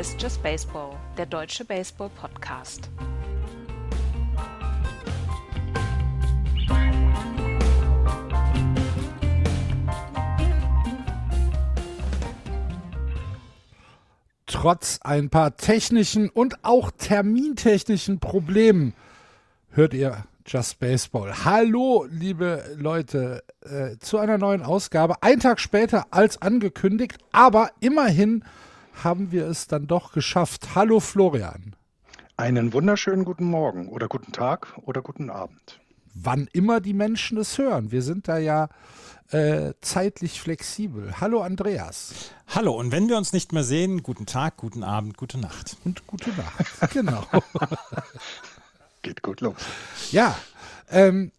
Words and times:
Ist 0.00 0.22
Just 0.22 0.42
Baseball, 0.42 0.96
der 1.18 1.26
deutsche 1.26 1.62
Baseball-Podcast. 1.62 2.88
Trotz 14.46 15.00
ein 15.02 15.28
paar 15.28 15.58
technischen 15.58 16.30
und 16.30 16.64
auch 16.64 16.90
termintechnischen 16.92 18.20
Problemen 18.20 18.94
hört 19.72 19.92
ihr 19.92 20.24
Just 20.46 20.80
Baseball. 20.80 21.44
Hallo, 21.44 22.06
liebe 22.10 22.74
Leute, 22.78 23.44
äh, 23.60 23.98
zu 23.98 24.16
einer 24.16 24.38
neuen 24.38 24.62
Ausgabe. 24.62 25.22
Ein 25.22 25.40
Tag 25.40 25.60
später 25.60 26.06
als 26.10 26.40
angekündigt, 26.40 27.18
aber 27.32 27.68
immerhin 27.80 28.42
haben 29.04 29.32
wir 29.32 29.46
es 29.46 29.66
dann 29.66 29.86
doch 29.86 30.12
geschafft. 30.12 30.74
Hallo, 30.74 31.00
Florian. 31.00 31.74
Einen 32.36 32.72
wunderschönen 32.72 33.24
guten 33.24 33.44
Morgen 33.44 33.88
oder 33.88 34.08
guten 34.08 34.32
Tag 34.32 34.78
oder 34.82 35.02
guten 35.02 35.30
Abend. 35.30 35.80
Wann 36.14 36.48
immer 36.52 36.80
die 36.80 36.94
Menschen 36.94 37.38
es 37.38 37.58
hören. 37.58 37.92
Wir 37.92 38.02
sind 38.02 38.28
da 38.28 38.38
ja 38.38 38.68
äh, 39.30 39.74
zeitlich 39.80 40.40
flexibel. 40.40 41.20
Hallo, 41.20 41.42
Andreas. 41.42 42.32
Hallo, 42.48 42.72
und 42.72 42.92
wenn 42.92 43.08
wir 43.08 43.16
uns 43.16 43.32
nicht 43.32 43.52
mehr 43.52 43.62
sehen, 43.62 44.02
guten 44.02 44.26
Tag, 44.26 44.56
guten 44.56 44.82
Abend, 44.82 45.16
gute 45.16 45.38
Nacht. 45.38 45.76
Und 45.84 46.06
gute 46.06 46.30
Nacht, 46.30 46.90
genau. 46.92 47.24
Geht 49.02 49.22
gut 49.22 49.40
los. 49.40 49.56
Ja, 50.10 50.36
ähm, 50.90 51.30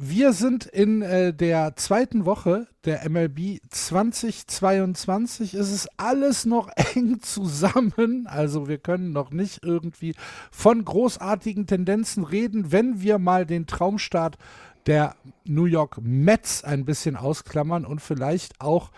wir 0.00 0.32
sind 0.32 0.64
in 0.64 1.02
äh, 1.02 1.34
der 1.34 1.74
zweiten 1.74 2.24
Woche 2.24 2.68
der 2.84 3.08
MLB 3.08 3.58
2022. 3.68 5.54
Es 5.54 5.72
ist 5.72 5.88
alles 5.96 6.46
noch 6.46 6.70
eng 6.94 7.20
zusammen. 7.20 8.26
Also 8.28 8.68
wir 8.68 8.78
können 8.78 9.12
noch 9.12 9.32
nicht 9.32 9.64
irgendwie 9.64 10.14
von 10.52 10.84
großartigen 10.84 11.66
Tendenzen 11.66 12.22
reden, 12.22 12.70
wenn 12.70 13.02
wir 13.02 13.18
mal 13.18 13.44
den 13.44 13.66
Traumstart 13.66 14.38
der 14.86 15.16
New 15.44 15.64
York 15.64 15.98
Mets 16.00 16.62
ein 16.62 16.84
bisschen 16.84 17.16
ausklammern 17.16 17.84
und 17.84 18.00
vielleicht 18.00 18.60
auch 18.60 18.92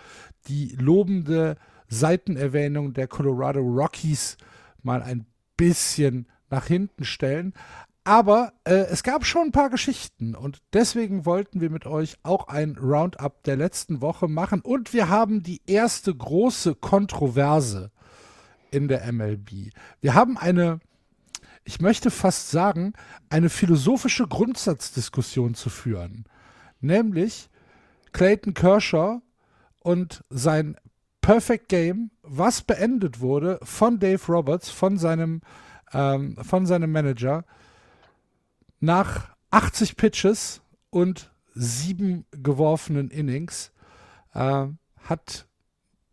die 0.47 0.75
lobende 0.79 1.57
Seitenerwähnung 1.87 2.93
der 2.93 3.07
Colorado 3.07 3.59
Rockies 3.59 4.37
mal 4.83 5.01
ein 5.01 5.25
bisschen 5.57 6.27
nach 6.49 6.67
hinten 6.67 7.05
stellen. 7.05 7.53
Aber 8.03 8.53
äh, 8.63 8.73
es 8.73 9.03
gab 9.03 9.25
schon 9.25 9.47
ein 9.47 9.51
paar 9.51 9.69
Geschichten 9.69 10.35
und 10.35 10.59
deswegen 10.73 11.25
wollten 11.25 11.61
wir 11.61 11.69
mit 11.69 11.85
euch 11.85 12.17
auch 12.23 12.47
ein 12.47 12.75
Roundup 12.75 13.43
der 13.43 13.57
letzten 13.57 14.01
Woche 14.01 14.27
machen 14.27 14.61
und 14.61 14.91
wir 14.91 15.09
haben 15.09 15.43
die 15.43 15.61
erste 15.67 16.13
große 16.15 16.73
Kontroverse 16.73 17.91
in 18.71 18.87
der 18.87 19.11
MLB. 19.11 19.71
Wir 19.99 20.15
haben 20.15 20.35
eine, 20.37 20.79
ich 21.63 21.79
möchte 21.79 22.09
fast 22.09 22.49
sagen, 22.49 22.93
eine 23.29 23.49
philosophische 23.49 24.27
Grundsatzdiskussion 24.27 25.53
zu 25.53 25.69
führen. 25.69 26.25
Nämlich 26.79 27.49
Clayton 28.13 28.55
Kershaw 28.55 29.21
und 29.83 30.23
sein 30.31 30.75
Perfect 31.21 31.69
Game, 31.69 32.09
was 32.23 32.63
beendet 32.63 33.19
wurde 33.19 33.59
von 33.61 33.99
Dave 33.99 34.25
Roberts, 34.27 34.71
von 34.71 34.97
seinem 34.97 35.41
ähm, 35.93 36.37
von 36.37 36.65
seinem 36.65 36.91
Manager 36.91 37.45
nach 38.81 39.29
80 39.51 39.95
Pitches 39.95 40.61
und 40.89 41.31
sieben 41.53 42.25
geworfenen 42.31 43.09
Innings 43.09 43.71
äh, 44.33 44.67
hat 45.03 45.47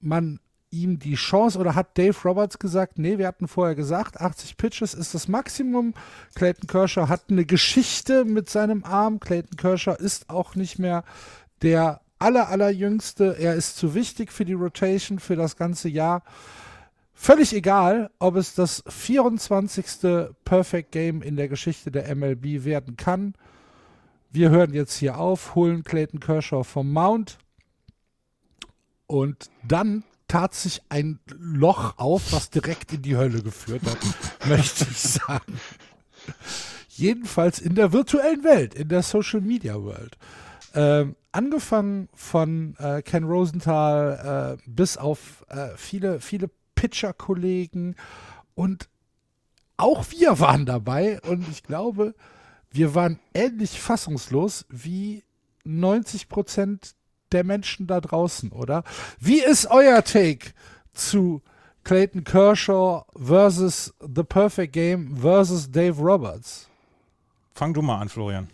man 0.01 0.41
ihm 0.71 0.99
die 0.99 1.15
Chance 1.15 1.59
oder 1.59 1.75
hat 1.75 1.97
Dave 1.97 2.17
Roberts 2.25 2.59
gesagt, 2.59 2.99
nee, 2.99 3.19
wir 3.19 3.27
hatten 3.27 3.49
vorher 3.49 3.75
gesagt, 3.75 4.21
80 4.21 4.57
Pitches 4.59 4.95
ist 4.95 5.15
das 5.15 5.27
Maximum. 5.29 5.95
Clayton 6.35 6.67
Kershaw 6.67 7.09
hat 7.09 7.25
eine 7.31 7.47
Geschichte 7.47 8.25
mit 8.25 8.51
seinem 8.51 8.85
Arm. 8.85 9.19
Clayton 9.19 9.57
Kershaw 9.57 9.97
ist 9.97 10.29
auch 10.29 10.55
nicht 10.55 10.79
mehr 10.79 11.05
der 11.63 12.03
aller, 12.19 12.49
allerjüngste. 12.49 13.37
Er 13.39 13.55
ist 13.55 13.77
zu 13.77 13.95
wichtig 13.95 14.31
für 14.31 14.45
die 14.45 14.53
Rotation 14.53 15.19
für 15.19 15.37
das 15.37 15.57
ganze 15.57 15.89
Jahr. 15.89 16.23
Völlig 17.21 17.53
egal, 17.53 18.13
ob 18.21 18.37
es 18.37 18.55
das 18.55 18.85
24. 18.87 20.31
Perfect 20.45 20.93
Game 20.93 21.21
in 21.21 21.35
der 21.35 21.49
Geschichte 21.49 21.91
der 21.91 22.15
MLB 22.15 22.65
werden 22.65 22.97
kann. 22.97 23.35
Wir 24.31 24.51
hören 24.51 24.73
jetzt 24.73 24.97
hier 24.97 25.19
auf, 25.19 25.57
holen 25.57 25.83
Clayton 25.83 26.21
Kershaw 26.21 26.63
vom 26.63 26.93
Mount 26.93 27.39
und 29.09 29.51
dann 29.67 30.05
tat 30.29 30.55
sich 30.55 30.81
ein 30.91 31.19
Loch 31.37 31.99
auf, 31.99 32.33
was 32.33 32.51
direkt 32.51 32.93
in 32.93 33.03
die 33.03 33.17
Hölle 33.17 33.43
geführt 33.43 33.83
hat, 33.85 33.99
möchte 34.49 34.87
ich 34.89 34.99
sagen. 34.99 35.59
Jedenfalls 36.89 37.59
in 37.59 37.75
der 37.75 37.93
virtuellen 37.93 38.45
Welt, 38.45 38.75
in 38.75 38.89
der 38.89 39.03
Social 39.03 39.41
Media 39.41 39.75
World. 39.75 40.17
Ähm, 40.73 41.17
angefangen 41.33 42.09
von 42.15 42.77
äh, 42.79 43.03
Ken 43.03 43.25
Rosenthal 43.25 44.57
äh, 44.57 44.63
bis 44.71 44.97
auf 44.97 45.45
äh, 45.49 45.71
viele, 45.77 46.21
viele 46.21 46.49
Pitcher-Kollegen 46.79 47.97
und 48.55 48.89
auch 49.77 50.05
wir 50.11 50.39
waren 50.39 50.65
dabei 50.65 51.21
und 51.23 51.49
ich 51.49 51.65
glaube, 51.65 52.15
wir 52.71 52.95
waren 52.95 53.19
ähnlich 53.35 53.81
fassungslos 53.81 54.65
wie 54.69 55.25
90 55.65 56.29
Prozent 56.29 56.95
der 57.33 57.43
Menschen 57.43 57.89
da 57.89 58.01
draußen, 58.01 58.53
oder? 58.53 58.85
Wie 59.19 59.41
ist 59.41 59.67
euer 59.67 60.05
Take 60.05 60.53
zu 60.93 61.43
Clayton 61.83 62.23
Kershaw 62.23 63.05
versus 63.17 63.93
The 64.01 64.23
Perfect 64.23 64.73
Game 64.73 65.17
versus 65.17 65.69
Dave 65.69 66.01
Roberts? 66.01 66.69
Fang 67.55 67.75
du 67.75 67.83
mal 67.83 68.01
an, 68.01 68.09
Florian. 68.09 68.49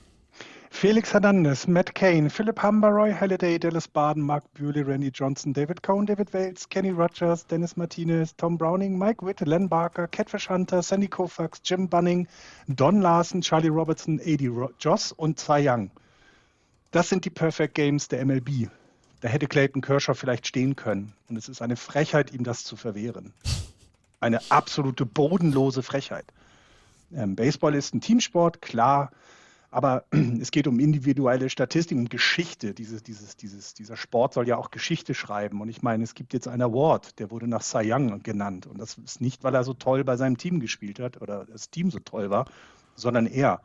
Felix 0.74 1.14
Hernandez, 1.14 1.68
Matt 1.68 1.94
Cain, 1.94 2.28
Philip 2.28 2.60
Humber, 2.60 2.88
Roy 2.88 3.14
Halliday, 3.14 3.58
Dallas 3.58 3.86
Baden, 3.86 4.20
Mark 4.20 4.42
Bewley, 4.54 4.82
Randy 4.82 5.08
Johnson, 5.08 5.52
David 5.52 5.82
Cohn, 5.82 6.04
David 6.04 6.34
Wales, 6.34 6.68
Kenny 6.68 6.90
Rogers, 6.90 7.46
Dennis 7.46 7.76
Martinez, 7.76 8.34
Tom 8.36 8.58
Browning, 8.58 8.98
Mike 8.98 9.24
Witt, 9.24 9.40
Len 9.40 9.68
Barker, 9.68 10.08
Catfish 10.08 10.50
Hunter, 10.50 10.82
Sandy 10.82 11.06
Koufax, 11.06 11.60
Jim 11.64 11.88
Bunning, 11.88 12.26
Don 12.66 13.00
Larson, 13.00 13.40
Charlie 13.40 13.68
Robertson, 13.68 14.20
Adi 14.20 14.50
Joss 14.80 15.12
und 15.12 15.38
Cy 15.38 15.66
Young. 15.66 15.90
Das 16.90 17.08
sind 17.08 17.24
die 17.24 17.30
Perfect 17.30 17.74
Games 17.74 18.08
der 18.08 18.26
MLB. 18.26 18.68
Da 19.20 19.28
hätte 19.28 19.46
Clayton 19.46 19.80
Kershaw 19.80 20.14
vielleicht 20.14 20.48
stehen 20.48 20.74
können. 20.74 21.14
Und 21.28 21.36
es 21.36 21.48
ist 21.48 21.62
eine 21.62 21.76
Frechheit, 21.76 22.34
ihm 22.34 22.42
das 22.42 22.64
zu 22.64 22.74
verwehren. 22.74 23.32
Eine 24.20 24.40
absolute 24.50 25.06
bodenlose 25.06 25.84
Frechheit. 25.84 26.26
Ähm, 27.14 27.36
Baseball 27.36 27.76
ist 27.76 27.94
ein 27.94 28.00
Teamsport, 28.00 28.60
klar. 28.60 29.12
Aber 29.74 30.04
es 30.40 30.52
geht 30.52 30.68
um 30.68 30.78
individuelle 30.78 31.50
Statistik 31.50 31.98
und 31.98 32.08
Geschichte. 32.08 32.74
Dieses, 32.74 33.02
dieses, 33.02 33.36
dieses, 33.36 33.74
dieser 33.74 33.96
Sport 33.96 34.32
soll 34.34 34.46
ja 34.46 34.56
auch 34.56 34.70
Geschichte 34.70 35.14
schreiben. 35.14 35.60
Und 35.60 35.68
ich 35.68 35.82
meine, 35.82 36.04
es 36.04 36.14
gibt 36.14 36.32
jetzt 36.32 36.46
einen 36.46 36.62
Award, 36.62 37.18
der 37.18 37.32
wurde 37.32 37.48
nach 37.48 37.62
Cy 37.62 37.92
Young 37.92 38.22
genannt. 38.22 38.68
Und 38.68 38.78
das 38.78 38.96
ist 38.98 39.20
nicht, 39.20 39.42
weil 39.42 39.52
er 39.52 39.64
so 39.64 39.74
toll 39.74 40.04
bei 40.04 40.16
seinem 40.16 40.38
Team 40.38 40.60
gespielt 40.60 41.00
hat 41.00 41.20
oder 41.20 41.44
das 41.44 41.70
Team 41.70 41.90
so 41.90 41.98
toll 41.98 42.30
war, 42.30 42.46
sondern 42.94 43.26
er. 43.26 43.62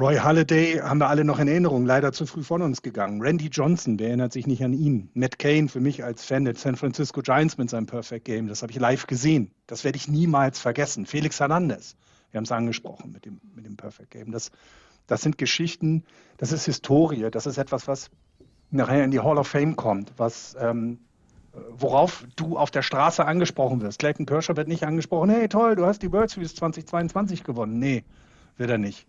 Roy 0.00 0.16
Halladay 0.16 0.78
haben 0.78 0.98
wir 0.98 1.08
alle 1.08 1.24
noch 1.24 1.38
in 1.38 1.46
Erinnerung, 1.46 1.86
leider 1.86 2.12
zu 2.12 2.26
früh 2.26 2.42
von 2.42 2.60
uns 2.60 2.82
gegangen. 2.82 3.22
Randy 3.22 3.50
Johnson, 3.52 4.00
wer 4.00 4.08
erinnert 4.08 4.32
sich 4.32 4.48
nicht 4.48 4.64
an 4.64 4.72
ihn? 4.72 5.10
Matt 5.14 5.38
Cain, 5.38 5.68
für 5.68 5.80
mich 5.80 6.02
als 6.02 6.24
Fan 6.24 6.44
der 6.44 6.56
San 6.56 6.74
Francisco 6.74 7.20
Giants 7.22 7.56
mit 7.56 7.70
seinem 7.70 7.86
Perfect 7.86 8.24
Game, 8.24 8.48
das 8.48 8.62
habe 8.62 8.72
ich 8.72 8.80
live 8.80 9.06
gesehen. 9.06 9.52
Das 9.68 9.84
werde 9.84 9.96
ich 9.96 10.08
niemals 10.08 10.58
vergessen. 10.58 11.06
Felix 11.06 11.38
Hernandez, 11.38 11.94
wir 12.32 12.38
haben 12.38 12.44
es 12.44 12.52
angesprochen 12.52 13.12
mit 13.12 13.24
dem, 13.24 13.40
mit 13.54 13.64
dem 13.64 13.76
Perfect 13.76 14.10
Game. 14.10 14.32
Das, 14.32 14.50
das 15.06 15.22
sind 15.22 15.38
Geschichten, 15.38 16.04
das 16.38 16.50
ist 16.50 16.64
Historie, 16.64 17.30
das 17.30 17.46
ist 17.46 17.58
etwas, 17.58 17.86
was 17.86 18.10
nachher 18.70 19.04
in 19.04 19.10
die 19.10 19.20
Hall 19.20 19.38
of 19.38 19.46
Fame 19.46 19.76
kommt, 19.76 20.12
was 20.16 20.56
ähm, 20.58 20.98
worauf 21.70 22.24
du 22.36 22.56
auf 22.56 22.70
der 22.70 22.82
Straße 22.82 23.24
angesprochen 23.24 23.82
wirst. 23.82 23.98
Clayton 23.98 24.26
Kershaw 24.26 24.56
wird 24.56 24.68
nicht 24.68 24.84
angesprochen, 24.84 25.30
hey 25.30 25.48
toll, 25.48 25.76
du 25.76 25.84
hast 25.84 26.02
die 26.02 26.10
World 26.10 26.30
Series 26.30 26.54
2022 26.54 27.44
gewonnen. 27.44 27.78
Nee, 27.78 28.04
wird 28.56 28.70
er 28.70 28.78
nicht. 28.78 29.06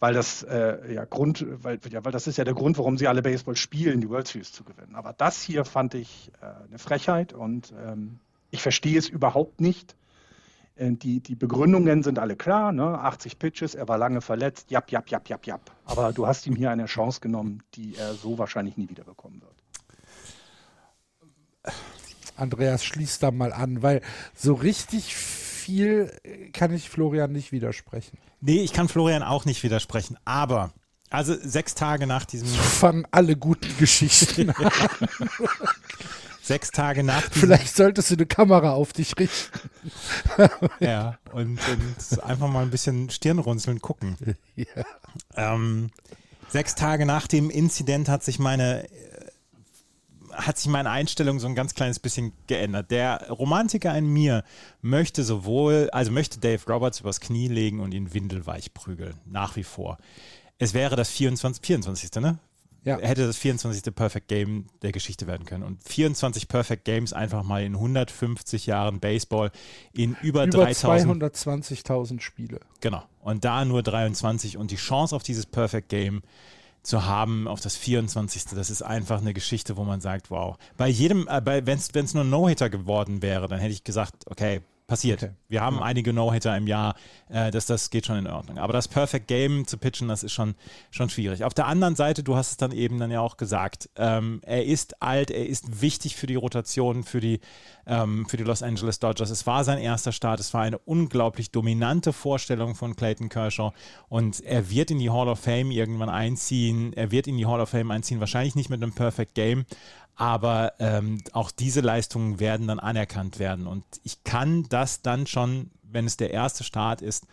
Weil 0.00 0.14
das 0.14 0.42
äh, 0.42 0.94
ja 0.94 1.04
Grund, 1.04 1.44
weil, 1.62 1.78
ja, 1.90 2.04
weil 2.04 2.12
das 2.12 2.26
ist 2.26 2.38
ja 2.38 2.44
der 2.44 2.54
Grund, 2.54 2.78
warum 2.78 2.96
sie 2.96 3.06
alle 3.06 3.22
Baseball 3.22 3.54
spielen, 3.54 4.00
die 4.00 4.08
World 4.08 4.26
Series 4.26 4.52
zu 4.52 4.64
gewinnen. 4.64 4.94
Aber 4.94 5.12
das 5.12 5.42
hier 5.42 5.64
fand 5.64 5.94
ich 5.94 6.32
äh, 6.40 6.46
eine 6.68 6.78
Frechheit 6.78 7.34
und 7.34 7.72
ähm, 7.86 8.18
ich 8.50 8.62
verstehe 8.62 8.98
es 8.98 9.08
überhaupt 9.08 9.60
nicht, 9.60 9.94
die, 10.76 11.20
die 11.20 11.34
Begründungen 11.34 12.02
sind 12.02 12.18
alle 12.18 12.36
klar, 12.36 12.72
ne? 12.72 12.98
80 12.98 13.38
Pitches, 13.38 13.74
er 13.74 13.88
war 13.88 13.98
lange 13.98 14.20
verletzt, 14.20 14.70
jap, 14.70 14.90
jap, 14.90 15.08
jap, 15.10 15.28
jap, 15.28 15.46
jap. 15.46 15.70
Aber 15.84 16.12
du 16.12 16.26
hast 16.26 16.46
ihm 16.46 16.56
hier 16.56 16.70
eine 16.70 16.86
Chance 16.86 17.20
genommen, 17.20 17.62
die 17.74 17.96
er 17.96 18.14
so 18.14 18.38
wahrscheinlich 18.38 18.76
nie 18.76 18.88
wieder 18.88 19.04
bekommen 19.04 19.42
wird. 19.42 19.52
Andreas, 22.36 22.84
schließt 22.84 23.22
da 23.22 23.30
mal 23.30 23.52
an, 23.52 23.82
weil 23.82 24.00
so 24.34 24.54
richtig 24.54 25.14
viel 25.14 26.10
kann 26.52 26.72
ich 26.72 26.88
Florian 26.88 27.30
nicht 27.30 27.52
widersprechen. 27.52 28.18
Nee, 28.40 28.62
ich 28.62 28.72
kann 28.72 28.88
Florian 28.88 29.22
auch 29.22 29.44
nicht 29.44 29.62
widersprechen, 29.62 30.16
aber 30.24 30.72
also 31.10 31.34
sechs 31.34 31.74
Tage 31.74 32.06
nach 32.06 32.24
diesem. 32.24 32.48
Fangen 32.48 33.06
alle 33.10 33.36
guten 33.36 33.76
Geschichten 33.76 34.50
an. 34.50 34.70
sechs 36.42 36.70
Tage 36.70 37.02
nach 37.02 37.22
Vielleicht 37.30 37.74
solltest 37.74 38.10
du 38.10 38.14
eine 38.14 38.26
Kamera 38.26 38.72
auf 38.72 38.92
dich 38.92 39.14
richten. 39.18 39.70
ja, 40.80 41.18
und, 41.32 41.58
und 41.68 42.22
einfach 42.24 42.48
mal 42.48 42.62
ein 42.62 42.70
bisschen 42.70 43.10
Stirnrunzeln 43.10 43.80
gucken. 43.80 44.16
Ja. 44.54 44.84
Ähm, 45.34 45.90
sechs 46.50 46.74
Tage 46.74 47.06
nach 47.06 47.26
dem 47.26 47.48
Inzident 47.48 48.10
hat 48.10 48.22
sich 48.22 48.38
meine 48.38 48.86
hat 50.32 50.58
sich 50.58 50.68
meine 50.68 50.90
Einstellung 50.90 51.38
so 51.40 51.46
ein 51.46 51.54
ganz 51.54 51.74
kleines 51.74 51.98
bisschen 51.98 52.32
geändert. 52.46 52.90
Der 52.90 53.28
Romantiker 53.30 53.96
in 53.96 54.06
mir 54.06 54.44
möchte 54.80 55.24
sowohl, 55.24 55.90
also 55.92 56.10
möchte 56.10 56.40
Dave 56.40 56.62
Roberts 56.70 57.00
übers 57.00 57.20
Knie 57.20 57.48
legen 57.48 57.80
und 57.80 57.92
ihn 57.92 58.14
windelweich 58.14 58.74
prügeln, 58.74 59.20
nach 59.26 59.56
wie 59.56 59.64
vor. 59.64 59.98
Es 60.58 60.74
wäre 60.74 60.96
das 60.96 61.10
24, 61.10 61.64
24. 61.64 62.10
ne? 62.22 62.38
Ja. 62.84 62.98
Hätte 62.98 63.26
das 63.26 63.36
24. 63.38 63.94
Perfect 63.94 64.28
Game 64.28 64.66
der 64.82 64.90
Geschichte 64.92 65.26
werden 65.26 65.46
können. 65.46 65.62
Und 65.62 65.82
24 65.84 66.48
Perfect 66.48 66.84
Games 66.84 67.12
einfach 67.12 67.44
mal 67.44 67.62
in 67.62 67.74
150 67.74 68.66
Jahren 68.66 68.98
Baseball 68.98 69.52
in 69.92 70.16
über, 70.22 70.44
Über 70.44 70.64
3000 70.64 71.22
220.000 71.22 72.20
Spiele. 72.20 72.60
Genau. 72.80 73.02
Und 73.20 73.44
da 73.44 73.64
nur 73.64 73.82
23 73.82 74.56
und 74.56 74.70
die 74.70 74.76
Chance 74.76 75.14
auf 75.14 75.22
dieses 75.22 75.46
Perfect 75.46 75.88
Game 75.88 76.22
zu 76.82 77.06
haben, 77.06 77.46
auf 77.46 77.60
das 77.60 77.76
24. 77.76 78.46
Das 78.46 78.68
ist 78.68 78.82
einfach 78.82 79.20
eine 79.20 79.32
Geschichte, 79.32 79.76
wo 79.76 79.84
man 79.84 80.00
sagt, 80.00 80.30
wow. 80.30 80.56
Bei 80.76 80.88
jedem, 80.88 81.28
äh, 81.28 81.40
wenn 81.44 81.78
es 81.78 82.14
nur 82.14 82.24
ein 82.24 82.30
No-Hitter 82.30 82.70
geworden 82.70 83.22
wäre, 83.22 83.46
dann 83.46 83.60
hätte 83.60 83.72
ich 83.72 83.84
gesagt, 83.84 84.14
okay, 84.26 84.60
passiert. 84.92 85.22
Okay. 85.22 85.32
Wir 85.48 85.62
haben 85.62 85.82
einige 85.82 86.12
No-Hitter 86.12 86.54
im 86.54 86.66
Jahr, 86.66 86.96
äh, 87.30 87.50
das, 87.50 87.64
das 87.64 87.88
geht 87.88 88.04
schon 88.04 88.18
in 88.18 88.26
Ordnung. 88.26 88.58
Aber 88.58 88.74
das 88.74 88.88
Perfect 88.88 89.26
Game 89.26 89.66
zu 89.66 89.78
pitchen, 89.78 90.06
das 90.06 90.22
ist 90.22 90.32
schon, 90.32 90.54
schon 90.90 91.08
schwierig. 91.08 91.44
Auf 91.44 91.54
der 91.54 91.66
anderen 91.66 91.96
Seite, 91.96 92.22
du 92.22 92.36
hast 92.36 92.50
es 92.50 92.56
dann 92.58 92.72
eben 92.72 92.98
dann 92.98 93.10
ja 93.10 93.22
auch 93.22 93.38
gesagt, 93.38 93.88
ähm, 93.96 94.42
er 94.44 94.66
ist 94.66 95.00
alt, 95.00 95.30
er 95.30 95.46
ist 95.46 95.80
wichtig 95.80 96.14
für 96.16 96.26
die 96.26 96.34
Rotation, 96.34 97.04
für 97.04 97.20
die, 97.20 97.40
ähm, 97.86 98.26
für 98.28 98.36
die 98.36 98.44
Los 98.44 98.62
Angeles 98.62 98.98
Dodgers. 98.98 99.30
Es 99.30 99.46
war 99.46 99.64
sein 99.64 99.78
erster 99.78 100.12
Start, 100.12 100.40
es 100.40 100.52
war 100.52 100.60
eine 100.60 100.76
unglaublich 100.76 101.50
dominante 101.50 102.12
Vorstellung 102.12 102.74
von 102.74 102.94
Clayton 102.94 103.30
Kershaw 103.30 103.72
und 104.10 104.40
er 104.40 104.68
wird 104.68 104.90
in 104.90 104.98
die 104.98 105.08
Hall 105.08 105.28
of 105.28 105.40
Fame 105.40 105.70
irgendwann 105.70 106.10
einziehen. 106.10 106.92
Er 106.92 107.10
wird 107.10 107.26
in 107.26 107.38
die 107.38 107.46
Hall 107.46 107.62
of 107.62 107.70
Fame 107.70 107.90
einziehen, 107.90 108.20
wahrscheinlich 108.20 108.56
nicht 108.56 108.68
mit 108.68 108.82
einem 108.82 108.92
Perfect 108.92 109.34
Game, 109.34 109.64
aber 110.16 110.74
ähm, 110.78 111.18
auch 111.32 111.50
diese 111.50 111.80
Leistungen 111.80 112.40
werden 112.40 112.66
dann 112.66 112.78
anerkannt 112.78 113.38
werden. 113.38 113.66
Und 113.66 113.84
ich 114.02 114.24
kann 114.24 114.64
das 114.68 115.02
dann 115.02 115.26
schon, 115.26 115.70
wenn 115.82 116.06
es 116.06 116.16
der 116.16 116.32
erste 116.32 116.64
Start 116.64 117.02
ist, 117.02 117.26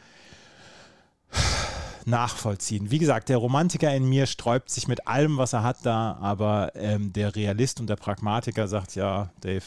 nachvollziehen. 2.06 2.92
Wie 2.92 3.00
gesagt, 3.00 3.30
der 3.30 3.38
Romantiker 3.38 3.94
in 3.94 4.08
mir 4.08 4.26
sträubt 4.26 4.70
sich 4.70 4.88
mit 4.88 5.08
allem, 5.08 5.38
was 5.38 5.54
er 5.54 5.64
hat 5.64 5.86
da, 5.86 6.18
aber 6.20 6.72
ähm, 6.76 7.14
der 7.14 7.36
Realist 7.36 7.80
und 7.80 7.88
der 7.88 7.96
Pragmatiker 7.98 8.68
sagt, 8.68 8.96
ja, 8.96 9.30
Dave, 9.42 9.64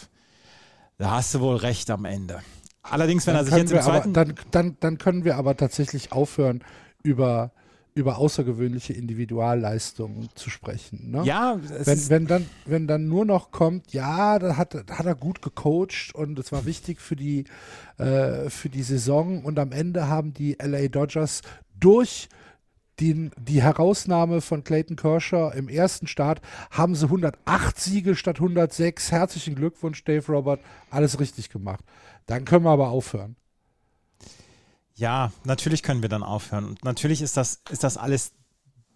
da 0.98 1.12
hast 1.12 1.34
du 1.34 1.40
wohl 1.40 1.56
recht 1.56 1.90
am 1.90 2.04
Ende. 2.04 2.42
Allerdings, 2.82 3.26
wenn 3.26 3.34
er 3.34 3.38
Dann 3.38 3.44
sich 3.44 3.54
können, 3.54 3.68
jetzt 3.68 3.70
im 3.70 3.76
wir 3.78 3.84
aber, 3.84 3.92
zweiten... 3.92 4.12
dann, 4.12 4.34
dann, 4.50 4.76
dann 4.80 4.98
können 4.98 5.24
wir 5.24 5.36
aber 5.36 5.56
tatsächlich 5.56 6.12
aufhören, 6.12 6.64
über, 7.02 7.52
über 7.94 8.18
außergewöhnliche 8.18 8.92
Individualleistungen 8.94 10.28
zu 10.34 10.50
sprechen. 10.50 11.10
Ne? 11.10 11.22
ja, 11.24 11.58
es 11.78 11.86
wenn, 11.86 12.08
wenn, 12.08 12.26
dann, 12.26 12.46
wenn 12.64 12.86
dann 12.86 13.08
nur 13.08 13.24
noch 13.24 13.50
kommt, 13.50 13.92
ja, 13.92 14.38
da 14.38 14.56
hat, 14.56 14.74
hat 14.74 15.06
er 15.06 15.14
gut 15.14 15.42
gecoacht 15.42 16.14
und 16.14 16.38
es 16.38 16.52
war 16.52 16.64
wichtig 16.64 17.00
für 17.00 17.16
die, 17.16 17.44
äh, 17.98 18.48
für 18.48 18.68
die 18.68 18.82
Saison 18.82 19.44
und 19.44 19.58
am 19.58 19.72
Ende 19.72 20.08
haben 20.08 20.32
die 20.32 20.56
LA 20.60 20.88
Dodgers 20.88 21.42
durch 21.78 22.28
die, 23.00 23.30
die 23.38 23.62
Herausnahme 23.62 24.40
von 24.40 24.64
Clayton 24.64 24.96
Kershaw 24.96 25.52
im 25.56 25.68
ersten 25.68 26.06
Start 26.06 26.40
haben 26.70 26.94
sie 26.94 27.06
108 27.06 27.78
Siege 27.78 28.14
statt 28.14 28.36
106. 28.36 29.10
Herzlichen 29.10 29.54
Glückwunsch, 29.54 30.04
Dave 30.04 30.30
Robert. 30.30 30.60
Alles 30.90 31.18
richtig 31.18 31.50
gemacht. 31.50 31.84
Dann 32.26 32.44
können 32.44 32.64
wir 32.64 32.70
aber 32.70 32.90
aufhören. 32.90 33.36
Ja, 34.94 35.32
natürlich 35.44 35.82
können 35.82 36.02
wir 36.02 36.08
dann 36.08 36.22
aufhören. 36.22 36.64
Und 36.66 36.84
natürlich 36.84 37.22
ist 37.22 37.36
das, 37.36 37.62
ist 37.70 37.84
das 37.84 37.96
alles 37.96 38.32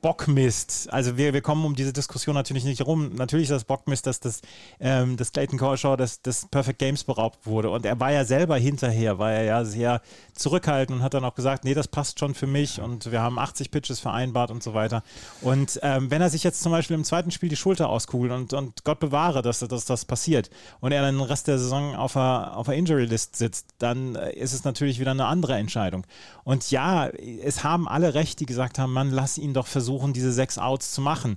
Bockmist. 0.02 0.92
Also 0.92 1.16
wir, 1.16 1.32
wir 1.32 1.40
kommen 1.40 1.64
um 1.64 1.74
diese 1.74 1.92
Diskussion 1.92 2.34
natürlich 2.34 2.64
nicht 2.64 2.86
rum. 2.86 3.14
Natürlich 3.16 3.44
ist 3.44 3.56
das 3.56 3.64
Bockmist, 3.64 4.06
dass 4.06 4.20
das, 4.20 4.40
ähm, 4.78 5.16
das 5.16 5.32
Clayton 5.32 5.58
Kershaw 5.58 5.96
des, 5.96 6.22
des 6.22 6.46
Perfect 6.46 6.78
Games 6.78 7.02
beraubt 7.02 7.46
wurde. 7.46 7.70
Und 7.70 7.84
er 7.84 7.98
war 7.98 8.12
ja 8.12 8.24
selber 8.24 8.56
hinterher, 8.56 9.18
war 9.18 9.32
er 9.32 9.44
ja 9.44 9.64
sehr 9.64 10.00
zurückhaltend 10.34 10.98
und 10.98 11.02
hat 11.02 11.14
dann 11.14 11.24
auch 11.24 11.34
gesagt, 11.34 11.64
nee, 11.64 11.74
das 11.74 11.88
passt 11.88 12.20
schon 12.20 12.34
für 12.34 12.46
mich 12.46 12.80
und 12.80 13.10
wir 13.10 13.20
haben 13.20 13.38
80 13.38 13.70
Pitches 13.70 13.98
vereinbart 13.98 14.50
und 14.50 14.62
so 14.62 14.74
weiter. 14.74 15.02
Und 15.40 15.80
ähm, 15.82 16.10
wenn 16.10 16.22
er 16.22 16.30
sich 16.30 16.44
jetzt 16.44 16.62
zum 16.62 16.72
Beispiel 16.72 16.94
im 16.94 17.04
zweiten 17.04 17.30
Spiel 17.30 17.48
die 17.48 17.56
Schulter 17.56 17.88
auskugelt 17.88 18.32
und, 18.32 18.52
und 18.52 18.84
Gott 18.84 19.00
bewahre, 19.00 19.42
dass, 19.42 19.60
dass 19.60 19.86
das 19.86 20.04
passiert 20.04 20.50
und 20.80 20.92
er 20.92 21.02
dann 21.02 21.16
den 21.16 21.26
Rest 21.26 21.48
der 21.48 21.58
Saison 21.58 21.96
auf 21.96 22.12
der, 22.12 22.56
auf 22.56 22.66
der 22.66 22.76
Injury-List 22.76 23.34
sitzt, 23.34 23.66
dann 23.78 24.14
äh, 24.14 24.32
ist 24.34 24.52
es 24.52 24.62
natürlich 24.62 25.00
wieder 25.00 25.10
eine 25.10 25.26
andere 25.26 25.54
Entscheidung. 25.56 26.06
Und 26.44 26.70
ja, 26.70 27.08
es 27.08 27.64
haben 27.64 27.88
alle 27.88 28.14
recht, 28.14 28.38
die 28.38 28.46
gesagt 28.46 28.78
haben, 28.78 28.92
Mann, 28.92 29.10
lass 29.10 29.36
ihn 29.36 29.52
doch 29.52 29.66
versuchen, 29.66 29.85
diese 30.12 30.32
sechs 30.32 30.58
Outs 30.58 30.92
zu 30.92 31.00
machen. 31.00 31.36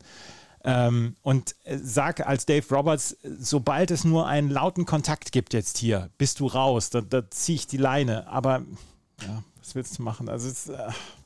Ähm, 0.64 1.16
und 1.22 1.56
äh, 1.64 1.78
sag 1.82 2.28
als 2.28 2.46
Dave 2.46 2.66
Roberts, 2.76 3.16
sobald 3.40 3.92
es 3.92 4.04
nur 4.04 4.28
einen 4.28 4.50
lauten 4.50 4.86
Kontakt 4.86 5.32
gibt 5.32 5.54
jetzt 5.54 5.78
hier, 5.78 6.10
bist 6.18 6.42
du 6.42 6.48
raus, 6.48 6.90
da, 6.90 7.00
da 7.02 7.30
ziehe 7.32 7.56
ich 7.56 7.68
die 7.68 7.78
Leine. 7.78 8.28
Aber 8.28 8.64
ja, 9.26 9.44
was 9.58 9.76
willst 9.76 9.98
du 9.98 10.04
machen? 10.04 10.28
Also 10.28 10.50
es, 10.50 10.68
äh, 10.68 10.78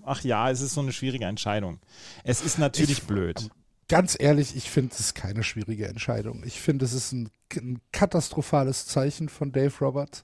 ach 0.05 0.23
ja, 0.23 0.51
es 0.51 0.61
ist 0.61 0.73
so 0.75 0.81
eine 0.81 0.91
schwierige 0.91 1.25
Entscheidung. 1.25 1.79
Es 2.23 2.41
ist 2.41 2.59
natürlich 2.59 2.99
Ich- 2.99 3.07
blöd. 3.07 3.49
Ganz 3.89 4.15
ehrlich, 4.17 4.55
ich 4.55 4.69
finde 4.71 4.95
es 4.97 5.13
keine 5.13 5.43
schwierige 5.43 5.87
Entscheidung. 5.87 6.41
Ich 6.45 6.61
finde, 6.61 6.85
es 6.85 6.93
ist 6.93 7.11
ein, 7.11 7.29
ein 7.55 7.81
katastrophales 7.91 8.85
Zeichen 8.87 9.29
von 9.29 9.51
Dave 9.51 9.73
Roberts, 9.81 10.23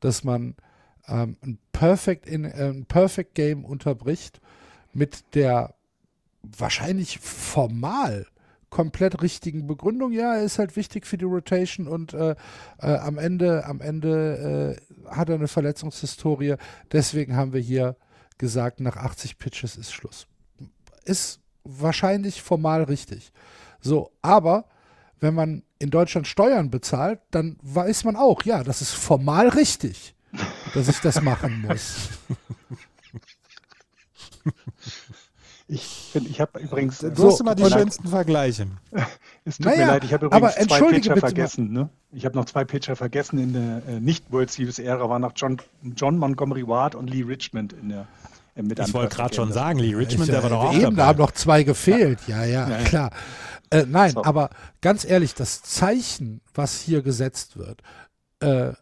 dass 0.00 0.24
man 0.24 0.56
ähm, 1.06 1.36
ein, 1.42 1.58
Perfect 1.72 2.26
in, 2.26 2.44
äh, 2.44 2.70
ein 2.70 2.86
Perfect 2.86 3.34
Game 3.34 3.64
unterbricht 3.64 4.40
mit 4.94 5.22
der 5.34 5.74
wahrscheinlich 6.56 7.18
formal 7.18 8.26
komplett 8.70 9.22
richtigen 9.22 9.66
Begründung. 9.68 10.10
Ja, 10.12 10.34
er 10.34 10.42
ist 10.42 10.58
halt 10.58 10.74
wichtig 10.74 11.06
für 11.06 11.16
die 11.16 11.24
Rotation 11.24 11.86
und 11.86 12.12
äh, 12.12 12.34
äh, 12.80 12.96
am 12.96 13.18
Ende, 13.18 13.64
am 13.66 13.80
Ende 13.80 14.76
äh, 15.06 15.10
hat 15.14 15.28
er 15.28 15.36
eine 15.36 15.46
Verletzungshistorie. 15.46 16.56
Deswegen 16.90 17.36
haben 17.36 17.52
wir 17.52 17.60
hier 17.60 17.96
gesagt, 18.36 18.80
nach 18.80 18.96
80 18.96 19.38
Pitches 19.38 19.76
ist 19.76 19.92
Schluss. 19.92 20.26
Ist 21.04 21.40
wahrscheinlich 21.62 22.42
formal 22.42 22.82
richtig. 22.82 23.32
So, 23.80 24.10
aber 24.22 24.64
wenn 25.20 25.34
man 25.34 25.62
in 25.78 25.90
Deutschland 25.90 26.26
Steuern 26.26 26.70
bezahlt, 26.70 27.20
dann 27.30 27.56
weiß 27.62 28.04
man 28.04 28.16
auch, 28.16 28.42
ja, 28.42 28.64
das 28.64 28.82
ist 28.82 28.92
formal 28.92 29.48
richtig, 29.48 30.16
dass 30.74 30.88
ich 30.88 30.98
das 30.98 31.22
machen 31.22 31.62
muss. 31.62 32.08
Ich, 35.66 36.10
bin- 36.12 36.26
ich 36.26 36.40
habe 36.42 36.60
übrigens, 36.60 36.98
Du 36.98 37.14
So, 37.14 37.28
hast 37.30 37.40
immer 37.40 37.54
die 37.54 37.64
schönsten 37.70 38.06
Vergleiche. 38.08 38.66
es 39.44 39.56
tut 39.56 39.66
Naja, 39.66 39.78
mir 39.78 39.86
leid, 39.92 40.04
ich 40.04 40.12
habe 40.12 40.26
aber 40.26 40.36
übrigens 40.36 40.54
zwei 40.54 40.60
entschuldige 40.62 41.08
Pitcher 41.10 41.20
vergessen. 41.20 41.72
Ne? 41.72 41.88
Ich 42.12 42.26
habe 42.26 42.36
noch 42.36 42.44
zwei 42.44 42.64
Pitcher 42.64 42.96
vergessen 42.96 43.38
in 43.38 43.52
der 43.54 43.82
äh, 43.88 44.00
nicht-World 44.00 44.50
Series-Ära, 44.50 45.08
waren 45.08 45.22
noch 45.22 45.32
John, 45.34 45.56
John 45.96 46.18
Montgomery 46.18 46.66
Ward 46.68 46.94
und 46.94 47.08
Lee 47.08 47.22
Richmond 47.22 47.72
in 47.72 47.88
der 47.88 48.06
äh, 48.56 48.62
mit 48.62 48.78
Ich 48.78 48.92
wollte 48.92 49.16
gerade 49.16 49.34
schon 49.34 49.52
sagen, 49.52 49.78
Lee 49.78 49.94
Richmond, 49.94 50.28
Ich, 50.28 50.34
der 50.34 50.42
war 50.42 50.50
doch 50.50 50.64
auch 50.64 50.72
Eben, 50.74 50.96
da 50.96 51.06
haben 51.06 51.16
dabei. 51.16 51.18
noch 51.18 51.32
zwei 51.32 51.62
gefehlt. 51.62 52.20
Ja, 52.26 52.44
ja, 52.44 52.68
Ja, 52.68 52.78
ja. 52.80 52.84
klar. 52.84 53.10
Äh, 53.70 53.86
nein, 53.88 54.10
So. 54.12 54.22
aber 54.24 54.50
ganz 54.82 55.06
ehrlich, 55.06 55.34
das 55.34 55.62
Zeichen, 55.62 56.42
was 56.52 56.78
hier 56.82 57.00
gesetzt 57.00 57.56
wird, 57.56 57.80
äh, 58.40 58.72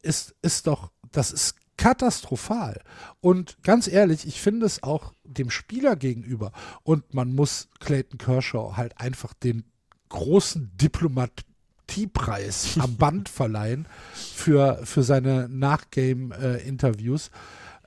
ist, 0.00 0.34
ist 0.40 0.66
doch, 0.66 0.90
das 1.12 1.30
ist 1.32 1.54
katastrophal. 1.82 2.80
Und 3.20 3.60
ganz 3.64 3.88
ehrlich, 3.88 4.24
ich 4.24 4.40
finde 4.40 4.66
es 4.66 4.84
auch 4.84 5.14
dem 5.24 5.50
Spieler 5.50 5.96
gegenüber. 5.96 6.52
Und 6.84 7.12
man 7.12 7.34
muss 7.34 7.70
Clayton 7.80 8.18
Kershaw 8.18 8.76
halt 8.76 9.00
einfach 9.00 9.34
den 9.34 9.64
großen 10.08 10.70
Diplomatiepreis 10.76 12.76
am 12.78 12.96
Band 12.96 13.28
verleihen 13.28 13.88
für, 14.14 14.78
für 14.84 15.02
seine 15.02 15.48
Nachgame-Interviews. 15.48 17.32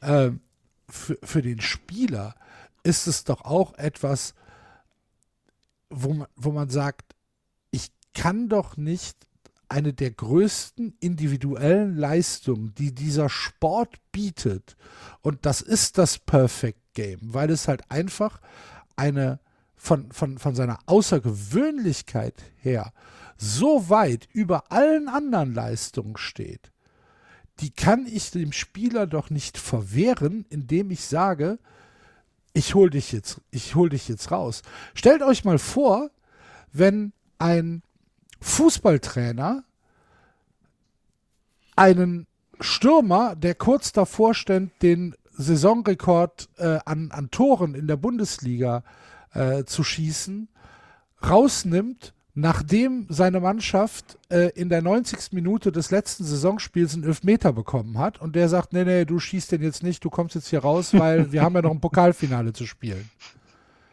ähm, 0.01 0.41
für, 0.89 1.17
für 1.23 1.41
den 1.41 1.61
Spieler 1.61 2.35
ist 2.83 3.07
es 3.07 3.23
doch 3.23 3.45
auch 3.45 3.75
etwas, 3.75 4.35
wo 5.89 6.13
man, 6.13 6.27
wo 6.35 6.51
man 6.51 6.69
sagt, 6.69 7.15
ich 7.71 7.91
kann 8.13 8.49
doch 8.49 8.75
nicht 8.75 9.25
eine 9.75 9.91
der 9.91 10.11
größten 10.11 10.95
individuellen 11.01 11.97
Leistungen, 11.97 12.73
die 12.75 12.95
dieser 12.95 13.27
Sport 13.27 13.97
bietet, 14.13 14.77
und 15.21 15.45
das 15.45 15.59
ist 15.59 15.97
das 15.97 16.17
Perfect 16.17 16.79
Game, 16.93 17.19
weil 17.21 17.49
es 17.49 17.67
halt 17.67 17.81
einfach 17.91 18.39
eine 18.95 19.41
von, 19.75 20.09
von, 20.13 20.37
von 20.37 20.55
seiner 20.55 20.79
Außergewöhnlichkeit 20.85 22.41
her 22.61 22.93
so 23.37 23.89
weit 23.89 24.29
über 24.31 24.71
allen 24.71 25.09
anderen 25.09 25.53
Leistungen 25.53 26.15
steht, 26.15 26.71
die 27.59 27.71
kann 27.71 28.05
ich 28.05 28.31
dem 28.31 28.53
Spieler 28.53 29.07
doch 29.07 29.29
nicht 29.29 29.57
verwehren, 29.57 30.45
indem 30.49 30.89
ich 30.89 31.03
sage, 31.03 31.59
ich 32.53 32.75
hol 32.75 32.89
dich 32.89 33.11
jetzt, 33.11 33.41
ich 33.51 33.75
hol 33.75 33.89
dich 33.89 34.07
jetzt 34.07 34.31
raus. 34.31 34.61
Stellt 34.93 35.21
euch 35.21 35.43
mal 35.43 35.59
vor, 35.59 36.11
wenn 36.71 37.11
ein 37.39 37.83
Fußballtrainer 38.45 39.63
einen 41.75 42.27
Stürmer, 42.59 43.35
der 43.35 43.55
kurz 43.55 43.91
davor 43.91 44.33
stand, 44.35 44.71
den 44.83 45.15
Saisonrekord 45.33 46.47
äh, 46.57 46.77
an, 46.85 47.11
an 47.11 47.31
Toren 47.31 47.73
in 47.73 47.87
der 47.87 47.97
Bundesliga 47.97 48.83
äh, 49.33 49.65
zu 49.65 49.83
schießen, 49.83 50.47
rausnimmt, 51.27 52.13
nachdem 52.35 53.07
seine 53.09 53.39
Mannschaft 53.39 54.19
äh, 54.29 54.51
in 54.51 54.69
der 54.69 54.83
90. 54.83 55.33
Minute 55.33 55.71
des 55.71 55.89
letzten 55.89 56.23
Saisonspiels 56.23 56.93
einen 56.93 57.03
Elfmeter 57.03 57.51
bekommen 57.51 57.97
hat 57.97 58.21
und 58.21 58.35
der 58.35 58.47
sagt, 58.47 58.73
nee, 58.73 58.85
nee, 58.85 59.05
du 59.05 59.19
schießt 59.19 59.53
den 59.53 59.63
jetzt 59.63 59.81
nicht, 59.81 60.05
du 60.05 60.09
kommst 60.11 60.35
jetzt 60.35 60.49
hier 60.49 60.59
raus, 60.59 60.93
weil 60.93 61.31
wir 61.31 61.41
haben 61.41 61.55
ja 61.55 61.63
noch 61.63 61.71
ein 61.71 61.81
Pokalfinale 61.81 62.53
zu 62.53 62.67
spielen. 62.67 63.09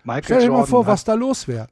Michael 0.05 0.25
Stell 0.25 0.41
dir 0.41 0.51
mal 0.53 0.67
vor, 0.67 0.87
was 0.87 1.05
da 1.05 1.15
los 1.15 1.49
wäre. 1.49 1.69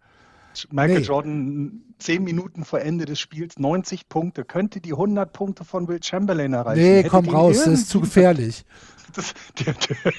Michael 0.70 1.00
Nee. 1.00 1.04
Jordan 1.06 1.82
zehn 1.98 2.24
Minuten 2.24 2.64
vor 2.64 2.80
Ende 2.80 3.04
des 3.04 3.20
Spiels 3.20 3.58
90 3.58 4.08
Punkte, 4.08 4.44
könnte 4.44 4.80
die 4.80 4.92
100 4.92 5.32
Punkte 5.32 5.64
von 5.64 5.86
Will 5.88 6.02
Chamberlain 6.02 6.52
erreichen. 6.52 6.80
Nee, 6.82 6.98
Hätte 6.98 7.10
komm 7.10 7.28
raus, 7.28 7.58
das 7.64 7.74
ist 7.74 7.88
zu 7.90 8.00
gefährlich. 8.00 8.64
Das, 9.12 9.34
der, 9.58 9.74
der, 9.74 10.12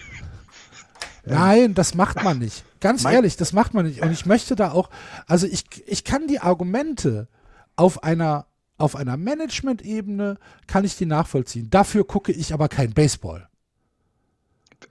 Nein, 1.25 1.73
das 1.73 1.95
macht 1.95 2.21
man 2.23 2.39
nicht. 2.39 2.65
Ganz 2.81 3.03
Mike- 3.03 3.15
ehrlich, 3.15 3.37
das 3.37 3.53
macht 3.53 3.73
man 3.73 3.85
nicht. 3.85 4.01
Und 4.01 4.11
ich 4.11 4.25
möchte 4.25 4.55
da 4.57 4.71
auch, 4.71 4.89
also 5.27 5.47
ich, 5.47 5.63
ich 5.85 6.03
kann 6.03 6.27
die 6.27 6.39
Argumente 6.39 7.27
auf 7.77 8.03
einer, 8.03 8.47
auf 8.77 8.95
einer 8.97 9.15
Management-Ebene, 9.17 10.37
kann 10.67 10.83
ich 10.83 10.97
die 10.97 11.05
nachvollziehen. 11.05 11.69
Dafür 11.69 12.05
gucke 12.05 12.31
ich 12.31 12.53
aber 12.53 12.67
kein 12.67 12.91
Baseball. 12.93 13.47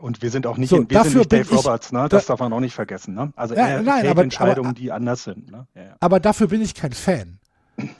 Und 0.01 0.23
wir 0.23 0.31
sind 0.31 0.47
auch 0.47 0.57
nicht, 0.57 0.71
So, 0.71 0.77
in, 0.77 0.91
wir 0.91 0.99
dafür 0.99 1.25
Dave 1.25 1.43
ich- 1.43 1.53
Roberts, 1.53 1.93
ne? 1.93 2.09
das 2.09 2.27
da- 2.27 2.33
darf 2.33 2.41
man 2.41 2.53
auch 2.53 2.61
nicht 2.61 2.75
vergessen. 2.75 3.15
Ne? 3.15 3.33
Also 3.37 3.55
Ja, 3.55 3.67
er 3.69 3.83
nein, 3.83 4.07
aber- 4.07 4.23
Entscheidungen, 4.23 4.71
aber- 4.71 4.79
die 4.79 4.91
anders 4.93 5.25
sind. 5.25 5.51
Ne? 5.51 5.67
Ja, 5.75 5.83
ja. 5.83 5.97
Aber 6.01 6.21
dafür 6.21 6.49
bin 6.49 6.61
ich 6.63 6.75
kein 6.75 6.93
Fan. 6.93 7.39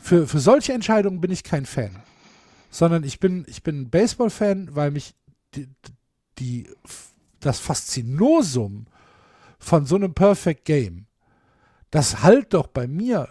Für, 0.01 0.27
für 0.27 0.41
solche 0.41 0.73
Entscheidungen 0.73 1.21
bin 1.21 1.31
ich 1.31 1.43
kein 1.45 1.65
Fan. 1.67 1.91
Sondern 2.71 3.03
ich 3.05 3.19
bin, 3.19 3.45
ich 3.49 3.63
bin 3.63 3.83
ein 3.83 3.91
Baseball-Fan, 3.91 4.75
weil 4.77 4.91
mich 4.91 5.15
die, 5.55 5.69
die, 6.39 6.69
das 7.41 7.59
Faszinosum 7.59 8.87
von 9.59 9.87
so 9.87 9.97
einem 9.97 10.15
Perfect 10.15 10.65
Game, 10.65 11.07
das 11.91 12.23
halt 12.23 12.55
doch 12.55 12.67
bei 12.69 12.87
mir 12.87 13.29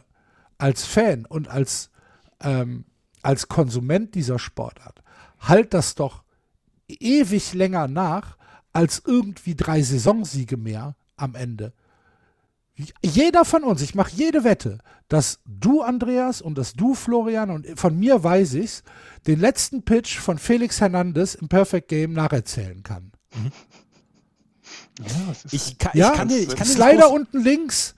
als 0.57 0.85
Fan 0.85 1.25
und 1.25 1.47
als, 1.47 1.89
ähm, 2.41 2.85
als 3.21 3.47
Konsument 3.47 4.13
dieser 4.15 4.37
Sportart, 4.39 5.01
halt 5.39 5.73
das 5.73 5.95
doch 5.95 6.23
ewig 6.87 7.53
länger 7.53 7.87
nach 7.87 8.37
als 8.79 9.01
irgendwie 9.05 9.55
drei 9.55 9.81
Saisonsiege 9.83 10.55
mehr 10.55 10.95
am 11.17 11.35
Ende. 11.35 11.73
Jeder 13.03 13.43
von 13.43 13.65
uns, 13.65 13.81
ich 13.81 13.93
mache 13.93 14.11
jede 14.15 14.45
Wette, 14.45 14.77
dass 15.09 15.39
du, 15.45 15.81
Andreas, 15.81 16.41
und 16.41 16.57
dass 16.57 16.71
du, 16.73 16.95
Florian, 16.95 17.49
und 17.49 17.67
von 17.77 17.99
mir 17.99 18.23
weiß 18.23 18.53
ich's, 18.53 18.83
den 19.27 19.41
letzten 19.41 19.83
Pitch 19.83 20.17
von 20.17 20.37
Felix 20.37 20.79
Hernandez 20.79 21.35
im 21.35 21.49
Perfect 21.49 21.89
Game 21.89 22.13
nacherzählen 22.13 22.81
kann. 22.81 23.11
Ja, 24.99 25.05
es 25.31 25.43
ist- 25.45 25.53
Ich 25.53 25.77
kann, 25.77 25.91
Ja, 25.93 26.11
ich 26.13 26.17
kann 26.17 26.29
ich 26.29 26.47
kann 26.55 26.65
Slider 26.67 27.11
unten 27.11 27.41
links 27.43 27.95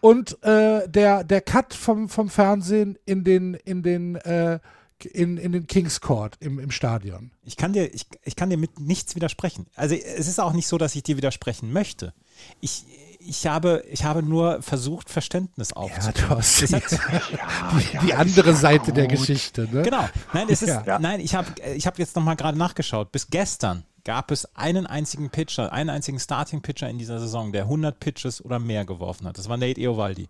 und 0.00 0.42
äh, 0.42 0.88
der, 0.88 1.22
der 1.22 1.40
Cut 1.40 1.72
vom, 1.72 2.08
vom 2.08 2.28
Fernsehen 2.28 2.98
in 3.04 3.22
den, 3.22 3.54
in 3.54 3.84
den, 3.84 4.16
äh, 4.16 4.58
in, 5.06 5.36
in 5.36 5.52
den 5.52 5.66
Kings 5.66 6.00
Court 6.00 6.36
im, 6.40 6.58
im 6.58 6.70
Stadion. 6.70 7.30
Ich 7.44 7.56
kann 7.56 7.72
dir, 7.72 7.92
ich, 7.94 8.06
ich 8.24 8.36
kann 8.36 8.50
dir 8.50 8.56
mit 8.56 8.80
nichts 8.80 9.14
widersprechen. 9.14 9.66
Also 9.74 9.94
es 9.94 10.28
ist 10.28 10.40
auch 10.40 10.52
nicht 10.52 10.66
so, 10.66 10.78
dass 10.78 10.94
ich 10.94 11.02
dir 11.02 11.16
widersprechen 11.16 11.72
möchte. 11.72 12.12
Ich, 12.60 12.84
ich, 13.20 13.46
habe, 13.46 13.84
ich 13.90 14.04
habe 14.04 14.22
nur 14.22 14.62
versucht, 14.62 15.08
Verständnis 15.10 15.72
aufzubauen. 15.72 16.38
hast 16.38 16.62
Es 16.62 16.72
hat, 16.72 16.82
die, 18.02 18.06
die 18.06 18.14
andere 18.14 18.54
Seite 18.54 18.92
der 18.92 19.06
Geschichte. 19.06 19.68
Ne? 19.70 19.82
genau. 19.82 20.08
Nein, 20.32 20.46
es 20.48 20.62
ist, 20.62 20.68
Ja. 20.86 20.98
nein, 20.98 21.20
ich 21.20 21.34
habe, 21.34 21.48
ich 21.74 21.86
habe 21.86 21.98
jetzt 21.98 22.16
nochmal 22.16 22.36
gerade 22.36 22.58
nachgeschaut. 22.58 23.12
Bis 23.12 23.28
gestern 23.28 23.84
gab 24.04 24.30
es 24.30 24.44
einen 24.54 24.86
einzigen 24.86 25.30
Pitcher, 25.30 25.72
einen 25.72 25.90
einzigen 25.90 26.20
Starting-Pitcher 26.20 26.88
in 26.88 26.98
dieser 26.98 27.18
Saison, 27.18 27.52
der 27.52 27.62
100 27.62 27.98
Pitches 27.98 28.44
oder 28.44 28.58
mehr 28.58 28.84
geworfen 28.84 29.26
hat. 29.26 29.38
Das 29.38 29.48
war 29.48 29.56
Nate 29.56 29.80
Eovaldi. 29.80 30.28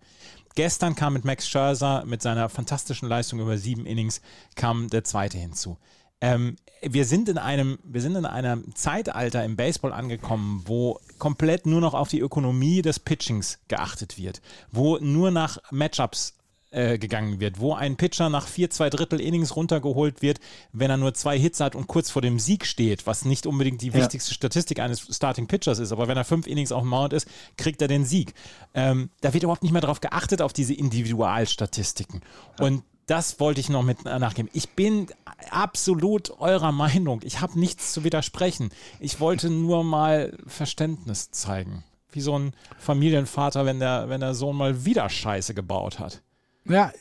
Gestern 0.54 0.94
kam 0.94 1.14
mit 1.14 1.24
Max 1.24 1.48
Scherzer 1.48 2.04
mit 2.06 2.22
seiner 2.22 2.48
fantastischen 2.48 3.08
Leistung 3.08 3.40
über 3.40 3.58
sieben 3.58 3.86
Innings 3.86 4.20
kam 4.54 4.88
der 4.88 5.02
zweite 5.02 5.36
hinzu. 5.36 5.78
Ähm, 6.20 6.56
wir 6.80 7.04
sind 7.06 7.28
in 7.28 7.38
einem, 7.38 7.78
wir 7.82 8.00
sind 8.00 8.14
in 8.14 8.26
einem 8.26 8.74
Zeitalter 8.74 9.44
im 9.44 9.56
Baseball 9.56 9.92
angekommen, 9.92 10.62
wo 10.66 11.00
komplett 11.18 11.66
nur 11.66 11.80
noch 11.80 11.94
auf 11.94 12.08
die 12.08 12.20
Ökonomie 12.20 12.82
des 12.82 13.00
Pitchings 13.00 13.58
geachtet 13.68 14.16
wird, 14.16 14.42
wo 14.70 14.98
nur 14.98 15.30
nach 15.30 15.58
Matchups 15.70 16.34
äh, 16.74 16.98
gegangen 16.98 17.40
wird, 17.40 17.60
wo 17.60 17.72
ein 17.74 17.96
Pitcher 17.96 18.28
nach 18.28 18.46
vier, 18.46 18.68
zwei 18.70 18.90
Drittel 18.90 19.20
Innings 19.20 19.56
runtergeholt 19.56 20.22
wird, 20.22 20.40
wenn 20.72 20.90
er 20.90 20.96
nur 20.96 21.14
zwei 21.14 21.38
Hits 21.38 21.60
hat 21.60 21.74
und 21.76 21.86
kurz 21.86 22.10
vor 22.10 22.22
dem 22.22 22.38
Sieg 22.38 22.66
steht, 22.66 23.06
was 23.06 23.24
nicht 23.24 23.46
unbedingt 23.46 23.80
die 23.82 23.88
Ja. 23.88 23.94
wichtigste 23.94 24.34
Statistik 24.34 24.80
eines 24.80 25.00
Starting 25.14 25.46
Pitchers 25.46 25.78
ist, 25.78 25.92
aber 25.92 26.08
wenn 26.08 26.16
er 26.16 26.24
fünf 26.24 26.46
Innings 26.46 26.72
auf 26.72 26.82
dem 26.82 26.88
Mount 26.90 27.12
ist, 27.12 27.28
kriegt 27.56 27.80
er 27.80 27.88
den 27.88 28.04
Sieg. 28.04 28.34
Ähm, 28.74 29.10
da 29.20 29.32
wird 29.32 29.42
überhaupt 29.44 29.62
nicht 29.62 29.72
mehr 29.72 29.80
darauf 29.80 30.00
geachtet, 30.00 30.42
auf 30.42 30.52
diese 30.52 30.74
Individualstatistiken. 30.74 32.20
Und 32.58 32.82
das 33.06 33.38
wollte 33.38 33.60
ich 33.60 33.68
noch 33.68 33.82
mit 33.82 34.06
äh, 34.06 34.18
nachgeben. 34.18 34.50
Ich 34.54 34.70
bin 34.70 35.08
absolut 35.50 36.30
eurer 36.40 36.72
Meinung. 36.72 37.20
Ich 37.22 37.40
habe 37.40 37.58
nichts 37.58 37.92
zu 37.92 38.02
widersprechen. 38.04 38.70
Ich 38.98 39.20
wollte 39.20 39.50
nur 39.50 39.84
mal 39.84 40.36
Verständnis 40.46 41.30
zeigen. 41.30 41.84
Wie 42.10 42.20
so 42.20 42.38
ein 42.38 42.54
Familienvater, 42.78 43.66
wenn 43.66 43.80
der, 43.80 44.08
wenn 44.08 44.20
der 44.20 44.34
Sohn 44.34 44.56
mal 44.56 44.84
wieder 44.84 45.08
Scheiße 45.10 45.52
gebaut 45.52 45.98
hat. 45.98 46.22
Ja, 46.66 46.92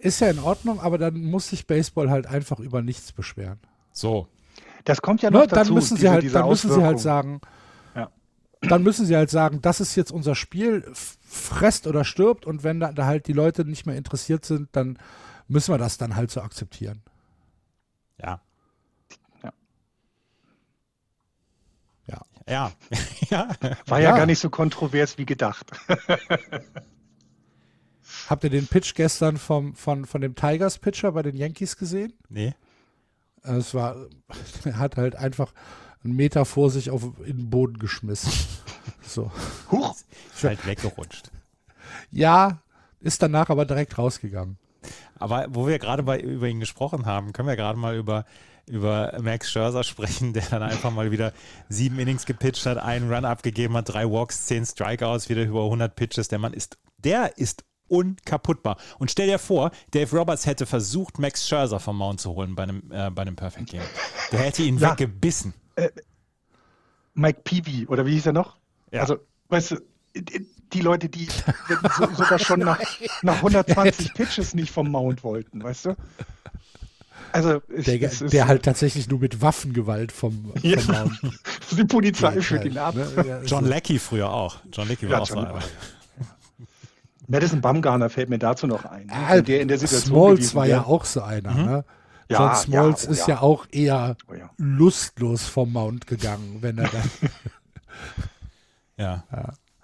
ist 0.00 0.20
ja 0.20 0.30
in 0.30 0.38
Ordnung, 0.38 0.80
aber 0.80 0.98
dann 0.98 1.20
muss 1.24 1.48
sich 1.48 1.66
Baseball 1.66 2.10
halt 2.10 2.26
einfach 2.26 2.58
über 2.60 2.82
nichts 2.82 3.12
beschweren. 3.12 3.58
So. 3.92 4.28
das 4.84 5.02
kommt 5.02 5.20
ja 5.22 5.30
noch 5.30 5.40
Ne, 5.40 5.46
dazu. 5.48 5.64
dann 5.64 5.74
müssen 5.74 5.96
sie 5.96 6.00
diese- 6.02 6.10
halt, 6.12 6.22
diese 6.22 6.34
dann 6.34 6.48
müssen 6.48 6.70
sie 6.72 6.82
halt 6.84 7.00
sagen, 7.00 7.40
Ja. 7.94 8.10
dann 8.60 8.82
müssen 8.84 9.04
sie 9.06 9.16
halt 9.16 9.30
sagen, 9.30 9.60
das 9.60 9.80
ist 9.80 9.96
jetzt 9.96 10.12
unser 10.12 10.34
Spiel, 10.34 10.84
fresst 10.94 11.86
oder 11.88 12.04
stirbt 12.04 12.46
und 12.46 12.62
wenn 12.62 12.78
da, 12.80 12.92
da 12.92 13.04
halt 13.06 13.26
die 13.26 13.32
Leute 13.32 13.64
nicht 13.64 13.84
mehr 13.86 13.96
interessiert 13.96 14.44
sind, 14.44 14.68
dann 14.72 14.98
müssen 15.48 15.72
wir 15.74 15.78
das 15.78 15.98
dann 15.98 16.14
halt 16.16 16.30
so 16.30 16.40
akzeptieren. 16.40 17.02
Ja. 18.22 18.40
Ja. 19.42 19.52
Ja. 22.06 22.20
Ja. 22.48 22.72
ja. 23.30 23.48
War 23.86 24.00
ja. 24.00 24.10
Ja. 24.10 24.16
gar 24.16 24.26
nicht 24.26 24.38
so 24.38 24.50
kontrovers 24.50 25.18
wie 25.18 25.26
gedacht. 25.26 25.70
Habt 28.28 28.44
ihr 28.44 28.50
den 28.50 28.66
Pitch 28.66 28.94
gestern 28.94 29.36
vom, 29.36 29.74
von, 29.74 30.04
von 30.04 30.20
dem 30.20 30.34
Tigers-Pitcher 30.34 31.12
bei 31.12 31.22
den 31.22 31.36
Yankees 31.36 31.76
gesehen? 31.76 32.12
Nee. 32.28 32.54
Es 33.42 33.74
war, 33.74 33.96
er 34.64 34.78
hat 34.78 34.96
halt 34.96 35.16
einfach 35.16 35.52
einen 36.02 36.16
Meter 36.16 36.44
vor 36.44 36.70
sich 36.70 36.90
auf 36.90 37.02
in 37.24 37.38
den 37.38 37.50
Boden 37.50 37.78
geschmissen. 37.78 38.32
So. 39.02 39.30
Huch, 39.70 39.94
Ist 40.34 40.44
halt 40.44 40.66
weggerutscht. 40.66 41.30
Ja, 42.10 42.62
ist 43.00 43.22
danach 43.22 43.50
aber 43.50 43.64
direkt 43.64 43.98
rausgegangen. 43.98 44.58
Aber 45.18 45.46
wo 45.50 45.66
wir 45.66 45.78
gerade 45.78 46.02
bei, 46.02 46.18
über 46.20 46.48
ihn 46.48 46.60
gesprochen 46.60 47.06
haben, 47.06 47.32
können 47.32 47.48
wir 47.48 47.56
gerade 47.56 47.78
mal 47.78 47.96
über, 47.96 48.24
über 48.66 49.16
Max 49.20 49.50
Scherzer 49.50 49.84
sprechen, 49.84 50.32
der 50.32 50.44
dann 50.50 50.62
einfach 50.62 50.90
mal 50.90 51.10
wieder 51.10 51.32
sieben 51.68 51.98
Innings 51.98 52.26
gepitcht 52.26 52.66
hat, 52.66 52.78
einen 52.78 53.12
Run 53.12 53.24
abgegeben 53.24 53.76
hat, 53.76 53.88
drei 53.88 54.10
Walks, 54.10 54.46
zehn 54.46 54.66
Strikeouts, 54.66 55.28
wieder 55.28 55.44
über 55.44 55.64
100 55.64 55.94
Pitches. 55.94 56.28
Der 56.28 56.38
Mann 56.38 56.52
ist, 56.52 56.78
der 56.98 57.38
ist 57.38 57.64
unkaputtbar. 57.88 58.76
Und 58.98 59.10
stell 59.10 59.26
dir 59.28 59.38
vor, 59.38 59.70
Dave 59.92 60.16
Roberts 60.16 60.46
hätte 60.46 60.66
versucht, 60.66 61.18
Max 61.18 61.48
Scherzer 61.48 61.80
vom 61.80 61.96
Mount 61.98 62.20
zu 62.20 62.34
holen 62.34 62.54
bei 62.54 62.64
einem, 62.64 62.82
äh, 62.90 63.10
bei 63.10 63.22
einem 63.22 63.36
Perfect 63.36 63.70
Game. 63.70 63.82
Der 64.32 64.40
hätte 64.40 64.62
ihn 64.62 64.78
Ja. 64.78 64.90
weggebissen. 64.92 65.54
Mike 67.14 67.40
Peavy, 67.44 67.86
oder 67.86 68.04
wie 68.06 68.12
hieß 68.12 68.26
er 68.26 68.32
noch? 68.32 68.56
Ja. 68.92 69.00
Also, 69.00 69.16
weißt 69.48 69.72
du, 69.72 69.76
die 70.72 70.80
Leute, 70.80 71.08
die 71.08 71.28
so, 71.98 72.06
sogar 72.14 72.38
schon 72.38 72.60
nach, 72.60 72.80
nach 73.22 73.36
120 73.36 74.14
Pitches 74.14 74.54
nicht 74.54 74.70
vom 74.70 74.90
Mount 74.90 75.22
wollten, 75.24 75.62
weißt 75.62 75.86
du? 75.86 75.96
Also, 77.32 77.60
ich, 77.74 77.84
Der, 77.84 78.00
es 78.02 78.22
ist, 78.22 78.32
der 78.32 78.46
halt 78.48 78.62
tatsächlich 78.64 79.08
nur 79.08 79.18
mit 79.18 79.40
Waffengewalt 79.42 80.12
vom, 80.12 80.52
vom 80.54 80.62
Ja. 80.62 80.78
Mount 80.86 81.20
die 81.72 81.84
Polizei 81.84 82.40
führt 82.40 82.62
halt, 82.62 82.72
ihn 82.72 82.78
ab. 82.78 82.94
ne? 82.94 83.08
Ja, 83.26 83.42
John 83.42 83.64
so. 83.64 83.70
Leckie 83.70 83.98
früher 83.98 84.30
auch. 84.30 84.58
John 84.72 84.88
Leckie 84.88 85.06
war 85.06 85.12
Ja, 85.16 85.20
auch 85.22 85.26
so 85.26 85.34
John- 85.34 85.46
einer. 85.46 85.62
Madison 87.28 87.60
Bumgarner 87.60 88.10
fällt 88.10 88.28
mir 88.28 88.38
dazu 88.38 88.66
noch 88.66 88.84
ein. 88.84 89.08
Ja, 89.08 89.36
wenn 89.36 89.44
der 89.44 89.60
in 89.60 89.68
der 89.68 89.78
Situation 89.78 90.14
Smalls 90.14 90.38
gewesen 90.38 90.56
war 90.56 90.66
ja 90.66 90.84
auch 90.84 91.04
so 91.04 91.22
einer. 91.22 91.54
Ne? 91.54 91.84
Ja, 92.28 92.38
John 92.38 92.56
Smalls 92.56 93.02
ja, 93.04 93.08
oh 93.08 93.12
ist 93.12 93.26
ja. 93.28 93.34
ja 93.34 93.40
auch 93.40 93.66
eher 93.70 94.16
Oh 94.30 94.34
ja. 94.34 94.50
lustlos 94.56 95.46
vom 95.46 95.72
Mount 95.72 96.06
gegangen, 96.06 96.58
wenn 96.60 96.78
er 96.78 96.88
dann. 96.88 97.10
Ja. 98.98 99.24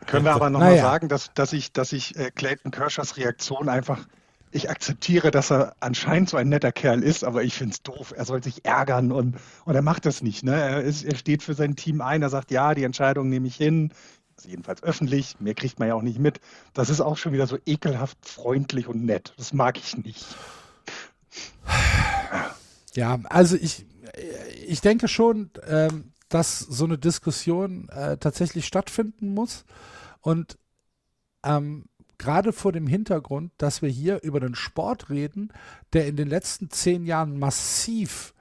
Können 0.07 0.25
wir 0.25 0.33
aber 0.33 0.49
nochmal 0.51 0.71
Naja. 0.71 0.83
sagen, 0.85 1.09
dass, 1.09 1.33
dass 1.35 1.53
ich, 1.53 1.73
dass 1.73 1.93
ich 1.93 2.17
äh, 2.17 2.31
Clayton 2.31 2.71
Kershers 2.71 3.17
Reaktion 3.19 3.69
einfach, 3.69 4.07
ich 4.51 4.71
akzeptiere, 4.71 5.31
dass 5.31 5.51
er 5.53 5.75
anscheinend 5.81 6.31
so 6.31 6.37
ein 6.39 6.49
netter 6.49 6.73
Kerl 6.73 7.03
ist, 7.03 7.23
aber 7.25 7.43
ich 7.43 7.55
finde 7.55 7.75
es 7.75 7.83
doof. 7.83 8.15
Er 8.17 8.25
soll 8.25 8.43
sich 8.43 8.65
ärgern 8.65 9.13
und, 9.13 9.37
und 9.67 9.75
er 9.75 9.83
macht 9.83 10.07
das 10.07 10.23
nicht. 10.23 10.45
Ne? 10.45 10.55
Er, 10.59 10.83
ist, 10.83 11.05
er 11.05 11.17
steht 11.17 11.43
für 11.43 11.55
sein 11.55 11.77
Team 11.77 12.01
ein, 12.01 12.23
er 12.23 12.31
sagt, 12.31 12.51
ja, 12.51 12.75
die 12.75 12.85
Entscheidung 12.85 13.29
nehme 13.29 13.47
ich 13.49 13.57
hin. 13.57 13.93
Also 14.43 14.51
jedenfalls 14.51 14.83
öffentlich, 14.83 15.39
mehr 15.39 15.55
kriegt 15.55 15.79
man 15.79 15.87
ja 15.87 15.95
auch 15.95 16.03
nicht 16.03 16.19
mit. 16.19 16.41
Das 16.75 16.91
ist 16.91 17.01
auch 17.01 17.17
schon 17.17 17.33
wieder 17.33 17.47
so 17.47 17.59
ekelhaft 17.65 18.19
freundlich 18.29 18.89
und 18.89 19.05
nett. 19.05 19.35
Das 19.37 19.53
mag 19.53 19.79
ich 19.79 19.97
nicht. 19.97 20.27
Ja, 22.95 23.21
also 23.29 23.55
ich, 23.55 23.87
ich 24.67 24.81
denke 24.81 25.07
schon, 25.07 25.51
ähm, 25.69 26.13
dass 26.29 26.59
so 26.59 26.85
eine 26.87 26.99
Diskussion 26.99 27.89
äh, 27.91 28.17
tatsächlich 28.17 28.67
stattfinden 28.67 29.33
muss. 29.33 29.65
Und 30.21 30.59
ähm, 31.45 31.85
gerade 32.19 32.53
vor 32.53 32.73
dem 32.73 32.89
Hintergrund, 32.89 33.53
dass 33.59 33.81
wir 33.81 33.91
hier 33.91 34.25
über 34.25 34.41
einen 34.41 34.57
Sport 34.57 35.09
reden, 35.09 35.53
der 35.93 36.09
in 36.09 36.17
den 36.17 36.29
letzten 36.29 36.69
zehn 36.69 37.07
Jahren 37.07 37.39
massiv 37.39 38.35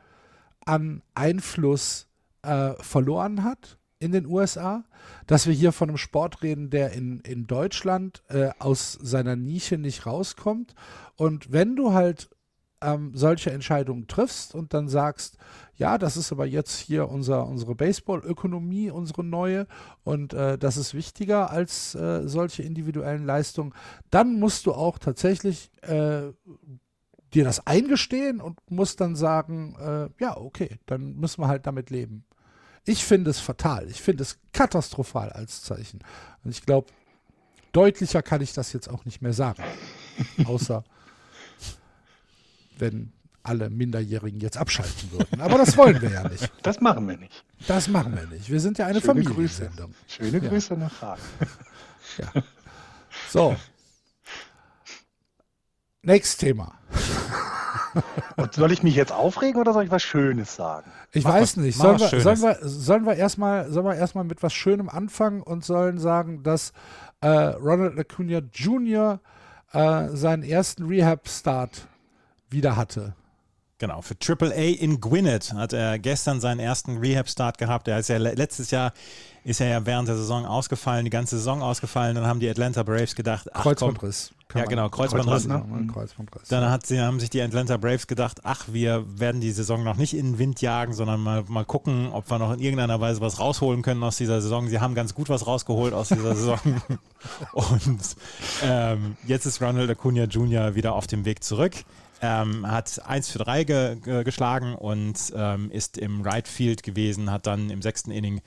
an 0.65 1.03
Einfluss 1.13 2.07
äh, 2.41 2.73
verloren 2.79 3.43
hat 3.43 3.77
in 4.01 4.11
den 4.11 4.25
USA, 4.25 4.83
dass 5.27 5.47
wir 5.47 5.53
hier 5.53 5.71
von 5.71 5.89
einem 5.89 5.97
Sport 5.97 6.41
reden, 6.41 6.69
der 6.69 6.91
in, 6.91 7.19
in 7.21 7.45
Deutschland 7.45 8.23
äh, 8.29 8.49
aus 8.59 8.93
seiner 9.01 9.35
Nische 9.35 9.77
nicht 9.77 10.05
rauskommt. 10.05 10.73
Und 11.15 11.51
wenn 11.51 11.75
du 11.75 11.93
halt 11.93 12.29
ähm, 12.81 13.11
solche 13.13 13.51
Entscheidungen 13.51 14.07
triffst 14.07 14.55
und 14.55 14.73
dann 14.73 14.89
sagst, 14.89 15.37
ja, 15.75 15.99
das 15.99 16.17
ist 16.17 16.31
aber 16.31 16.45
jetzt 16.47 16.79
hier 16.79 17.09
unser, 17.09 17.47
unsere 17.47 17.75
Baseball-Ökonomie, 17.75 18.89
unsere 18.89 19.23
neue 19.23 19.67
und 20.03 20.33
äh, 20.33 20.57
das 20.57 20.77
ist 20.77 20.95
wichtiger 20.95 21.51
als 21.51 21.93
äh, 21.93 22.27
solche 22.27 22.63
individuellen 22.63 23.25
Leistungen, 23.25 23.73
dann 24.09 24.39
musst 24.39 24.65
du 24.65 24.73
auch 24.73 24.97
tatsächlich 24.97 25.71
äh, 25.83 26.31
dir 27.33 27.43
das 27.43 27.65
eingestehen 27.67 28.41
und 28.41 28.59
musst 28.69 28.99
dann 28.99 29.15
sagen, 29.15 29.75
äh, 29.79 30.09
ja, 30.19 30.37
okay, 30.37 30.79
dann 30.87 31.15
müssen 31.15 31.41
wir 31.41 31.47
halt 31.47 31.67
damit 31.67 31.91
leben. 31.91 32.25
Ich 32.85 33.03
finde 33.05 33.29
es 33.29 33.39
fatal, 33.39 33.87
ich 33.89 34.01
finde 34.01 34.23
es 34.23 34.39
katastrophal 34.53 35.31
als 35.31 35.61
Zeichen. 35.61 35.99
Und 36.43 36.51
ich 36.51 36.65
glaube, 36.65 36.87
deutlicher 37.71 38.21
kann 38.21 38.41
ich 38.41 38.53
das 38.53 38.73
jetzt 38.73 38.89
auch 38.89 39.05
nicht 39.05 39.21
mehr 39.21 39.33
sagen. 39.33 39.63
Außer 40.45 40.83
wenn 42.77 43.13
alle 43.43 43.69
Minderjährigen 43.69 44.39
jetzt 44.39 44.57
abschalten 44.57 45.11
würden. 45.11 45.41
Aber 45.41 45.57
das 45.57 45.77
wollen 45.77 46.01
wir 46.01 46.09
ja 46.11 46.27
nicht. 46.27 46.51
Das 46.61 46.79
machen 46.79 47.07
wir 47.07 47.17
nicht. 47.17 47.43
Das 47.67 47.87
machen 47.87 48.15
wir 48.15 48.27
nicht. 48.27 48.49
Wir 48.49 48.59
sind 48.59 48.77
ja 48.77 48.85
eine 48.85 49.01
Schöne 49.01 49.23
Familiensendung. 49.23 49.91
Grüße. 49.91 50.15
Schöne 50.31 50.43
Ja. 50.43 50.49
Grüße 50.49 50.73
nach 50.75 51.01
Hagen. 51.01 51.21
Ja. 52.17 52.43
So. 53.29 53.55
Nächstes 56.03 56.37
Thema. 56.37 56.77
Und 58.37 58.53
soll 58.53 58.71
ich 58.71 58.83
mich 58.83 58.95
jetzt 58.95 59.11
aufregen 59.11 59.59
oder 59.59 59.73
soll 59.73 59.83
ich 59.83 59.91
was 59.91 60.03
Schönes 60.03 60.55
sagen? 60.55 60.89
Ich 61.11 61.23
Mach 61.23 61.33
weiß 61.33 61.41
was- 61.41 61.57
nicht. 61.57 61.77
Sollen 61.77 61.99
wir, 61.99 62.07
sollen, 62.19 62.41
wir, 62.41 62.57
sollen 62.61 63.05
wir 63.05 63.15
erstmal 63.15 63.69
sollen 63.71 63.85
wir 63.85 63.95
erstmal 63.95 64.23
mit 64.23 64.41
was 64.43 64.53
Schönem 64.53 64.89
anfangen 64.89 65.41
und 65.41 65.63
sollen 65.65 65.97
sagen, 65.99 66.43
dass 66.43 66.73
äh, 67.21 67.27
Ronald 67.27 67.97
Acuna 67.99 68.39
Jr. 68.53 69.19
Äh, 69.73 70.09
seinen 70.09 70.43
ersten 70.43 70.85
Rehab-Start 70.85 71.87
wieder 72.49 72.75
hatte. 72.75 73.13
Genau, 73.81 74.03
für 74.03 74.13
AAA 74.15 74.77
in 74.79 75.01
Gwinnett 75.01 75.53
hat 75.53 75.73
er 75.73 75.97
gestern 75.97 76.39
seinen 76.39 76.59
ersten 76.59 76.97
Rehab-Start 76.99 77.57
gehabt. 77.57 77.87
Er 77.87 77.97
ist 77.97 78.09
ja 78.09 78.17
le- 78.17 78.35
letztes 78.35 78.69
Jahr 78.69 78.93
ist 79.43 79.59
er 79.59 79.69
ja 79.69 79.85
während 79.87 80.07
der 80.07 80.17
Saison 80.17 80.45
ausgefallen, 80.45 81.03
die 81.03 81.09
ganze 81.09 81.37
Saison 81.37 81.63
ausgefallen. 81.63 82.13
Dann 82.13 82.27
haben 82.27 82.39
die 82.39 82.47
Atlanta 82.47 82.83
Braves 82.83 83.15
gedacht, 83.15 83.47
ach 83.51 83.63
komm, 83.63 83.71
Kreuzbandriss. 83.73 84.33
Ja, 84.53 84.65
genau, 84.65 84.87
Kreuzbandriss, 84.89 85.47
Kreuzbandriss, 85.47 85.71
ne? 85.71 85.83
mal 85.87 85.91
Kreuzbandriss. 85.91 86.47
Dann 86.49 86.69
hat 86.69 86.85
sie, 86.85 86.99
haben 87.01 87.19
sich 87.19 87.31
die 87.31 87.41
Atlanta 87.41 87.77
Braves 87.77 88.05
gedacht, 88.05 88.41
ach, 88.43 88.65
wir 88.67 89.03
werden 89.19 89.41
die 89.41 89.49
Saison 89.49 89.83
noch 89.83 89.95
nicht 89.97 90.13
in 90.13 90.33
den 90.33 90.37
Wind 90.37 90.61
jagen, 90.61 90.93
sondern 90.93 91.19
mal, 91.19 91.43
mal 91.47 91.65
gucken, 91.65 92.09
ob 92.11 92.29
wir 92.29 92.37
noch 92.37 92.53
in 92.53 92.59
irgendeiner 92.59 93.01
Weise 93.01 93.19
was 93.19 93.39
rausholen 93.39 93.81
können 93.81 94.03
aus 94.03 94.17
dieser 94.17 94.41
Saison. 94.41 94.67
Sie 94.67 94.79
haben 94.79 94.93
ganz 94.93 95.15
gut 95.15 95.27
was 95.29 95.47
rausgeholt 95.47 95.95
aus 95.95 96.09
dieser 96.09 96.35
Saison. 96.35 96.59
Und 97.53 98.15
ähm, 98.63 99.15
jetzt 99.25 99.47
ist 99.47 99.59
Ronald 99.59 99.89
Acuna 99.89 100.25
Jr. 100.25 100.75
wieder 100.75 100.93
auf 100.93 101.07
dem 101.07 101.25
Weg 101.25 101.43
zurück. 101.43 101.73
Ähm, 102.21 102.69
hat 102.69 103.01
1 103.05 103.29
für 103.29 103.39
3 103.39 103.63
ge 103.63 103.95
ge 103.95 104.23
geschlagen 104.23 104.75
und 104.75 105.15
ähm, 105.35 105.71
ist 105.71 105.97
im 105.97 106.21
Right 106.21 106.47
Field 106.47 106.83
gewesen, 106.83 107.31
hat 107.31 107.47
dann 107.47 107.69
im 107.71 107.81
sechsten 107.81 108.11
Inning 108.11 108.41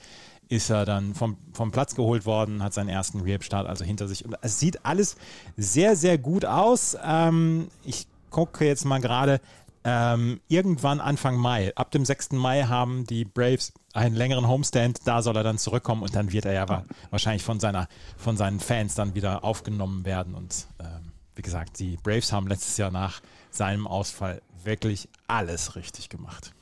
ist 0.49 0.71
er 0.71 0.85
dann 0.85 1.15
vom, 1.15 1.39
vom 1.53 1.73
Platz 1.73 1.95
geholt 1.95 2.27
worden, 2.27 2.63
hat 2.63 2.75
seinen 2.75 2.91
ersten 2.91 3.21
Rehab-Start 3.21 3.67
also 3.67 3.85
hinter 3.85 4.07
sich. 4.07 4.25
Und 4.25 4.37
es 4.43 4.61
sieht 4.61 4.85
alles 4.85 5.17
sehr, 5.57 5.97
sehr 5.97 6.19
gut 6.19 6.45
aus. 6.45 6.97
Ähm, 7.03 7.69
ich 7.83 8.07
gucke 8.31 8.65
jetzt 8.67 8.85
mal 8.85 9.01
gerade, 9.01 9.41
ähm, 9.85 10.41
irgendwann 10.49 11.01
Anfang 11.01 11.37
Mai, 11.37 11.73
ab 11.77 11.91
dem 11.91 12.05
6. 12.05 12.33
Mai 12.33 12.63
haben 12.65 13.05
die 13.07 13.25
Braves 13.25 13.73
einen 13.93 14.15
längeren 14.15 14.47
Homestand, 14.49 15.01
da 15.07 15.21
soll 15.23 15.37
er 15.37 15.43
dann 15.43 15.59
zurückkommen 15.59 16.03
und 16.03 16.15
dann 16.15 16.31
wird 16.33 16.45
er 16.47 16.53
ja 16.53 16.69
wa- 16.69 16.85
wahrscheinlich 17.11 17.43
von, 17.43 17.59
seiner, 17.59 17.89
von 18.17 18.37
seinen 18.37 18.61
Fans 18.61 18.95
dann 18.95 19.15
wieder 19.15 19.45
aufgenommen 19.45 20.05
werden. 20.05 20.35
Und 20.35 20.67
ähm, 20.79 21.13
wie 21.37 21.43
gesagt, 21.43 21.79
die 21.81 21.97
Braves 22.03 22.33
haben 22.33 22.47
letztes 22.47 22.77
Jahr 22.77 22.91
nach 22.91 23.21
seinem 23.57 23.87
Ausfall 23.87 24.43
wirklich 24.63 25.09
alles 25.29 25.77
richtig 25.77 26.09
gemacht. 26.09 26.53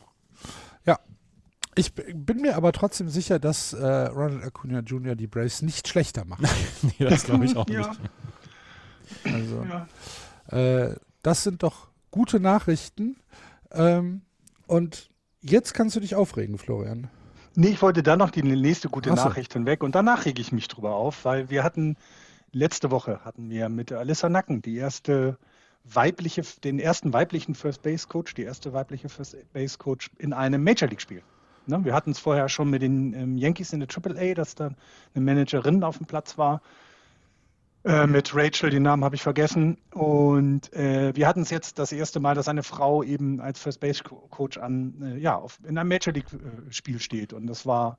Ja. 0.85 0.99
Ich 1.75 1.95
bin 1.95 2.41
mir 2.43 2.57
aber 2.57 2.73
trotzdem 2.73 3.09
sicher, 3.09 3.39
dass 3.39 3.73
äh, 3.73 3.87
Ronald 3.87 4.45
Acuna 4.45 4.81
Jr. 4.81 5.15
die 5.15 5.27
Braves 5.27 5.63
nicht 5.63 5.89
schlechter 5.89 6.25
macht. 6.25 6.43
nee, 6.83 6.93
das 6.99 7.25
glaube 7.25 7.45
ich 7.47 7.57
auch 7.57 7.69
Ja. 7.69 7.79
nicht. 7.89 8.01
Also, 9.25 9.67
Ja. 10.51 10.57
äh, 10.59 10.97
das 11.23 11.43
sind 11.45 11.63
doch 11.63 11.89
gute 12.11 12.41
Nachrichten. 12.41 13.17
Ähm, 13.71 14.23
und 14.67 15.11
jetzt 15.41 15.75
kannst 15.75 15.97
du 15.97 16.01
dich 16.01 16.15
aufregen, 16.15 16.59
Florian. 16.59 17.09
Nee, 17.55 17.69
ich 17.69 17.83
wollte 17.83 18.03
dann 18.03 18.19
noch 18.19 18.31
die 18.31 18.43
nächste 18.43 18.89
gute 18.89 19.11
so. 19.11 19.15
Nachricht 19.17 19.53
hinweg 19.53 19.83
und 19.83 19.95
danach 19.95 20.25
rege 20.25 20.41
ich 20.41 20.53
mich 20.53 20.69
drüber 20.69 20.95
auf, 20.95 21.25
weil 21.25 21.51
wir 21.51 21.63
hatten 21.63 21.97
letzte 22.51 22.91
Woche 22.91 23.21
hatten 23.25 23.51
wir 23.51 23.69
mit 23.69 23.93
Alyssa 23.93 24.29
Nacken 24.29 24.63
die 24.63 24.77
erste 24.77 25.39
weibliche, 25.85 26.42
den 26.62 26.79
ersten 26.79 27.12
weiblichen 27.12 27.55
First 27.55 27.83
Base 27.83 28.07
Coach, 28.09 28.35
die 28.35 28.42
erste 28.42 28.73
weibliche 28.73 29.09
First 29.09 29.37
Base 29.53 29.79
Coach 29.79 30.11
in 30.18 30.33
einem 30.33 30.62
Major 30.62 30.88
League 30.88 31.01
Spiel. 31.01 31.23
Ne, 31.66 31.85
wir 31.85 31.95
hatten 31.95 32.11
es 32.11 32.18
vorher 32.18 32.49
schon 32.49 32.71
mit 32.71 32.83
den 32.83 33.14
ähm, 33.14 33.38
Yankees 33.38 33.73
in 33.73 33.81
der 33.81 33.88
AAA, 33.88 34.35
dass 34.35 34.55
da 34.57 34.71
eine 35.14 35.25
Managerin 35.25 35.85
auf 35.85 35.99
dem 35.99 36.07
Platz 36.07 36.37
war. 36.37 36.61
Äh, 37.85 38.07
mit 38.07 38.35
Rachel, 38.35 38.71
den 38.71 38.83
Namen 38.83 39.05
habe 39.05 39.14
ich 39.16 39.23
vergessen. 39.23 39.77
Und 39.92 40.73
äh, 40.73 41.14
wir 41.14 41.27
hatten 41.27 41.42
es 41.42 41.51
jetzt 41.51 41.79
das 41.79 41.92
erste 41.92 42.21
Mal, 42.21 42.35
dass 42.35 42.49
eine 42.49 42.62
Frau 42.62 43.03
eben 43.03 43.40
als 43.40 43.61
First 43.61 43.81
Base 43.81 44.03
Co- 44.03 44.27
Coach 44.31 44.59
an, 44.59 44.95
äh, 45.03 45.18
ja, 45.18 45.37
auf, 45.37 45.59
in 45.64 45.79
einem 45.79 45.88
Major 45.88 46.12
League 46.12 46.33
äh, 46.33 46.73
Spiel 46.73 47.01
steht. 47.01 47.33
Und 47.33 47.47
das 47.47 47.66
war 47.66 47.97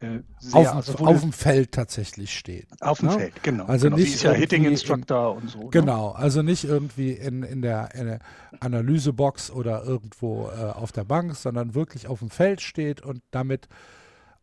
äh, 0.00 0.20
sehr, 0.38 0.60
Auf, 0.60 0.70
dem- 0.70 0.76
also 0.76 1.06
auf 1.06 1.20
dem 1.20 1.32
Feld 1.32 1.72
tatsächlich 1.72 2.36
steht. 2.36 2.66
auf 2.80 3.00
dem 3.00 3.08
ne? 3.08 3.14
Feld, 3.18 3.42
genau. 3.42 3.66
Also 3.66 3.86
genau. 3.86 3.96
nicht 3.98 4.08
Sie 4.08 4.14
ist 4.14 4.22
ja 4.22 4.32
Hitting 4.32 4.62
irgendwie 4.62 4.72
Instructor 4.72 5.36
und 5.36 5.50
so. 5.50 5.58
Ne? 5.58 5.68
Genau, 5.70 6.10
also 6.12 6.40
nicht 6.42 6.64
irgendwie 6.64 7.12
in, 7.12 7.42
in, 7.42 7.60
der, 7.60 7.94
in 7.94 8.06
der 8.06 8.18
Analysebox 8.60 9.50
oder 9.50 9.84
irgendwo 9.84 10.48
äh, 10.48 10.70
auf 10.70 10.92
der 10.92 11.04
Bank, 11.04 11.36
sondern 11.36 11.74
wirklich 11.74 12.06
auf 12.06 12.20
dem 12.20 12.30
Feld 12.30 12.62
steht 12.62 13.02
und 13.02 13.20
damit 13.30 13.68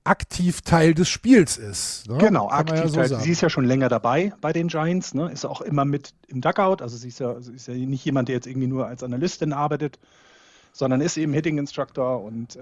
aktiv 0.04 0.62
Teil 0.62 0.94
des 0.94 1.10
Spiels 1.10 1.58
ist. 1.58 2.08
Ne? 2.08 2.18
Genau, 2.20 2.48
Kann 2.48 2.60
aktiv. 2.60 2.96
Ja 2.96 3.08
so 3.08 3.20
sie 3.20 3.32
ist 3.32 3.42
ja 3.42 3.50
schon 3.50 3.66
länger 3.66 3.90
dabei 3.90 4.34
bei 4.40 4.54
den 4.54 4.68
Giants, 4.68 5.14
ne? 5.14 5.32
ist 5.32 5.46
auch 5.46 5.62
immer 5.62 5.86
mit 5.86 6.14
im 6.28 6.42
Dugout. 6.42 6.82
Also 6.82 6.98
sie 6.98 7.08
ist 7.08 7.20
ja, 7.20 7.42
sie 7.42 7.54
ist 7.54 7.68
ja 7.68 7.74
nicht 7.74 8.06
jemand, 8.06 8.30
der 8.30 8.36
jetzt 8.36 8.48
irgendwie 8.48 8.68
nur 8.68 8.88
als 8.88 9.04
Analystin 9.04 9.54
arbeitet, 9.54 10.00
sondern 10.72 11.02
ist 11.02 11.18
eben 11.18 11.34
Hitting 11.34 11.58
Instructor 11.58 12.24
und 12.24 12.56
äh, 12.56 12.62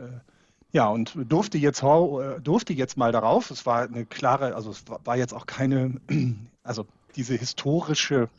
ja, 0.72 0.88
und 0.88 1.16
durfte 1.30 1.58
jetzt, 1.58 1.84
äh, 1.84 2.42
durfte 2.42 2.74
jetzt 2.74 2.98
mal 2.98 3.12
darauf. 3.12 3.50
Es 3.52 3.66
war 3.66 3.84
eine 3.84 4.06
klare, 4.06 4.56
also 4.56 4.72
es 4.72 4.88
war 4.88 5.00
war 5.06 5.16
jetzt 5.16 5.34
auch 5.34 5.46
keine, 5.46 6.02
also 6.64 6.86
diese 7.16 7.36
historische 7.36 8.30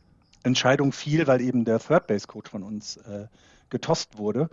Entscheidung 0.42 0.92
fiel, 0.92 1.26
weil 1.26 1.40
eben 1.40 1.64
der 1.64 1.78
Third 1.78 2.06
Base 2.06 2.26
Coach 2.26 2.50
von 2.50 2.62
uns 2.62 2.98
äh, 2.98 3.26
getost 3.70 4.18
wurde. 4.18 4.48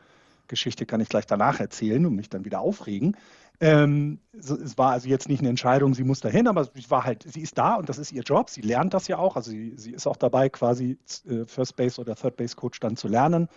Geschichte 0.47 0.85
kann 0.85 1.01
ich 1.01 1.09
gleich 1.09 1.25
danach 1.25 1.59
erzählen 1.59 2.05
und 2.05 2.15
mich 2.15 2.29
dann 2.29 2.45
wieder 2.45 2.59
aufregen. 2.61 3.15
Ähm, 3.59 4.19
so, 4.37 4.55
es 4.55 4.77
war 4.77 4.91
also 4.91 5.07
jetzt 5.07 5.29
nicht 5.29 5.39
eine 5.39 5.49
Entscheidung, 5.49 5.93
sie 5.93 6.03
muss 6.03 6.19
dahin, 6.19 6.47
aber 6.47 6.65
sie 6.65 6.89
war 6.89 7.03
halt, 7.03 7.23
sie 7.23 7.41
ist 7.41 7.57
da 7.57 7.75
und 7.75 7.87
das 7.87 7.97
ist 7.97 8.11
ihr 8.11 8.23
Job. 8.23 8.49
Sie 8.49 8.61
lernt 8.61 8.93
das 8.93 9.07
ja 9.07 9.17
auch. 9.17 9.35
Also 9.35 9.51
sie, 9.51 9.73
sie 9.77 9.91
ist 9.91 10.07
auch 10.07 10.17
dabei, 10.17 10.49
quasi 10.49 10.97
äh, 11.29 11.45
First 11.45 11.75
Base 11.75 12.01
oder 12.01 12.15
Third 12.15 12.35
Base 12.35 12.55
Coach 12.55 12.79
dann 12.79 12.97
zu 12.97 13.07
lernen. 13.07 13.47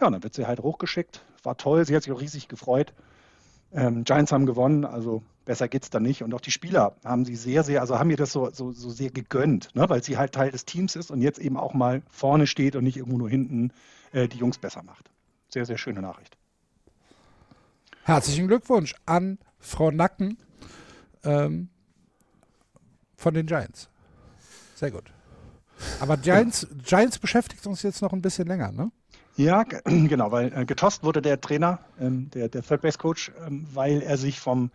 Ja, 0.00 0.06
und 0.06 0.12
dann 0.12 0.22
wird 0.22 0.34
sie 0.34 0.46
halt 0.46 0.60
hochgeschickt. 0.60 1.22
War 1.42 1.56
toll, 1.56 1.86
sie 1.86 1.96
hat 1.96 2.02
sich 2.02 2.12
auch 2.12 2.20
riesig 2.20 2.48
gefreut. 2.48 2.92
Ähm, 3.72 4.04
Giants 4.04 4.32
haben 4.32 4.46
gewonnen, 4.46 4.84
also 4.84 5.22
besser 5.44 5.68
geht's 5.68 5.90
da 5.90 6.00
nicht. 6.00 6.22
Und 6.22 6.34
auch 6.34 6.40
die 6.40 6.50
Spieler 6.50 6.96
haben 7.04 7.24
sie 7.24 7.36
sehr, 7.36 7.62
sehr, 7.62 7.80
also 7.80 7.98
haben 7.98 8.08
mir 8.08 8.16
das 8.16 8.32
so, 8.32 8.50
so, 8.50 8.72
so 8.72 8.90
sehr 8.90 9.10
gegönnt, 9.10 9.74
ne? 9.74 9.88
weil 9.88 10.02
sie 10.02 10.18
halt 10.18 10.32
Teil 10.32 10.50
des 10.50 10.64
Teams 10.64 10.96
ist 10.96 11.10
und 11.10 11.22
jetzt 11.22 11.38
eben 11.38 11.56
auch 11.56 11.74
mal 11.74 12.02
vorne 12.10 12.46
steht 12.46 12.76
und 12.76 12.84
nicht 12.84 12.96
irgendwo 12.96 13.18
nur 13.18 13.30
hinten 13.30 13.72
äh, 14.12 14.28
die 14.28 14.38
Jungs 14.38 14.58
besser 14.58 14.82
macht. 14.82 15.10
Sehr, 15.48 15.64
sehr 15.64 15.78
schöne 15.78 16.02
Nachricht. 16.02 16.36
Herzlichen 18.02 18.46
Glückwunsch 18.46 18.94
an 19.06 19.38
Frau 19.58 19.90
Nacken 19.90 20.38
ähm, 21.24 21.68
von 23.16 23.34
den 23.34 23.46
Giants. 23.46 23.88
Sehr 24.74 24.90
gut. 24.90 25.04
Aber 26.00 26.16
Giants, 26.16 26.66
Giants 26.84 27.18
beschäftigt 27.18 27.66
uns 27.66 27.82
jetzt 27.82 28.02
noch 28.02 28.12
ein 28.12 28.22
bisschen 28.22 28.46
länger, 28.46 28.72
ne? 28.72 28.90
Ja, 29.36 29.64
genau, 29.84 30.32
weil 30.32 30.52
äh, 30.54 30.64
getost 30.64 31.04
wurde 31.04 31.20
der 31.20 31.40
Trainer, 31.40 31.80
ähm, 32.00 32.30
der, 32.30 32.48
der 32.48 32.62
Third 32.62 32.80
Base 32.80 32.98
Coach, 32.98 33.30
ähm, 33.46 33.66
weil 33.74 34.02
er 34.02 34.16
sich 34.16 34.40
vom 34.40 34.70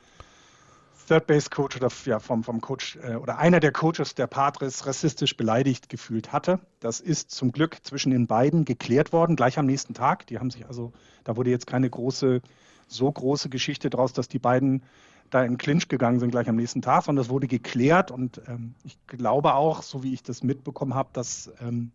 Third 1.07 1.25
Base 1.25 1.49
Coach 1.49 1.77
oder 1.77 1.89
ja, 2.05 2.19
vom, 2.19 2.43
vom 2.43 2.61
Coach 2.61 2.97
äh, 2.97 3.15
oder 3.15 3.39
einer 3.39 3.59
der 3.59 3.71
Coaches 3.71 4.13
der 4.13 4.27
Padres 4.27 4.85
rassistisch 4.85 5.35
beleidigt 5.35 5.89
gefühlt 5.89 6.31
hatte. 6.31 6.59
Das 6.79 6.99
ist 6.99 7.31
zum 7.31 7.51
Glück 7.51 7.79
zwischen 7.83 8.11
den 8.11 8.27
beiden 8.27 8.63
geklärt 8.63 9.11
worden, 9.11 9.35
gleich 9.35 9.57
am 9.57 9.65
nächsten 9.65 9.95
Tag. 9.95 10.27
Die 10.27 10.37
haben 10.37 10.51
sich 10.51 10.67
also, 10.67 10.93
da 11.23 11.35
wurde 11.35 11.49
jetzt 11.49 11.65
keine 11.65 11.89
große, 11.89 12.41
so 12.87 13.11
große 13.11 13.49
Geschichte 13.49 13.89
draus, 13.89 14.13
dass 14.13 14.27
die 14.27 14.39
beiden 14.39 14.83
da 15.31 15.43
in 15.43 15.57
Clinch 15.57 15.87
gegangen 15.87 16.19
sind 16.19 16.29
gleich 16.29 16.49
am 16.49 16.55
nächsten 16.55 16.83
Tag, 16.83 17.05
sondern 17.05 17.23
das 17.23 17.29
wurde 17.29 17.47
geklärt 17.47 18.11
und 18.11 18.41
ähm, 18.47 18.75
ich 18.83 18.97
glaube 19.07 19.55
auch, 19.55 19.81
so 19.81 20.03
wie 20.03 20.13
ich 20.13 20.21
das 20.21 20.43
mitbekommen 20.43 20.93
habe, 20.93 21.09
dass, 21.13 21.51
ähm, 21.61 21.93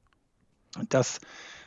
dass 0.88 1.20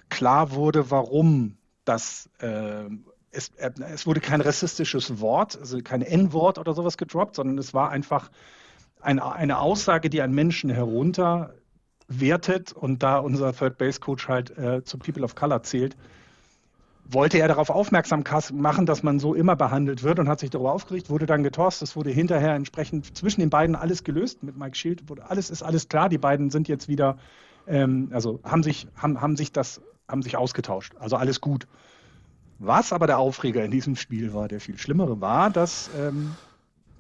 klar 0.09 0.51
wurde, 0.51 0.91
warum 0.91 1.57
das 1.85 2.29
äh, 2.39 2.89
es, 3.31 3.49
äh, 3.57 3.71
es, 3.93 4.07
wurde 4.07 4.19
kein 4.19 4.41
rassistisches 4.41 5.19
Wort, 5.19 5.57
also 5.57 5.79
kein 5.83 6.01
N-Wort 6.01 6.57
oder 6.57 6.73
sowas 6.73 6.97
gedroppt, 6.97 7.35
sondern 7.35 7.57
es 7.57 7.73
war 7.73 7.89
einfach 7.89 8.29
ein, 9.01 9.19
eine 9.19 9.59
Aussage, 9.59 10.09
die 10.09 10.21
einen 10.21 10.33
Menschen 10.33 10.69
herunterwertet 10.69 12.73
und 12.73 13.03
da 13.03 13.19
unser 13.19 13.53
Third 13.53 13.77
Base 13.77 13.99
Coach 13.99 14.27
halt 14.27 14.57
äh, 14.57 14.83
zu 14.83 14.97
People 14.97 15.23
of 15.23 15.35
Color 15.35 15.63
zählt, 15.63 15.95
wollte 17.11 17.39
er 17.39 17.47
darauf 17.47 17.69
aufmerksam 17.69 18.23
machen, 18.53 18.85
dass 18.85 19.01
man 19.01 19.19
so 19.19 19.33
immer 19.33 19.55
behandelt 19.55 20.03
wird 20.03 20.19
und 20.19 20.29
hat 20.29 20.39
sich 20.39 20.51
darüber 20.51 20.73
aufgeregt, 20.73 21.09
wurde 21.09 21.25
dann 21.25 21.43
getost. 21.43 21.81
Es 21.81 21.95
wurde 21.95 22.11
hinterher 22.11 22.53
entsprechend 22.53 23.17
zwischen 23.17 23.39
den 23.39 23.49
beiden 23.49 23.75
alles 23.75 24.03
gelöst. 24.03 24.43
Mit 24.43 24.57
Mike 24.57 24.75
Schild 24.75 25.09
wurde 25.09 25.27
alles 25.27 25.49
ist 25.49 25.63
alles 25.63 25.87
klar. 25.87 26.09
Die 26.09 26.19
beiden 26.19 26.51
sind 26.51 26.67
jetzt 26.67 26.87
wieder, 26.87 27.17
ähm, 27.67 28.09
also 28.13 28.39
haben 28.43 28.61
sich, 28.61 28.87
haben, 28.95 29.21
haben 29.21 29.37
sich 29.37 29.51
das, 29.51 29.81
haben 30.09 30.21
sich 30.21 30.35
ausgetauscht. 30.35 30.93
Also 30.99 31.15
alles 31.15 31.39
gut. 31.39 31.67
Was 32.57 32.91
aber 32.91 33.07
der 33.07 33.19
Aufreger 33.19 33.63
in 33.63 33.71
diesem 33.71 33.95
Spiel 33.95 34.33
war, 34.33 34.49
der 34.49 34.59
viel 34.59 34.77
schlimmere 34.77 35.21
war, 35.21 35.49
dass 35.49 35.89
ähm, 35.97 36.35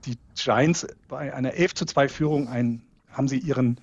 die 0.05 0.17
Giants 0.35 0.87
bei 1.09 1.33
einer 1.33 1.53
11 1.53 1.73
zu 1.73 1.85
2 1.85 2.07
Führung 2.07 2.47
ein, 2.47 2.81
haben 3.11 3.27
sie 3.27 3.37
ihren, 3.37 3.81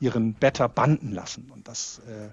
ihren 0.00 0.32
Better 0.32 0.68
banden 0.70 1.12
lassen. 1.12 1.50
Und 1.52 1.68
das 1.68 1.98
äh, 2.08 2.30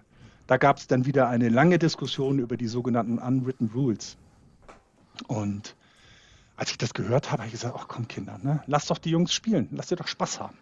da 0.48 0.58
gab 0.58 0.78
es 0.78 0.88
dann 0.88 1.06
wieder 1.06 1.28
eine 1.28 1.50
lange 1.50 1.80
Diskussion 1.80 2.40
über 2.40 2.56
die 2.56 2.68
sogenannten 2.68 3.18
Unwritten 3.18 3.72
Rules. 3.74 4.18
Und 5.28 5.76
als 6.56 6.72
ich 6.72 6.78
das 6.78 6.94
gehört 6.94 7.32
habe, 7.32 7.42
habe 7.42 7.48
ich 7.48 7.54
gesagt, 7.54 7.76
ach 7.78 7.88
komm 7.88 8.08
Kinder, 8.08 8.38
ne? 8.42 8.62
lass 8.68 8.86
doch 8.86 8.98
die 8.98 9.10
Jungs 9.10 9.34
spielen, 9.34 9.70
lass 9.72 9.88
dir 9.88 9.96
doch 9.96 10.08
Spaß 10.08 10.40
haben. 10.40 10.58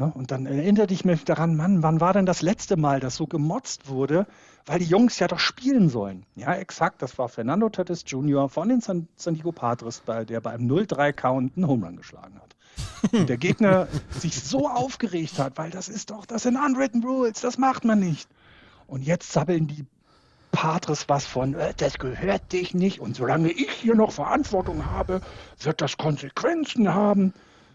Ne? 0.00 0.10
Und 0.14 0.30
dann 0.30 0.46
erinnerte 0.46 0.94
ich 0.94 1.04
mich 1.04 1.26
daran, 1.26 1.56
Mann, 1.56 1.82
wann 1.82 2.00
war 2.00 2.14
denn 2.14 2.24
das 2.24 2.40
letzte 2.40 2.78
Mal, 2.78 3.00
dass 3.00 3.16
so 3.16 3.26
gemotzt 3.26 3.86
wurde, 3.86 4.26
weil 4.64 4.78
die 4.78 4.86
Jungs 4.86 5.18
ja 5.18 5.28
doch 5.28 5.38
spielen 5.38 5.90
sollen. 5.90 6.24
Ja, 6.36 6.54
exakt, 6.54 7.02
das 7.02 7.18
war 7.18 7.28
Fernando 7.28 7.68
Tatis 7.68 8.04
Jr. 8.06 8.48
von 8.48 8.70
den 8.70 8.80
San, 8.80 9.08
Diego 9.26 9.52
Padres, 9.52 10.02
der 10.06 10.40
bei 10.40 10.52
einem 10.52 10.70
0-3-Count 10.70 11.54
einen 11.54 11.66
Home 11.66 11.84
Run 11.84 11.96
geschlagen 11.96 12.40
hat. 12.40 12.56
Und 13.12 13.28
der 13.28 13.36
Gegner 13.36 13.88
sich 14.10 14.40
so 14.42 14.70
aufgeregt 14.70 15.38
hat, 15.38 15.58
weil 15.58 15.68
das 15.68 15.90
ist 15.90 16.08
doch, 16.08 16.24
das 16.24 16.44
sind 16.44 16.56
Unwritten 16.56 17.04
Rules, 17.04 17.42
das 17.42 17.58
macht 17.58 17.84
man 17.84 18.00
nicht. 18.00 18.26
Und 18.86 19.02
jetzt 19.02 19.30
sabbeln 19.30 19.66
die 19.66 19.84
Patres 20.50 21.10
was 21.10 21.26
von, 21.26 21.52
äh, 21.52 21.74
das 21.76 21.98
gehört 21.98 22.52
dich 22.52 22.72
nicht. 22.72 23.00
Und 23.00 23.16
solange 23.16 23.50
ich 23.50 23.70
hier 23.70 23.94
noch 23.94 24.12
Verantwortung 24.12 24.86
habe, 24.86 25.20
wird 25.60 25.82
das 25.82 25.98
Konsequenzen 25.98 26.94
haben. 26.94 27.34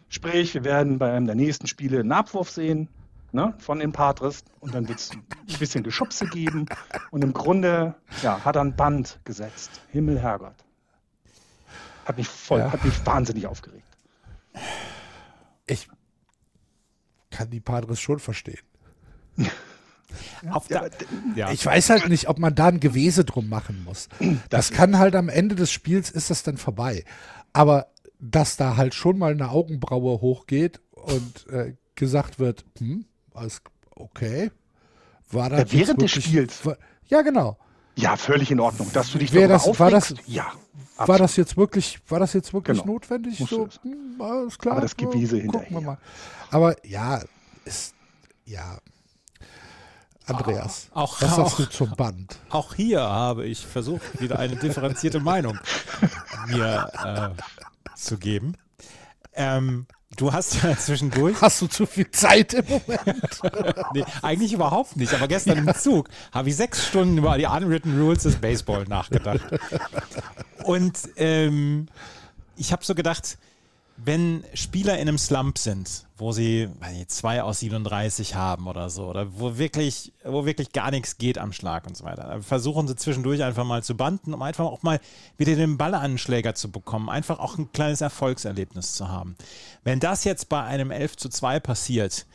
Sprich, 0.10 0.54
wir 0.54 0.63
werden 0.63 0.98
bei 0.98 1.12
einem 1.12 1.26
der 1.26 1.36
nächsten 1.36 1.68
Spiele 1.68 2.00
einen 2.00 2.12
Abwurf 2.12 2.50
sehen 2.50 2.89
ne, 3.36 3.54
von 3.60 3.80
den 3.80 3.91
Patres 3.91 4.44
und 4.62 4.74
dann 4.74 4.88
wird 4.88 5.00
es 5.00 5.12
ein 5.12 5.24
bisschen 5.60 5.84
Geschubse 5.84 6.26
geben. 6.26 6.65
Und 7.12 7.24
im 7.24 7.34
Grunde 7.34 7.96
ja, 8.24 8.44
hat 8.44 8.56
er 8.56 8.63
ein 8.63 8.76
Band 8.76 9.20
gesetzt. 9.26 9.82
Himmel, 9.91 10.20
Herrgott. 10.20 10.56
Hat 12.06 12.18
mich 12.18 12.28
voll, 12.28 12.60
ja. 12.60 12.72
hat 12.72 12.84
mich 12.84 13.06
wahnsinnig 13.06 13.46
aufgeregt. 13.46 13.86
Ich 15.68 15.89
kann 17.30 17.50
die 17.50 17.60
Padres 17.60 18.00
schon 18.00 18.20
verstehen. 18.20 18.63
Ja, 20.70 20.88
ja. 21.36 21.52
Ich 21.52 21.65
weiß 21.65 21.89
halt 21.89 22.08
nicht, 22.08 22.30
ob 22.30 22.39
man 22.39 22.56
da 22.56 22.68
ein 22.68 22.80
Gewese 22.80 23.26
drum 23.26 23.50
machen 23.50 23.84
muss. 23.84 24.08
Das, 24.20 24.70
das 24.70 24.72
kann 24.72 24.98
halt 24.98 25.13
am 25.13 25.28
Ende 25.28 25.56
des 25.56 25.74
Spiels 25.74 26.10
ist 26.10 26.30
das 26.30 26.44
dann 26.44 26.56
vorbei. 26.56 27.04
Aber 27.52 27.88
dass 28.31 28.57
da 28.57 28.77
halt 28.77 28.93
schon 28.93 29.17
mal 29.17 29.31
eine 29.31 29.49
Augenbraue 29.49 30.21
hochgeht 30.21 30.81
und 30.91 31.47
äh, 31.49 31.75
gesagt 31.95 32.39
wird, 32.39 32.65
hm, 32.77 33.05
alles 33.33 33.61
okay, 33.91 34.51
war 35.31 35.49
das 35.49 35.71
ja, 35.71 35.79
während 35.79 36.01
des 36.01 36.11
Spiels. 36.11 36.65
War, 36.65 36.77
ja, 37.07 37.21
genau. 37.21 37.57
Ja, 37.95 38.17
völlig 38.17 38.51
in 38.51 38.59
Ordnung, 38.59 38.91
dass 38.93 39.11
du 39.11 39.17
dich 39.17 39.31
Wär 39.33 39.47
das, 39.47 39.79
war 39.79 39.89
das, 39.89 40.13
ja, 40.25 40.47
absolut. 40.97 41.07
war 41.07 41.17
das 41.19 41.35
jetzt 41.38 41.55
wirklich, 41.55 41.99
war 42.09 42.19
das 42.19 42.33
jetzt 42.33 42.53
wirklich 42.53 42.79
genau. 42.79 42.93
notwendig? 42.93 43.38
so, 43.38 43.69
hm, 43.83 44.21
alles 44.21 44.57
klar. 44.57 44.73
Aber 44.73 44.81
das 44.81 44.97
Gewese 44.97 45.38
hinterher. 45.38 45.97
Aber 46.51 46.85
ja, 46.85 47.21
ist, 47.63 47.95
ja, 48.45 48.79
Andreas, 50.27 50.88
auch, 50.93 51.21
was 51.21 51.35
sagst 51.35 51.59
du 51.59 51.65
zum 51.65 51.91
Band? 51.95 52.38
Auch 52.49 52.73
hier 52.73 53.01
habe 53.01 53.45
ich 53.45 53.65
versucht, 53.65 54.19
wieder 54.19 54.39
eine 54.39 54.55
differenzierte 54.55 55.19
Meinung 55.19 55.59
mir 56.47 56.89
äh, 57.03 57.55
zu 57.95 58.17
geben. 58.17 58.58
Ähm, 59.34 59.88
du 60.17 60.34
hast 60.34 60.63
ja 60.63 60.77
zwischendurch. 60.77 61.41
Hast 61.41 61.62
du 61.62 61.67
zu 61.67 61.86
viel 61.86 62.10
Zeit 62.12 62.53
im 62.53 62.65
Moment? 62.67 63.41
nee, 63.93 64.05
eigentlich 64.21 64.53
überhaupt 64.53 64.95
nicht. 64.95 65.13
Aber 65.13 65.27
gestern 65.27 65.58
im 65.58 65.75
Zug 65.75 66.10
habe 66.31 66.49
ich 66.49 66.55
sechs 66.55 66.86
Stunden 66.86 67.17
über 67.17 67.38
die 67.38 67.45
Unwritten 67.45 67.99
Rules 67.99 68.23
des 68.23 68.38
Baseball 68.38 68.86
nachgedacht. 68.86 69.45
Und 70.63 70.97
ähm, 71.17 71.88
ich 72.55 72.71
habe 72.71 72.86
so 72.86 72.95
gedacht, 72.95 73.38
wenn 73.97 74.43
Spieler 74.53 74.95
in 74.95 75.08
einem 75.08 75.17
Slump 75.17 75.58
sind, 75.58 76.05
wo 76.17 76.31
sie 76.31 76.69
nicht, 76.91 77.12
zwei 77.12 77.41
aus 77.41 77.60
37 77.60 78.36
haben 78.36 78.67
oder 78.67 78.89
so, 78.89 79.05
oder 79.05 79.39
wo 79.39 79.58
wirklich, 79.58 80.12
wo 80.23 80.45
wirklich 80.45 80.73
gar 80.73 80.91
nichts 80.91 81.17
geht 81.17 81.38
am 81.38 81.53
Schlag 81.53 81.88
und 81.88 81.95
so 81.95 82.03
weiter, 82.03 82.41
versuchen 82.41 82.88
sie 82.88 82.95
zwischendurch 82.95 83.41
einfach 83.43 83.63
mal 83.63 83.84
zu 83.84 83.95
banden, 83.95 84.34
um 84.34 84.41
einfach 84.41 84.65
auch 84.65 84.84
mal 84.84 84.99
wieder 85.38 85.55
den 85.55 85.77
Ball 85.77 85.93
an 85.93 86.12
den 86.12 86.17
Schläger 86.17 86.55
zu 86.55 86.71
bekommen, 86.71 87.10
einfach 87.10 87.39
auch 87.39 87.58
ein 87.58 87.71
kleines 87.71 88.01
Erfolgserlebnis 88.01 88.95
zu 88.95 89.08
haben. 89.08 89.36
Wenn 89.84 89.99
das 89.99 90.25
jetzt 90.25 90.49
bei 90.49 90.62
einem 90.62 90.91
11 90.91 91.15
zu 91.15 91.29
2 91.29 91.60
passiert, 91.62 92.25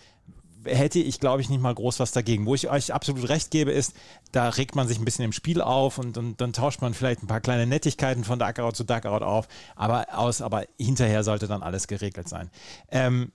hätte 0.65 0.99
ich, 0.99 1.21
glaube 1.21 1.41
ich, 1.41 1.49
nicht 1.49 1.61
mal 1.61 1.75
groß 1.75 2.01
was 2.01 2.13
dagegen. 2.13 2.47
Wo 2.47 2.55
ich 2.55 2.71
euch 2.71 2.93
absolut 2.93 3.29
recht 3.29 3.51
gebe, 3.51 3.71
ist, 3.71 3.95
da 4.33 4.49
regt 4.49 4.75
man 4.75 4.89
sich 4.89 4.99
ein 4.99 5.05
bisschen 5.05 5.25
im 5.25 5.33
Spiel 5.33 5.61
auf 5.61 5.99
und, 5.99 6.19
und 6.19 6.41
dann 6.41 6.53
tauscht 6.53 6.83
man 6.83 6.95
vielleicht 6.95 7.23
ein 7.23 7.27
paar 7.27 7.41
kleine 7.41 7.67
Nettigkeiten 7.67 8.25
von 8.25 8.39
Duckout 8.39 8.77
zu 8.77 8.85
Duckout 8.85 9.23
auf, 9.23 9.49
aber 9.77 10.07
aus, 10.13 10.43
aber 10.43 10.65
hinterher 10.79 11.25
sollte 11.25 11.47
dann 11.47 11.63
alles 11.63 11.87
geregelt 11.87 12.29
sein. 12.29 12.51
Ähm, 12.91 13.33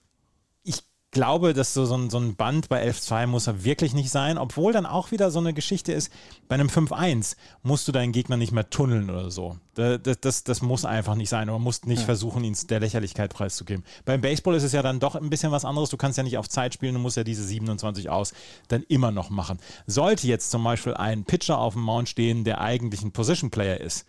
glaube, 1.16 1.54
dass 1.54 1.72
so, 1.72 1.86
so, 1.86 1.96
ein, 1.96 2.10
so 2.10 2.18
ein 2.18 2.36
Band 2.36 2.68
bei 2.68 2.86
11-2 2.86 3.26
muss 3.26 3.46
er 3.46 3.64
wirklich 3.64 3.94
nicht 3.94 4.10
sein, 4.10 4.36
obwohl 4.36 4.74
dann 4.74 4.84
auch 4.84 5.12
wieder 5.12 5.30
so 5.30 5.38
eine 5.38 5.54
Geschichte 5.54 5.94
ist, 5.94 6.12
bei 6.46 6.54
einem 6.54 6.68
5-1 6.68 7.36
musst 7.62 7.88
du 7.88 7.92
deinen 7.92 8.12
Gegner 8.12 8.36
nicht 8.36 8.52
mehr 8.52 8.68
tunneln 8.68 9.08
oder 9.08 9.30
so. 9.30 9.56
Das, 9.74 10.20
das, 10.20 10.44
das 10.44 10.60
muss 10.60 10.84
einfach 10.84 11.14
nicht 11.14 11.30
sein. 11.30 11.48
Man 11.48 11.62
muss 11.62 11.84
nicht 11.84 12.00
ja. 12.00 12.04
versuchen, 12.04 12.44
ihn 12.44 12.54
der 12.68 12.80
Lächerlichkeit 12.80 13.32
preiszugeben. 13.32 13.82
Beim 14.04 14.20
Baseball 14.20 14.54
ist 14.56 14.62
es 14.62 14.72
ja 14.72 14.82
dann 14.82 15.00
doch 15.00 15.14
ein 15.14 15.30
bisschen 15.30 15.52
was 15.52 15.64
anderes. 15.64 15.88
Du 15.88 15.96
kannst 15.96 16.18
ja 16.18 16.22
nicht 16.22 16.36
auf 16.36 16.50
Zeit 16.50 16.74
spielen, 16.74 16.92
du 16.92 17.00
musst 17.00 17.16
ja 17.16 17.24
diese 17.24 17.42
27 17.42 18.10
aus 18.10 18.34
dann 18.68 18.82
immer 18.88 19.10
noch 19.10 19.30
machen. 19.30 19.58
Sollte 19.86 20.26
jetzt 20.26 20.50
zum 20.50 20.62
Beispiel 20.64 20.94
ein 20.94 21.24
Pitcher 21.24 21.58
auf 21.58 21.72
dem 21.72 21.82
Mount 21.82 22.10
stehen, 22.10 22.44
der 22.44 22.60
eigentlich 22.60 23.02
ein 23.02 23.12
Position 23.12 23.50
Player 23.50 23.80
ist, 23.80 24.04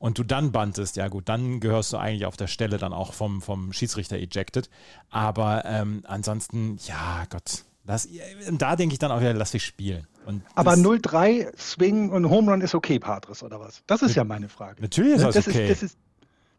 und 0.00 0.18
du 0.18 0.24
dann 0.24 0.50
bantest, 0.50 0.96
ja 0.96 1.08
gut, 1.08 1.28
dann 1.28 1.60
gehörst 1.60 1.92
du 1.92 1.98
eigentlich 1.98 2.24
auf 2.24 2.36
der 2.36 2.46
Stelle 2.46 2.78
dann 2.78 2.94
auch 2.94 3.12
vom, 3.12 3.42
vom 3.42 3.72
Schiedsrichter 3.72 4.16
ejected. 4.16 4.70
Aber 5.10 5.64
ähm, 5.66 6.02
ansonsten, 6.06 6.78
ja 6.86 7.24
Gott, 7.28 7.64
das, 7.84 8.08
da 8.50 8.76
denke 8.76 8.94
ich 8.94 8.98
dann 8.98 9.12
auch 9.12 9.20
wieder, 9.20 9.34
lass 9.34 9.50
dich 9.50 9.64
spielen. 9.64 10.06
Und 10.24 10.42
Aber 10.54 10.72
0-3, 10.72 11.54
Swing 11.56 12.08
und 12.10 12.30
Home 12.30 12.50
Run 12.50 12.60
ist 12.62 12.74
okay, 12.74 12.98
Patris, 12.98 13.42
oder 13.42 13.60
was? 13.60 13.82
Das 13.86 14.00
ist 14.00 14.14
ja 14.14 14.24
meine 14.24 14.48
Frage. 14.48 14.80
Natürlich 14.80 15.16
ist 15.16 15.24
das, 15.24 15.34
das 15.34 15.48
okay. 15.48 15.70
Ist, 15.70 15.82
das, 15.82 15.82
ist, 15.82 15.98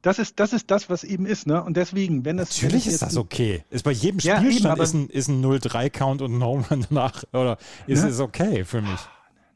das, 0.04 0.20
ist, 0.20 0.40
das 0.40 0.54
ist 0.54 0.72
das, 0.72 0.90
was 0.92 1.04
eben 1.04 1.26
ist, 1.26 1.48
ne? 1.48 1.64
Und 1.64 1.78
deswegen, 1.78 2.26
wenn 2.26 2.38
es. 2.38 2.62
Natürlich 2.62 2.86
ist 2.86 3.02
das 3.02 3.18
okay. 3.18 3.64
Ist 3.72 3.84
bei 3.84 3.92
jedem 3.92 4.20
Spielstand 4.20 4.78
ja, 4.78 4.86
eben, 4.86 5.10
ist 5.10 5.30
ein, 5.30 5.44
ein 5.44 5.60
0-3-Count 5.60 6.22
und 6.22 6.38
ein 6.38 6.44
Home 6.44 6.64
Run 6.70 6.86
danach. 6.90 7.24
Oder 7.34 7.58
ist 7.88 8.04
ne? 8.04 8.10
es 8.10 8.20
okay 8.20 8.66
für 8.66 8.84
mich? 8.84 9.00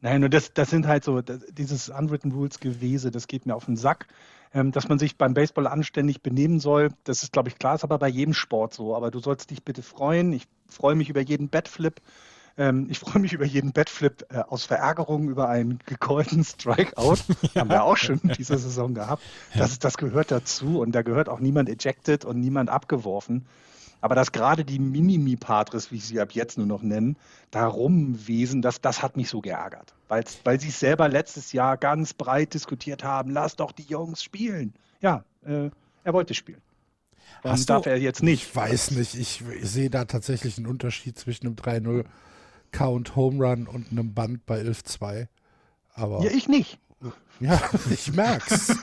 Nein, 0.06 0.24
und 0.24 0.36
das, 0.36 0.54
das 0.54 0.70
sind 0.70 0.86
halt 0.86 1.04
so, 1.04 1.24
das, 1.24 1.40
dieses 1.52 1.90
Unwritten 1.90 2.32
Rules 2.32 2.60
Gewese, 2.60 3.10
das 3.10 3.28
geht 3.28 3.48
mir 3.48 3.56
auf 3.56 3.66
den 3.66 3.76
Sack. 3.76 4.06
Ähm, 4.54 4.72
dass 4.72 4.88
man 4.88 5.00
sich 5.00 5.18
beim 5.18 5.34
Baseball 5.34 5.66
anständig 5.66 6.22
benehmen 6.22 6.60
soll, 6.60 6.92
das 7.06 7.24
ist, 7.24 7.34
glaube 7.34 7.50
ich, 7.50 7.58
klar, 7.58 7.74
ist 7.74 7.84
aber 7.84 7.98
bei 7.98 8.08
jedem 8.08 8.36
Sport 8.36 8.76
so. 8.76 8.96
Aber 8.96 9.10
du 9.10 9.18
sollst 9.18 9.50
dich 9.50 9.64
bitte 9.64 9.82
freuen. 9.82 10.32
Ich 10.32 10.44
freue 10.70 10.94
mich 10.94 11.10
über 11.10 11.22
jeden 11.22 11.50
Batflip. 11.50 12.02
Ähm, 12.56 12.86
ich 12.88 13.00
freue 13.00 13.20
mich 13.20 13.34
über 13.34 13.46
jeden 13.46 13.74
Batflip 13.74 14.28
äh, 14.30 14.42
aus 14.48 14.64
Verärgerung 14.66 15.28
über 15.28 15.50
einen 15.50 15.80
gecallten 15.88 16.44
Strikeout. 16.44 17.18
ja. 17.56 17.62
Haben 17.62 17.70
wir 17.72 17.84
auch 17.84 17.98
schon 17.98 18.22
diese 18.38 18.60
Saison 18.60 18.94
gehabt. 18.94 19.24
Das, 19.58 19.80
das 19.80 19.98
gehört 19.98 20.30
dazu 20.30 20.82
und 20.82 20.92
da 20.92 21.02
gehört 21.02 21.30
auch 21.30 21.40
niemand 21.40 21.68
ejected 21.68 22.26
und 22.26 22.40
niemand 22.40 22.70
abgeworfen. 22.70 23.48
Aber 24.06 24.14
dass 24.14 24.32
gerade 24.32 24.64
die 24.64 24.78
Mimimi-Patres, 24.78 25.92
wie 25.92 25.96
ich 25.96 26.06
sie 26.06 26.20
ab 26.20 26.32
jetzt 26.34 26.60
nur 26.60 26.68
noch 26.68 26.84
nennen, 26.84 27.18
da 27.50 27.66
rumwesen, 27.66 28.62
das, 28.62 28.80
das 28.80 29.02
hat 29.02 29.18
mich 29.18 29.30
so 29.32 29.42
geärgert. 29.42 29.96
Weil, 30.10 30.24
weil 30.44 30.60
sie 30.60 30.68
es 30.70 30.80
selber 30.80 31.10
letztes 31.10 31.54
Jahr 31.54 31.76
ganz 31.76 32.14
breit 32.14 32.54
diskutiert 32.54 33.04
haben, 33.04 33.32
lass 33.32 33.56
doch 33.56 33.72
die 33.72 33.82
Jungs 33.82 34.22
spielen. 34.22 34.76
Ja, 35.02 35.24
äh, 35.44 35.72
er 36.04 36.14
wollte 36.14 36.36
spielen. 36.36 36.62
dann 37.42 37.54
Hast 37.54 37.68
darf 37.68 37.86
du- 37.86 37.90
er 37.90 37.98
jetzt 37.98 38.22
nicht. 38.22 38.44
Ich 38.44 38.56
weiß 38.56 38.92
nicht, 38.92 39.16
ich, 39.16 39.44
sehe 39.64 39.90
da 39.90 40.06
tatsächlich 40.06 40.60
einen 40.60 40.68
Unterschied 40.68 41.18
zwischen 41.18 41.48
einem 41.48 41.56
3-0 41.56 42.04
Count 42.72 43.16
Home 43.16 43.44
Run 43.44 43.66
und 43.66 43.90
einem 43.92 44.14
Band 44.14 44.46
bei 44.46 44.60
11-2. 44.62 45.28
Aber 45.96 46.22
Ja, 46.24 46.30
ich 46.30 46.48
nicht. 46.48 46.78
Ja, 47.40 47.62
ich 47.90 48.14
merk's. 48.14 48.74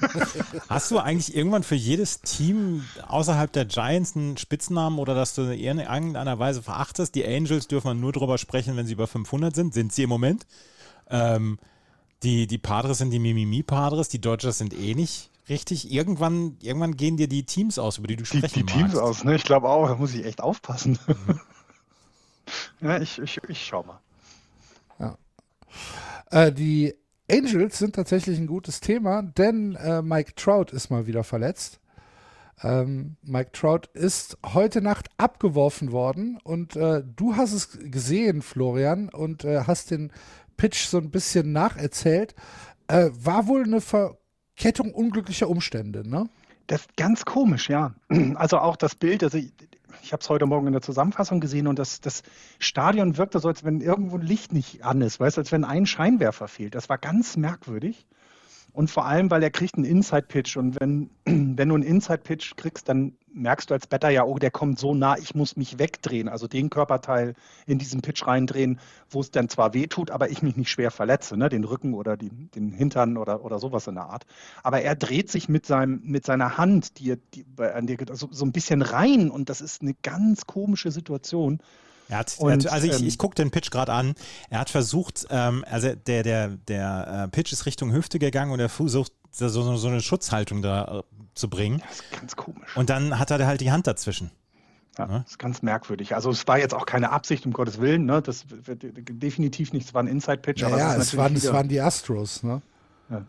Hast 0.69 0.91
du 0.91 0.99
eigentlich 0.99 1.35
irgendwann 1.35 1.63
für 1.63 1.75
jedes 1.75 2.21
Team 2.21 2.85
außerhalb 3.07 3.53
der 3.53 3.65
Giants 3.65 4.15
einen 4.17 4.37
Spitznamen 4.37 4.99
oder 4.99 5.15
dass 5.15 5.35
du 5.35 5.43
in 5.43 5.79
irgendeiner 5.79 6.39
Weise 6.39 6.63
verachtest? 6.63 7.15
Die 7.15 7.27
Angels 7.27 7.69
dürfen 7.69 7.89
wir 7.89 7.95
nur 7.95 8.13
drüber 8.13 8.39
sprechen, 8.39 8.77
wenn 8.77 8.87
sie 8.87 8.93
über 8.93 9.07
500 9.07 9.55
sind. 9.55 9.75
Sind 9.75 9.93
sie 9.93 10.03
im 10.03 10.11
Moment? 10.11 10.47
Ähm, 11.09 11.59
die, 12.23 12.47
die 12.47 12.59
Padres 12.59 12.99
sind 12.99 13.11
die 13.11 13.19
Mimimi-Padres, 13.19 14.09
die 14.09 14.21
Dodgers 14.21 14.59
sind 14.59 14.75
eh 14.75 14.95
nicht 14.95 15.31
richtig. 15.49 15.91
Irgendwann, 15.91 16.57
irgendwann 16.61 16.97
gehen 16.97 17.17
dir 17.17 17.29
die 17.29 17.45
Teams 17.45 17.79
aus, 17.79 17.99
über 17.99 18.07
die 18.07 18.17
du 18.17 18.25
Die, 18.25 18.39
sprechen 18.39 18.67
die 18.67 18.73
Teams 18.73 18.93
magst. 18.93 18.99
aus, 18.99 19.25
ne? 19.25 19.35
Ich 19.35 19.45
glaube 19.45 19.69
auch, 19.69 19.89
da 19.89 19.97
muss 19.97 20.15
ich 20.15 20.25
echt 20.25 20.41
aufpassen. 20.41 20.99
ja, 22.81 23.01
ich, 23.01 23.19
ich, 23.19 23.41
ich 23.49 23.67
schau 23.67 23.83
mal. 23.83 24.01
Äh, 26.31 26.53
die 26.53 26.95
Angels 27.31 27.79
sind 27.79 27.95
tatsächlich 27.95 28.39
ein 28.39 28.47
gutes 28.47 28.81
Thema, 28.81 29.23
denn 29.23 29.77
äh, 29.77 30.03
Mike 30.03 30.35
Trout 30.35 30.73
ist 30.73 30.91
mal 30.91 31.07
wieder 31.07 31.25
verletzt. 31.25 31.81
Ähm, 32.63 33.17
Mike 33.23 33.53
Trout 33.53 33.89
ist 33.95 34.39
heute 34.45 34.83
Nacht 34.83 35.09
abgeworfen 35.17 35.93
worden 35.93 36.39
und 36.45 36.77
äh, 36.77 37.03
du 37.05 37.37
hast 37.37 37.53
es 37.53 37.79
gesehen, 37.91 38.43
Florian, 38.43 39.09
und 39.09 39.45
äh, 39.45 39.65
hast 39.67 39.91
den 39.91 40.13
Pitch 40.57 40.87
so 40.87 40.99
ein 40.99 41.11
bisschen 41.11 41.53
nacherzählt. 41.53 42.35
Äh, 42.89 43.11
war 43.15 43.47
wohl 43.47 43.65
eine 43.65 43.81
Verkettung 43.81 44.93
unglücklicher 44.93 45.49
Umstände, 45.49 46.09
ne? 46.09 46.29
Das 46.69 46.83
ist 46.83 46.97
ganz 46.97 47.25
komisch, 47.25 47.69
ja. 47.69 47.95
Also 48.37 48.59
auch 48.59 48.77
das 48.77 48.95
Bild, 48.95 49.25
also 49.25 49.39
ich, 50.03 50.13
habe 50.13 50.21
es 50.23 50.29
heute 50.29 50.47
Morgen 50.47 50.67
in 50.67 50.73
der 50.73 50.83
Zusammenfassung 50.83 51.41
gesehen 51.41 51.67
und 51.67 51.79
das, 51.79 52.01
das 52.01 52.23
Stadion 52.59 53.17
wirkte 53.17 53.39
so, 53.39 53.49
als 53.49 53.65
wenn 53.65 53.81
irgendwo 53.81 54.17
ein 54.17 54.23
Licht 54.23 54.53
nicht 54.53 54.85
an 54.85 55.01
ist, 55.01 55.21
weißt 55.21 55.39
als 55.39 55.53
wenn 55.53 55.65
ein 55.65 55.87
Scheinwerfer 55.87 56.49
fehlt. 56.49 56.75
Das 56.75 56.89
war 56.89 56.99
ganz 56.99 57.37
merkwürdig. 57.37 58.07
Und 58.73 58.91
vor 58.91 59.05
allem, 59.05 59.31
weil 59.31 59.43
er 59.43 59.51
kriegt 59.51 59.77
einen 59.77 59.85
Inside-Pitch 59.85 60.57
und 60.57 60.81
wenn, 60.81 61.11
wenn 61.25 61.69
du 61.69 61.75
einen 61.75 61.85
Inside-Pitch 61.85 62.57
kriegst, 62.57 62.89
dann 62.89 63.13
merkst 63.35 63.69
du 63.69 63.75
als 63.75 63.87
Batter 63.87 64.09
ja, 64.09 64.25
oh, 64.25 64.39
der 64.39 64.51
kommt 64.51 64.79
so 64.79 64.95
nah, 64.95 65.17
ich 65.19 65.35
muss 65.35 65.57
mich 65.57 65.79
wegdrehen, 65.79 66.29
also 66.29 66.49
den 66.49 66.71
Körperteil 66.71 67.35
in 67.67 67.79
diesen 67.79 68.01
Pitch 68.01 68.27
reindrehen, 68.27 68.81
wo 69.11 69.21
es 69.21 69.31
dann 69.31 69.49
zwar 69.49 69.75
weh 69.75 69.87
tut, 69.87 70.11
aber 70.11 70.31
ich 70.31 70.43
mich 70.43 70.57
nicht 70.57 70.71
schwer 70.71 70.91
verletze, 70.91 71.37
ne? 71.37 71.49
den 71.49 71.65
Rücken 71.65 71.95
oder 71.95 72.17
die, 72.17 72.31
den 72.31 72.73
Hintern 72.73 73.17
oder, 73.17 73.45
oder 73.45 73.59
sowas 73.59 73.87
in 73.87 73.95
der 73.95 74.05
Art. 74.05 74.25
Aber 74.63 74.81
er 74.81 74.97
dreht 74.97 75.31
sich 75.31 75.49
mit, 75.49 75.67
seinem, 75.67 76.01
mit 76.05 76.25
seiner 76.25 76.57
Hand, 76.57 76.99
die, 76.99 77.17
die 77.35 77.45
an 77.59 77.87
der, 77.87 77.99
so, 78.13 78.29
so 78.31 78.45
ein 78.45 78.53
bisschen 78.53 78.83
rein 78.83 79.31
und 79.31 79.51
das 79.51 79.61
ist 79.61 79.83
eine 79.83 79.95
ganz 80.03 80.47
komische 80.47 80.91
Situation. 80.91 81.61
Er 82.13 82.19
hat, 82.19 82.35
Und, 82.39 82.51
er 82.67 82.71
hat, 82.71 82.75
also 82.75 82.87
ich, 82.87 83.01
ähm, 83.01 83.07
ich 83.09 83.17
gucke 83.17 83.35
den 83.35 83.51
Pitch 83.51 83.71
gerade 83.71 83.91
an. 83.93 84.15
Er 84.51 84.59
hat 84.61 84.69
versucht, 84.69 85.27
ähm, 85.31 85.65
also 85.71 85.95
der, 85.95 86.23
der, 86.23 86.49
der 86.49 87.25
äh, 87.25 87.29
Pitch 87.29 87.53
ist 87.53 87.65
Richtung 87.65 87.91
Hüfte 87.93 88.19
gegangen 88.19 88.53
und 88.53 88.61
er 88.61 88.69
versucht, 88.69 89.13
so, 89.31 89.49
so, 89.49 89.77
so 89.79 89.89
eine 89.89 90.03
Schutzhaltung 90.03 90.61
da 90.61 90.99
äh, 90.99 91.03
zu 91.35 91.49
bringen. 91.49 91.81
Das 91.89 92.01
ist 92.01 92.11
ganz 92.13 92.37
komisch. 92.37 92.77
Und 92.77 92.91
dann 92.91 93.19
hat 93.19 93.31
er 93.31 93.47
halt 93.47 93.63
die 93.63 93.71
Hand 93.73 93.87
dazwischen. 93.87 94.31
Ja, 94.99 95.07
Ne? 95.07 95.21
das 95.23 95.31
ist 95.33 95.39
ganz 95.39 95.63
merkwürdig. 95.63 96.15
Also 96.15 96.29
es 96.31 96.47
war 96.47 96.59
jetzt 96.59 96.75
auch 96.75 96.85
keine 96.85 97.13
Absicht, 97.13 97.47
um 97.47 97.55
Gottes 97.55 97.81
Willen. 97.81 98.05
Ne? 98.05 98.21
Das 98.21 98.45
wird 98.51 98.83
definitiv 98.85 99.73
nicht, 99.73 99.87
es 99.87 99.95
war 99.95 100.03
ein 100.03 100.07
Inside-Pitch. 100.07 100.63
aber 100.65 100.77
Ja, 100.77 100.95
es, 100.97 101.17
waren, 101.17 101.33
natürlich 101.33 101.37
es 101.39 101.43
wieder- 101.45 101.53
waren 101.55 101.69
die 101.69 101.81
Astros, 101.81 102.43
ne? 102.43 102.61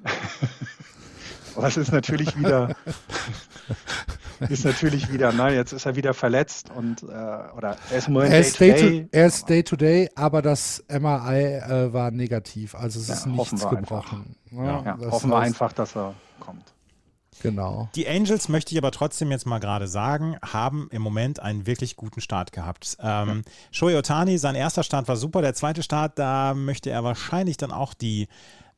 Aber 1.55 1.67
es 1.67 1.77
ist 1.77 1.91
natürlich 1.93 2.37
wieder, 2.37 2.75
ist 4.49 4.65
natürlich 4.65 5.11
wieder, 5.11 5.31
ne, 5.31 5.53
jetzt 5.55 5.71
ist 5.73 5.85
er 5.85 5.95
wieder 5.95 6.13
verletzt 6.13 6.69
und, 6.75 7.03
äh, 7.03 7.05
oder 7.05 7.77
er 7.91 7.97
ist 7.97 8.07
im 8.07 8.13
Moment 8.13 8.33
Er 8.33 8.39
ist 8.39 8.59
day 8.59 8.73
Day 8.73 9.01
to 9.03 9.09
er 9.11 9.25
ist 9.25 9.49
Day 9.49 9.63
to 9.63 9.75
Day, 9.75 10.09
aber 10.15 10.41
das 10.41 10.83
MRI 10.89 11.43
äh, 11.55 11.93
war 11.93 12.11
negativ. 12.11 12.75
Also 12.75 12.99
es 12.99 13.07
Ja, 13.07 13.13
ist 13.15 13.25
nichts 13.27 13.51
wir 13.51 13.77
einfach. 13.77 14.09
gebrochen. 14.09 14.35
Ja, 14.51 14.97
das 14.99 15.11
hoffen 15.11 15.29
wir 15.29 15.39
einfach, 15.39 15.73
dass 15.73 15.95
er 15.95 16.13
kommt. 16.39 16.73
Genau. 17.41 17.89
Die 17.95 18.07
Angels, 18.07 18.47
möchte 18.47 18.73
ich 18.73 18.77
aber 18.77 18.91
trotzdem 18.91 19.31
jetzt 19.31 19.45
mal 19.45 19.59
gerade 19.59 19.87
sagen, 19.87 20.37
haben 20.41 20.87
im 20.91 21.01
Moment 21.01 21.39
einen 21.39 21.65
wirklich 21.65 21.95
guten 21.95 22.21
Start 22.21 22.51
gehabt. 22.51 22.95
Ähm, 23.01 23.43
Shohei 23.71 23.97
Otani, 23.97 24.37
sein 24.37 24.55
erster 24.55 24.83
Start 24.83 25.07
war 25.07 25.17
super, 25.17 25.41
der 25.41 25.53
zweite 25.53 25.83
Start, 25.83 26.17
da 26.19 26.53
möchte 26.53 26.89
er 26.89 27.03
wahrscheinlich 27.03 27.57
dann 27.57 27.71
auch 27.71 27.93
die, 27.93 28.27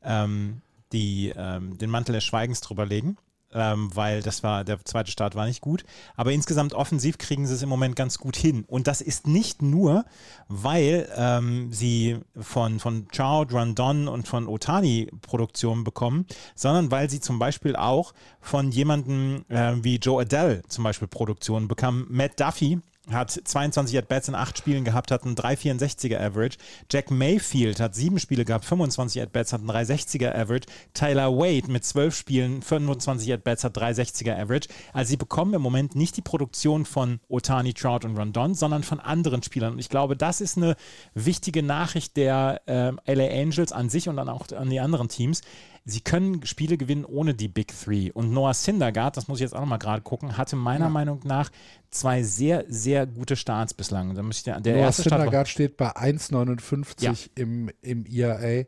ähm, 0.02 0.62
die, 0.92 1.32
ähm, 1.36 1.76
den 1.78 1.90
Mantel 1.90 2.14
des 2.14 2.24
Schweigens 2.24 2.60
drüber 2.60 2.86
legen. 2.86 3.18
Ähm, 3.58 3.88
weil 3.94 4.20
das 4.20 4.42
war, 4.42 4.64
der 4.64 4.84
zweite 4.84 5.10
Start 5.10 5.34
war 5.34 5.46
nicht 5.46 5.62
gut. 5.62 5.86
Aber 6.14 6.30
insgesamt 6.30 6.74
offensiv 6.74 7.16
kriegen 7.16 7.46
sie 7.46 7.54
es 7.54 7.62
im 7.62 7.70
Moment 7.70 7.96
ganz 7.96 8.18
gut 8.18 8.36
hin. 8.36 8.64
Und 8.68 8.86
das 8.86 9.00
ist 9.00 9.26
nicht 9.26 9.62
nur, 9.62 10.04
weil 10.48 11.08
ähm, 11.16 11.72
sie 11.72 12.18
von, 12.38 12.78
von 12.80 13.08
Chow, 13.08 13.46
Rondon 13.50 14.08
und 14.08 14.28
von 14.28 14.46
Otani 14.46 15.10
Produktionen 15.22 15.84
bekommen, 15.84 16.26
sondern 16.54 16.90
weil 16.90 17.08
sie 17.08 17.20
zum 17.20 17.38
Beispiel 17.38 17.76
auch 17.76 18.12
von 18.42 18.70
jemandem 18.70 19.46
äh, 19.48 19.72
wie 19.82 19.96
Joe 19.96 20.20
Adele 20.20 20.60
zum 20.68 20.84
Beispiel 20.84 21.08
Produktionen 21.08 21.66
bekamen. 21.66 22.06
Matt 22.10 22.38
Duffy 22.38 22.82
hat 23.10 23.30
22 23.30 23.98
At-Bats 23.98 24.28
in 24.28 24.34
acht 24.34 24.58
Spielen 24.58 24.84
gehabt, 24.84 25.10
hat 25.10 25.24
einen 25.24 25.36
3,64er 25.36 26.20
Average. 26.20 26.58
Jack 26.90 27.10
Mayfield 27.10 27.80
hat 27.80 27.94
sieben 27.94 28.18
Spiele 28.18 28.44
gehabt, 28.44 28.64
25 28.64 29.22
At-Bats, 29.22 29.52
hat 29.52 29.60
einen 29.60 29.70
3,60er 29.70 30.34
Average. 30.34 30.66
Tyler 30.94 31.32
Wade 31.36 31.70
mit 31.70 31.84
zwölf 31.84 32.16
Spielen, 32.16 32.62
25 32.62 33.32
At-Bats, 33.32 33.64
hat 33.64 33.76
3,60er 33.76 34.36
Average. 34.36 34.68
Also 34.92 35.10
sie 35.10 35.16
bekommen 35.16 35.54
im 35.54 35.62
Moment 35.62 35.94
nicht 35.94 36.16
die 36.16 36.22
Produktion 36.22 36.84
von 36.84 37.20
Otani, 37.28 37.74
Trout 37.74 38.00
und 38.04 38.16
Rondon, 38.16 38.54
sondern 38.54 38.82
von 38.82 39.00
anderen 39.00 39.42
Spielern. 39.42 39.74
Und 39.74 39.78
ich 39.78 39.88
glaube, 39.88 40.16
das 40.16 40.40
ist 40.40 40.56
eine 40.56 40.76
wichtige 41.14 41.62
Nachricht 41.62 42.16
der 42.16 42.60
ähm, 42.66 43.00
LA 43.06 43.28
Angels 43.28 43.72
an 43.72 43.88
sich 43.88 44.08
und 44.08 44.16
dann 44.16 44.28
auch 44.28 44.46
an 44.52 44.70
die 44.70 44.80
anderen 44.80 45.08
Teams. 45.08 45.42
Sie 45.88 46.00
können 46.00 46.44
Spiele 46.44 46.76
gewinnen 46.76 47.04
ohne 47.04 47.32
die 47.32 47.46
Big 47.46 47.68
Three. 47.68 48.10
Und 48.10 48.32
Noah 48.32 48.54
Syndergaard, 48.54 49.16
das 49.16 49.28
muss 49.28 49.38
ich 49.38 49.42
jetzt 49.42 49.54
auch 49.54 49.60
noch 49.60 49.68
mal 49.68 49.76
gerade 49.76 50.02
gucken, 50.02 50.36
hatte 50.36 50.56
meiner 50.56 50.90
Meinung 50.90 51.20
nach 51.22 51.48
zwei 51.90 52.24
sehr, 52.24 52.64
sehr 52.68 53.06
gute 53.06 53.36
Starts 53.36 53.72
bislang. 53.72 54.16
Da 54.16 54.22
muss 54.24 54.38
ich 54.38 54.42
der, 54.42 54.60
der 54.60 54.74
Noah 54.74 54.82
erste 54.86 55.02
Start 55.02 55.20
Syndergaard 55.20 55.48
steht 55.48 55.76
bei 55.76 55.94
1,59 55.96 57.02
Ja. 57.04 57.14
im, 57.36 57.70
im 57.82 58.04
IRA. 58.04 58.64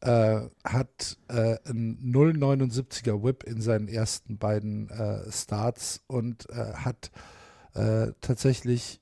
Äh, 0.00 0.48
hat 0.64 1.16
äh, 1.28 1.56
einen 1.64 2.12
0,79er 2.14 3.24
Whip 3.24 3.42
in 3.42 3.60
seinen 3.60 3.88
ersten 3.88 4.38
beiden 4.38 4.90
äh, 4.90 5.32
Starts 5.32 6.02
und 6.06 6.48
äh, 6.50 6.74
hat 6.74 7.10
äh, 7.74 8.12
tatsächlich 8.20 9.00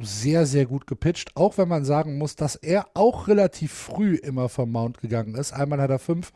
sehr, 0.00 0.46
sehr 0.46 0.66
gut 0.66 0.86
gepitcht, 0.86 1.36
auch 1.36 1.58
wenn 1.58 1.68
man 1.68 1.84
sagen 1.84 2.18
muss, 2.18 2.36
dass 2.36 2.56
er 2.56 2.86
auch 2.94 3.28
relativ 3.28 3.72
früh 3.72 4.16
immer 4.16 4.48
vom 4.48 4.70
Mount 4.70 5.00
gegangen 5.00 5.34
ist. 5.34 5.52
Einmal 5.52 5.80
hat 5.80 5.90
er 5.90 5.98
fünf, 5.98 6.32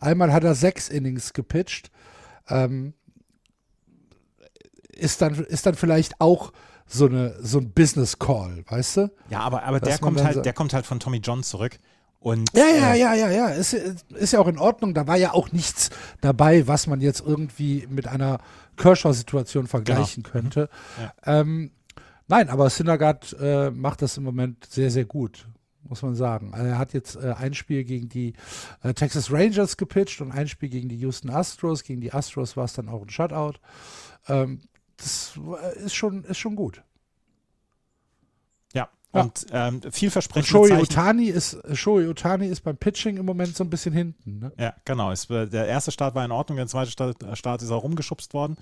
einmal 0.00 0.32
hat 0.32 0.44
er 0.44 0.54
sechs 0.54 0.88
Innings 0.88 1.32
gepitcht. 1.32 1.90
Ähm, 2.48 2.94
ist, 4.88 5.20
dann, 5.22 5.34
ist 5.34 5.66
dann 5.66 5.74
vielleicht 5.74 6.20
auch 6.20 6.52
so, 6.86 7.06
eine, 7.06 7.36
so 7.40 7.58
ein 7.58 7.72
Business 7.72 8.18
Call, 8.18 8.64
weißt 8.68 8.96
du? 8.98 9.10
ja, 9.30 9.40
aber, 9.40 9.62
aber 9.64 9.80
der 9.80 9.98
kommt 9.98 10.22
halt, 10.22 10.44
der 10.44 10.52
kommt 10.52 10.74
halt 10.74 10.86
von 10.86 11.00
Tommy 11.00 11.18
John 11.18 11.42
zurück. 11.42 11.78
Und, 12.22 12.50
Ja, 12.54 12.66
ja, 12.66 12.94
äh, 12.94 13.00
ja, 13.00 13.14
ja, 13.14 13.30
ja. 13.30 13.48
Ist, 13.48 13.72
ist 13.72 14.32
ja 14.32 14.38
auch 14.38 14.46
in 14.46 14.58
Ordnung. 14.58 14.94
Da 14.94 15.08
war 15.08 15.16
ja 15.16 15.32
auch 15.32 15.50
nichts 15.50 15.90
dabei, 16.20 16.68
was 16.68 16.86
man 16.86 17.00
jetzt 17.00 17.20
irgendwie 17.26 17.86
mit 17.90 18.06
einer 18.06 18.38
Kershaw-Situation 18.76 19.66
vergleichen 19.66 20.22
könnte. 20.22 20.68
Ähm, 21.26 21.72
nein, 22.32 22.48
aber 22.48 22.70
Syndergaard 22.70 23.36
äh, 23.40 23.70
macht 23.70 24.00
das 24.02 24.16
im 24.16 24.24
Moment 24.24 24.64
sehr, 24.64 24.90
sehr 24.90 25.04
gut, 25.04 25.46
muss 25.84 26.00
man 26.02 26.14
sagen. 26.14 26.54
Also 26.54 26.66
er 26.66 26.78
hat 26.78 26.94
jetzt 26.94 27.16
äh, 27.16 27.34
ein 27.36 27.52
Spiel 27.54 27.84
gegen 27.84 28.08
die 28.08 28.32
äh, 28.82 28.94
Texas 28.94 29.30
Rangers 29.30 29.76
gepitcht 29.76 30.20
und 30.22 30.32
ein 30.32 30.48
Spiel 30.48 30.70
gegen 30.70 30.88
die 30.88 30.96
Houston 30.96 31.30
Astros. 31.30 31.82
Gegen 31.84 32.00
die 32.00 32.12
Astros 32.12 32.56
war 32.56 32.64
es 32.64 32.72
dann 32.72 32.88
auch 32.88 33.02
ein 33.02 33.10
Shutout. 33.10 33.58
Ähm, 34.28 34.62
das 34.96 35.38
äh, 35.76 35.84
ist 35.84 35.94
schon, 35.94 36.24
ist 36.24 36.38
schon 36.38 36.56
gut. 36.56 36.82
Ja, 38.72 38.88
Ja. 39.14 39.22
und 39.22 39.46
ähm, 39.52 39.80
Und 39.84 39.94
vielversprechende 39.94 40.48
Shohei 40.48 40.68
Zeichen. 40.68 40.82
Otani 40.82 41.26
ist, 41.26 41.58
Otani 41.86 42.46
ist 42.46 42.62
beim 42.62 42.78
Pitching 42.78 43.18
im 43.18 43.26
Moment 43.26 43.54
so 43.54 43.62
ein 43.64 43.68
bisschen 43.70 43.92
hinten. 43.92 44.38
Ne? 44.38 44.52
Ja, 44.58 44.74
genau. 44.86 45.10
Es, 45.12 45.26
der 45.26 45.66
erste 45.66 45.92
Start 45.92 46.14
war 46.14 46.24
in 46.24 46.30
Ordnung, 46.30 46.56
der 46.56 46.66
zweite 46.66 46.90
Start, 46.90 47.16
Start 47.34 47.60
ist 47.60 47.70
auch 47.70 47.82
rumgeschubst 47.82 48.32
worden. 48.32 48.56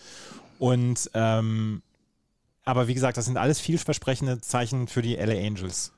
Und 0.58 1.08
ähm, 1.14 1.82
aber 2.64 2.88
wie 2.88 2.94
gesagt, 2.94 3.16
das 3.16 3.24
sind 3.24 3.36
alles 3.36 3.60
vielversprechende 3.60 4.40
Zeichen 4.40 4.86
für 4.86 5.02
die 5.02 5.16
LA 5.16 5.46
Angels. 5.46 5.92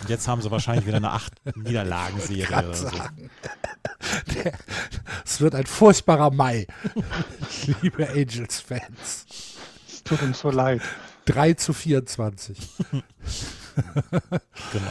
Und 0.00 0.08
jetzt 0.08 0.28
haben 0.28 0.40
sie 0.42 0.50
wahrscheinlich 0.50 0.86
wieder 0.86 0.96
eine 0.96 1.10
acht 1.10 1.32
Niederlagenserie 1.56 2.46
oder 2.48 2.74
so. 2.74 2.90
Es 5.24 5.40
wird 5.40 5.54
ein 5.54 5.66
furchtbarer 5.66 6.30
Mai, 6.30 6.66
liebe 7.82 8.08
Angels-Fans. 8.08 9.26
Es 9.88 10.02
tut 10.04 10.22
uns 10.22 10.40
so 10.40 10.50
leid. 10.50 10.82
3 11.26 11.54
zu 11.54 11.72
24. 11.72 12.58
Genau. 14.72 14.86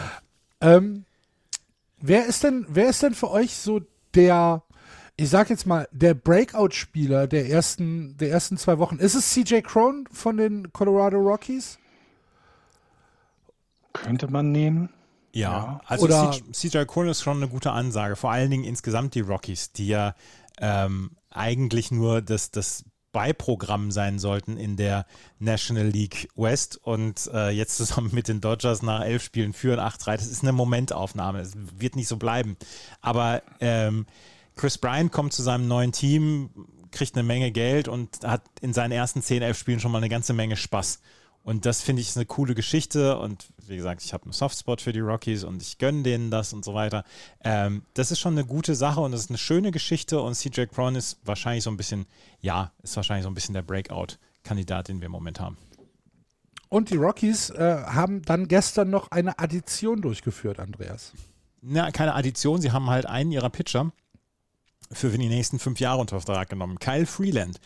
Ähm, 0.60 1.06
wer, 2.02 2.26
ist 2.26 2.44
denn, 2.44 2.66
wer 2.68 2.90
ist 2.90 3.02
denn 3.02 3.14
für 3.14 3.32
euch 3.32 3.56
so 3.56 3.80
der, 4.14 4.64
ich 5.16 5.30
sag 5.30 5.50
jetzt 5.50 5.66
mal, 5.68 5.88
der 5.92 6.14
Breakout-Spieler 6.16 7.28
der 7.28 7.50
ersten, 7.50 8.18
der 8.18 8.32
ersten 8.32 8.58
zwei 8.58 8.80
Wochen, 8.80 8.98
ist 8.98 9.14
es 9.16 9.32
CJ 9.32 9.62
Crone 9.62 10.06
von 10.12 10.38
den 10.38 10.74
Colorado 10.74 11.18
Rockies? 11.18 11.78
Könnte 13.94 14.28
man 14.28 14.52
nehmen. 14.52 14.90
Ja, 15.32 15.52
Ja. 15.52 15.82
also 15.86 16.06
Oder- 16.06 16.32
CJ 16.52 16.86
Crone 16.86 17.12
ist 17.12 17.22
schon 17.22 17.38
eine 17.38 17.48
gute 17.48 17.72
Ansage. 17.72 18.16
Vor 18.16 18.32
allen 18.32 18.50
Dingen 18.52 18.64
insgesamt 18.64 19.16
die 19.16 19.22
Rockies, 19.22 19.72
die 19.72 19.88
ja 19.88 20.16
ähm, 20.60 21.12
eigentlich 21.30 21.92
nur 21.92 22.22
das, 22.22 22.52
das 22.52 22.84
Beiprogramm 23.12 23.92
sein 23.92 24.18
sollten 24.18 24.58
in 24.58 24.76
der 24.78 25.06
National 25.40 25.86
League 25.88 26.30
West 26.36 26.78
und 26.84 27.30
äh, 27.32 27.50
jetzt 27.50 27.78
zusammen 27.78 28.10
mit 28.14 28.28
den 28.28 28.42
Dodgers 28.42 28.82
nach 28.82 29.02
elf 29.04 29.24
Spielen 29.24 29.54
führen 29.54 29.80
8-3. 29.80 30.16
Das 30.16 30.28
ist 30.28 30.42
eine 30.42 30.52
Momentaufnahme. 30.54 31.40
Es 31.40 31.54
wird 31.56 31.96
nicht 31.96 32.08
so 32.08 32.18
bleiben. 32.18 32.58
Aber 33.02 33.44
ähm, 33.60 34.06
Chris 34.56 34.78
Bryant 34.78 35.12
kommt 35.12 35.34
zu 35.34 35.42
seinem 35.42 35.68
neuen 35.68 35.92
Team, 35.92 36.50
kriegt 36.92 37.16
eine 37.16 37.24
Menge 37.24 37.52
Geld 37.52 37.88
und 37.88 38.24
hat 38.24 38.44
in 38.62 38.74
seinen 38.74 38.92
ersten 38.92 39.22
10, 39.22 39.42
11 39.42 39.58
Spielen 39.58 39.80
schon 39.80 39.92
mal 39.92 39.98
eine 39.98 40.10
ganze 40.10 40.34
Menge 40.34 40.56
Spaß. 40.56 41.00
Und 41.44 41.66
das 41.66 41.82
finde 41.82 42.02
ich 42.02 42.10
ist 42.10 42.18
eine 42.18 42.26
coole 42.26 42.56
Geschichte. 42.56 43.18
Und 43.20 43.48
wie 43.68 43.76
gesagt, 43.76 44.02
ich 44.04 44.14
habe 44.14 44.24
einen 44.24 44.32
Softspot 44.32 44.80
für 44.82 44.94
die 44.94 45.02
Rockies 45.02 45.44
und 45.44 45.62
ich 45.62 45.78
gönne 45.78 46.04
denen 46.04 46.32
das 46.32 46.54
und 46.54 46.64
so 46.64 46.74
weiter. 46.74 47.04
Ähm, 47.44 47.84
das 47.94 48.12
ist 48.12 48.20
schon 48.20 48.34
eine 48.34 48.46
gute 48.46 48.76
Sache 48.76 49.02
und 49.02 49.12
das 49.12 49.22
ist 49.22 49.30
eine 49.30 49.38
schöne 49.38 49.72
Geschichte. 49.72 50.22
Und 50.22 50.36
CJ 50.36 50.68
Cron 50.68 50.96
ist 50.96 51.20
wahrscheinlich 51.26 51.66
so 51.66 51.70
ein 51.70 51.76
bisschen, 51.76 52.06
ja, 52.40 52.72
ist 52.82 52.96
wahrscheinlich 52.96 53.24
so 53.24 53.30
ein 53.30 53.34
bisschen 53.34 53.54
der 53.54 53.62
Breakout-Kandidat, 53.62 54.88
den 54.88 55.02
wir 55.02 55.08
im 55.08 55.12
Moment 55.12 55.42
haben. 55.42 55.58
Und 56.70 56.90
die 56.90 56.96
Rockies 56.96 57.50
äh, 57.50 57.84
haben 57.86 58.22
dann 58.24 58.48
gestern 58.48 58.90
noch 58.90 59.12
eine 59.12 59.38
Addition 59.38 60.02
durchgeführt, 60.02 60.60
Andreas. 60.60 61.12
Na, 61.62 61.92
keine 61.92 62.16
Addition, 62.16 62.62
sie 62.62 62.72
haben 62.72 62.90
halt 62.90 63.06
einen 63.06 63.32
ihrer 63.32 63.50
Pitcher 63.50 63.92
für 64.94 65.10
die 65.10 65.28
nächsten 65.30 65.60
fünf 65.60 65.80
Jahre 65.80 66.00
unter 66.02 66.20
Vertrag 66.20 66.50
genommen. 66.50 66.80
Kyle 66.80 67.06
Freeland. 67.06 67.60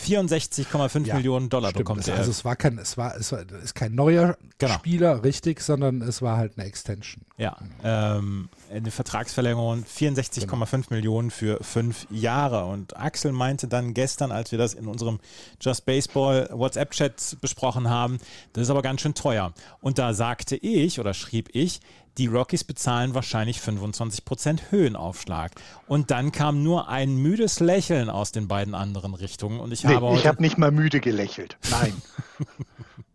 64,5 0.00 1.06
Ja, 1.06 1.14
Millionen 1.16 1.48
Dollar 1.48 1.70
Stimmt, 1.70 1.78
bekommt 1.86 2.06
er. 2.08 2.16
also 2.18 2.30
es 2.30 2.44
war 2.44 2.54
kein, 2.54 2.78
es 2.78 2.96
war, 2.96 3.16
es 3.16 3.32
war 3.32 3.40
ist 3.62 3.74
kein 3.74 3.94
neuer 3.96 4.36
Genau. 4.58 4.74
Spieler, 4.74 5.24
richtig, 5.24 5.60
sondern 5.60 6.02
es 6.02 6.22
war 6.22 6.36
halt 6.36 6.52
eine 6.56 6.66
Extension. 6.66 7.24
Ja, 7.36 7.56
ähm, 7.84 8.48
eine 8.72 8.90
Vertragsverlängerung 8.92 9.84
64,5 9.84 10.86
Millionen 10.90 11.30
für 11.30 11.58
fünf 11.62 12.06
Jahre. 12.10 12.64
Und 12.66 12.96
Axel 12.96 13.32
meinte 13.32 13.66
dann 13.68 13.94
gestern, 13.94 14.30
als 14.32 14.50
wir 14.52 14.58
das 14.58 14.74
in 14.74 14.86
unserem 14.86 15.18
Just 15.60 15.84
Baseball 15.84 16.48
WhatsApp-Chat 16.52 17.38
besprochen 17.40 17.88
haben, 17.88 18.18
das 18.52 18.64
ist 18.64 18.70
aber 18.70 18.82
ganz 18.82 19.00
schön 19.00 19.14
teuer. 19.14 19.52
Und 19.80 19.98
da 19.98 20.12
sagte 20.14 20.56
ich 20.56 21.00
oder 21.00 21.14
schrieb 21.14 21.50
ich, 21.52 21.80
die 22.18 22.26
Rockies 22.26 22.64
bezahlen 22.64 23.14
wahrscheinlich 23.14 23.60
25% 23.60 24.70
Höhenaufschlag. 24.70 25.52
Und 25.86 26.10
dann 26.10 26.32
kam 26.32 26.62
nur 26.62 26.88
ein 26.88 27.16
müdes 27.16 27.60
Lächeln 27.60 28.10
aus 28.10 28.32
den 28.32 28.48
beiden 28.48 28.74
anderen 28.74 29.14
Richtungen. 29.14 29.60
Und 29.60 29.72
ich 29.72 29.84
Nee, 29.84 29.94
habe 29.94 30.14
ich 30.14 30.26
habe 30.26 30.42
nicht 30.42 30.58
mal 30.58 30.70
müde 30.70 31.00
gelächelt. 31.00 31.56
Nein. 31.70 31.94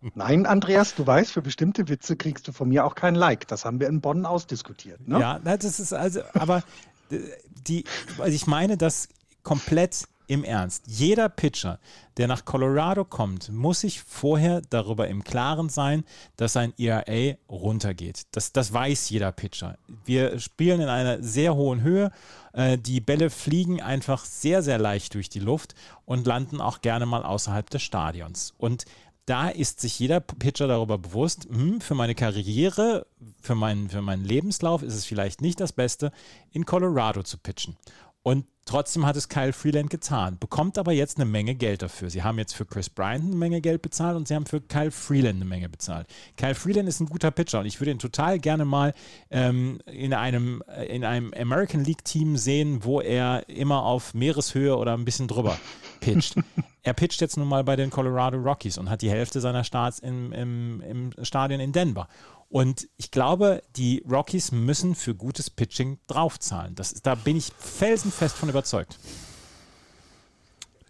Nein, 0.16 0.46
Andreas, 0.46 0.96
du 0.96 1.06
weißt, 1.06 1.32
für 1.32 1.42
bestimmte 1.42 1.88
Witze 1.88 2.16
kriegst 2.16 2.48
du 2.48 2.52
von 2.52 2.70
mir 2.70 2.86
auch 2.86 2.96
kein 2.96 3.16
Like. 3.16 3.48
Das 3.48 3.64
haben 3.64 3.80
wir 3.80 3.88
in 3.88 4.02
Bonn 4.02 4.26
ausdiskutiert. 4.26 5.08
Ne? 5.08 5.20
Ja, 5.20 5.40
das 5.40 5.80
ist 5.80 5.94
also, 5.94 6.22
aber 6.34 6.64
äh, 7.10 7.20
die, 7.68 7.86
also 8.18 8.34
ich 8.34 8.48
meine 8.48 8.78
das 8.78 9.08
komplett 9.44 10.06
im 10.28 10.44
Ernst. 10.44 10.84
Jeder 10.88 11.30
Pitcher, 11.30 11.80
der 12.18 12.28
nach 12.28 12.46
Colorado 12.46 13.06
kommt, 13.06 13.52
muss 13.52 13.82
sich 13.82 14.02
vorher 14.02 14.62
darüber 14.70 15.08
im 15.08 15.24
Klaren 15.24 15.70
sein, 15.70 16.04
dass 16.38 16.54
sein 16.54 16.74
ERA 16.78 17.36
runtergeht. 17.50 18.24
Das, 18.32 18.52
das 18.52 18.74
weiß 18.74 19.10
jeder 19.10 19.32
Pitcher. 19.32 19.78
Wir 20.06 20.40
spielen 20.40 20.82
in 20.82 20.90
einer 20.90 21.22
sehr 21.22 21.56
hohen 21.56 21.82
Höhe. 21.82 22.12
Äh, 22.54 22.78
Die 22.78 23.02
Bälle 23.02 23.30
fliegen 23.30 23.82
einfach 23.82 24.26
sehr, 24.26 24.64
sehr 24.64 24.78
leicht 24.78 25.14
durch 25.14 25.30
die 25.30 25.40
Luft 25.40 25.76
und 26.06 26.28
landen 26.28 26.62
auch 26.62 26.82
gerne 26.82 27.06
mal 27.06 27.24
außerhalb 27.24 27.70
des 27.70 27.82
Stadions. 27.82 28.54
Und 28.58 28.86
da 29.26 29.48
ist 29.48 29.80
sich 29.80 30.00
jeder 30.00 30.20
Pitcher 30.20 30.68
darüber 30.68 30.98
bewusst, 30.98 31.48
hm, 31.50 31.80
für 31.80 31.96
meine 31.96 32.16
Karriere, 32.16 33.06
für 33.42 33.56
meinen, 33.56 33.90
für 33.90 34.02
meinen 34.02 34.26
Lebenslauf 34.26 34.84
ist 34.84 34.96
es 34.96 35.06
vielleicht 35.06 35.42
nicht 35.42 35.60
das 35.60 35.72
Beste, 35.72 36.12
in 36.52 36.66
Colorado 36.66 37.24
zu 37.24 37.38
pitchen. 37.38 37.78
Und 38.22 38.46
trotzdem 38.66 39.06
hat 39.06 39.16
es 39.16 39.30
Kyle 39.30 39.54
Freeland 39.54 39.90
getan, 39.90 40.38
bekommt 40.40 40.78
aber 40.78 40.92
jetzt 40.92 41.18
eine 41.18 41.26
Menge 41.26 41.56
Geld 41.56 41.82
dafür. 41.82 42.10
Sie 42.10 42.24
haben 42.24 42.38
jetzt 42.38 42.54
für 42.54 42.66
Chris 42.66 42.90
Bryant 42.90 43.26
eine 43.26 43.36
Menge 43.36 43.62
Geld 43.62 43.82
bezahlt 43.82 44.16
und 44.16 44.28
sie 44.28 44.36
haben 44.36 44.46
für 44.46 44.62
Kyle 44.62 44.92
Freeland 44.92 45.36
eine 45.36 45.46
Menge 45.46 45.70
bezahlt. 45.70 46.08
Kyle 46.38 46.56
Freeland 46.56 46.88
ist 46.88 47.00
ein 47.00 47.08
guter 47.08 47.32
Pitcher 47.32 47.60
und 47.60 47.66
ich 47.66 47.80
würde 47.80 47.92
ihn 47.92 48.00
total 48.00 48.40
gerne 48.40 48.66
mal 48.66 48.94
ähm, 49.32 49.80
in, 49.86 50.14
einem, 50.14 50.64
äh, 50.68 50.86
in 50.86 51.04
einem 51.04 51.34
American 51.34 51.84
League 51.84 52.06
Team 52.06 52.38
sehen, 52.38 52.84
wo 52.84 53.02
er 53.02 53.48
immer 53.50 53.84
auf 53.84 54.14
Meereshöhe 54.14 54.76
oder 54.78 54.94
ein 54.94 55.06
bisschen 55.06 55.28
drüber 55.28 55.58
pitcht. 56.00 56.36
er 56.84 56.94
pitcht 56.94 57.22
jetzt 57.22 57.38
nun 57.38 57.48
mal 57.48 57.64
bei 57.64 57.76
den 57.76 57.90
Colorado 57.90 58.38
Rockies 58.38 58.78
und 58.78 58.90
hat 58.90 59.02
die 59.02 59.10
Hälfte 59.10 59.42
seiner 59.42 59.64
Starts 59.64 60.00
im, 60.00 60.32
im, 60.34 60.82
im 60.82 61.12
Stadion 61.24 61.60
in 61.60 61.72
Denver. 61.72 62.08
Und 62.54 62.88
ich 62.98 63.10
glaube, 63.10 63.64
die 63.76 64.06
Rockies 64.08 64.52
müssen 64.52 64.94
für 64.94 65.16
gutes 65.16 65.50
Pitching 65.50 65.98
draufzahlen. 66.06 66.76
Das 66.76 66.94
da 67.02 67.16
bin 67.16 67.36
ich 67.36 67.52
felsenfest 67.58 68.36
von 68.38 68.48
überzeugt. 68.48 69.00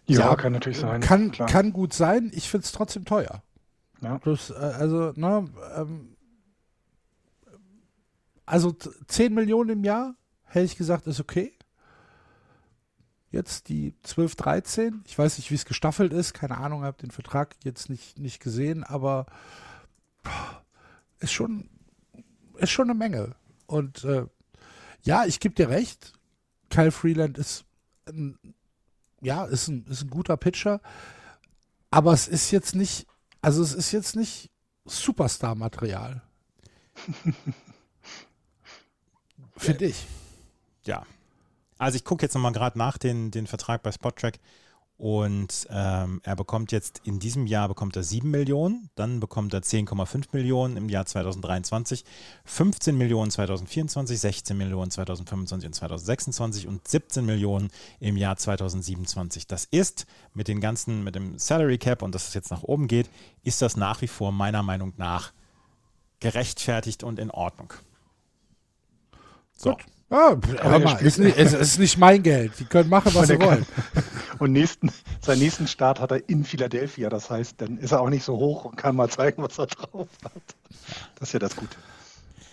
Ja, 0.04 0.36
kann 0.36 0.52
natürlich 0.52 0.76
sein. 0.76 1.00
Kann, 1.00 1.30
klar. 1.30 1.48
kann 1.48 1.72
gut 1.72 1.94
sein, 1.94 2.30
ich 2.34 2.50
finde 2.50 2.66
es 2.66 2.72
trotzdem 2.72 3.06
teuer. 3.06 3.42
Ja. 4.02 4.18
Das, 4.18 4.50
äh, 4.50 4.52
also, 4.56 5.14
ne, 5.16 5.48
ähm, 5.74 6.14
also 8.44 8.72
t- 8.72 8.90
10 9.08 9.32
Millionen 9.32 9.70
im 9.70 9.84
Jahr, 9.84 10.16
hätte 10.42 10.66
ich 10.66 10.76
gesagt, 10.76 11.06
ist 11.06 11.18
okay. 11.18 11.56
Jetzt 13.30 13.70
die 13.70 13.94
12, 14.02 14.36
13. 14.36 15.02
Ich 15.06 15.18
weiß 15.18 15.38
nicht, 15.38 15.50
wie 15.50 15.54
es 15.54 15.64
gestaffelt 15.64 16.12
ist. 16.12 16.34
Keine 16.34 16.58
Ahnung, 16.58 16.84
habe 16.84 16.98
den 17.00 17.10
Vertrag 17.10 17.56
jetzt 17.64 17.88
nicht, 17.88 18.18
nicht 18.18 18.40
gesehen, 18.40 18.84
aber 18.84 19.24
boah, 20.22 20.63
ist 21.24 21.32
schon, 21.32 21.68
ist 22.56 22.70
schon 22.70 22.88
eine 22.88 22.98
Menge. 22.98 23.34
Und 23.66 24.04
äh, 24.04 24.26
ja, 25.02 25.24
ich 25.24 25.40
gebe 25.40 25.54
dir 25.54 25.68
recht. 25.68 26.12
Kyle 26.70 26.92
Freeland 26.92 27.38
ist 27.38 27.64
ein, 28.06 28.38
ja, 29.20 29.44
ist 29.44 29.68
ein, 29.68 29.86
ist 29.86 30.02
ein 30.02 30.10
guter 30.10 30.36
Pitcher. 30.36 30.80
Aber 31.90 32.12
es 32.12 32.28
ist 32.28 32.50
jetzt 32.50 32.74
nicht, 32.74 33.06
also 33.40 33.62
es 33.62 33.74
ist 33.74 33.92
jetzt 33.92 34.16
nicht 34.16 34.50
Superstar-Material. 34.84 36.22
Finde 39.56 39.86
ich. 39.86 40.06
Ja. 40.84 41.06
Also 41.78 41.96
ich 41.96 42.04
gucke 42.04 42.24
jetzt 42.24 42.34
nochmal 42.34 42.52
gerade 42.52 42.78
nach 42.78 42.98
den, 42.98 43.30
den 43.30 43.46
Vertrag 43.46 43.82
bei 43.82 43.92
Spottrack 43.92 44.38
und 44.96 45.66
ähm, 45.70 46.20
er 46.22 46.36
bekommt 46.36 46.70
jetzt 46.70 47.00
in 47.04 47.18
diesem 47.18 47.46
Jahr 47.46 47.68
bekommt 47.68 47.96
er 47.96 48.04
7 48.04 48.30
Millionen, 48.30 48.90
dann 48.94 49.18
bekommt 49.18 49.52
er 49.52 49.60
10,5 49.60 50.28
Millionen 50.32 50.76
im 50.76 50.88
Jahr 50.88 51.04
2023, 51.04 52.04
15 52.44 52.96
Millionen 52.96 53.30
2024, 53.30 54.20
16 54.20 54.56
Millionen 54.56 54.92
2025 54.92 55.66
und 55.66 55.74
2026 55.74 56.68
und 56.68 56.86
17 56.86 57.26
Millionen 57.26 57.70
im 57.98 58.16
Jahr 58.16 58.36
2027. 58.36 59.48
Das 59.48 59.64
ist 59.64 60.06
mit 60.32 60.46
den 60.46 60.60
ganzen, 60.60 61.02
mit 61.02 61.16
dem 61.16 61.38
Salary 61.40 61.78
Cap 61.78 62.02
und 62.02 62.14
dass 62.14 62.28
es 62.28 62.34
jetzt 62.34 62.52
nach 62.52 62.62
oben 62.62 62.86
geht, 62.86 63.10
ist 63.42 63.62
das 63.62 63.76
nach 63.76 64.00
wie 64.00 64.08
vor 64.08 64.30
meiner 64.30 64.62
Meinung 64.62 64.92
nach 64.96 65.32
gerechtfertigt 66.20 67.02
und 67.02 67.18
in 67.18 67.32
Ordnung. 67.32 67.72
So. 69.56 69.72
Gut. 69.72 69.84
Ah, 70.14 70.36
hör 70.62 70.78
mal, 70.78 71.02
ist 71.02 71.18
nicht, 71.18 71.36
es 71.36 71.52
ist 71.52 71.80
nicht 71.80 71.98
mein 71.98 72.22
Geld. 72.22 72.52
Die 72.60 72.64
können 72.64 72.88
machen, 72.88 73.12
was 73.14 73.26
sie 73.26 73.40
wollen. 73.40 73.66
Und 74.38 74.52
nächsten, 74.52 74.92
seinen 75.20 75.40
nächsten 75.40 75.66
Start 75.66 75.98
hat 75.98 76.12
er 76.12 76.28
in 76.28 76.44
Philadelphia. 76.44 77.08
Das 77.08 77.30
heißt, 77.30 77.60
dann 77.60 77.78
ist 77.78 77.90
er 77.90 78.00
auch 78.00 78.10
nicht 78.10 78.22
so 78.22 78.36
hoch 78.36 78.64
und 78.64 78.76
kann 78.76 78.94
mal 78.94 79.08
zeigen, 79.08 79.42
was 79.42 79.58
er 79.58 79.66
drauf 79.66 80.08
hat. 80.24 80.42
Das 81.16 81.30
ist 81.30 81.32
ja 81.32 81.38
das 81.40 81.56
Gute. 81.56 81.76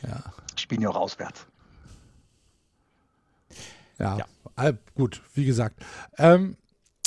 Ja. 0.02 0.24
Spielen 0.56 0.82
ja 0.82 0.90
auch 0.90 0.96
auswärts. 0.96 1.46
Ja. 4.00 4.18
Ja. 4.18 4.26
Ah, 4.56 4.72
gut, 4.96 5.22
wie 5.36 5.46
gesagt. 5.46 5.76
Ähm, 6.18 6.58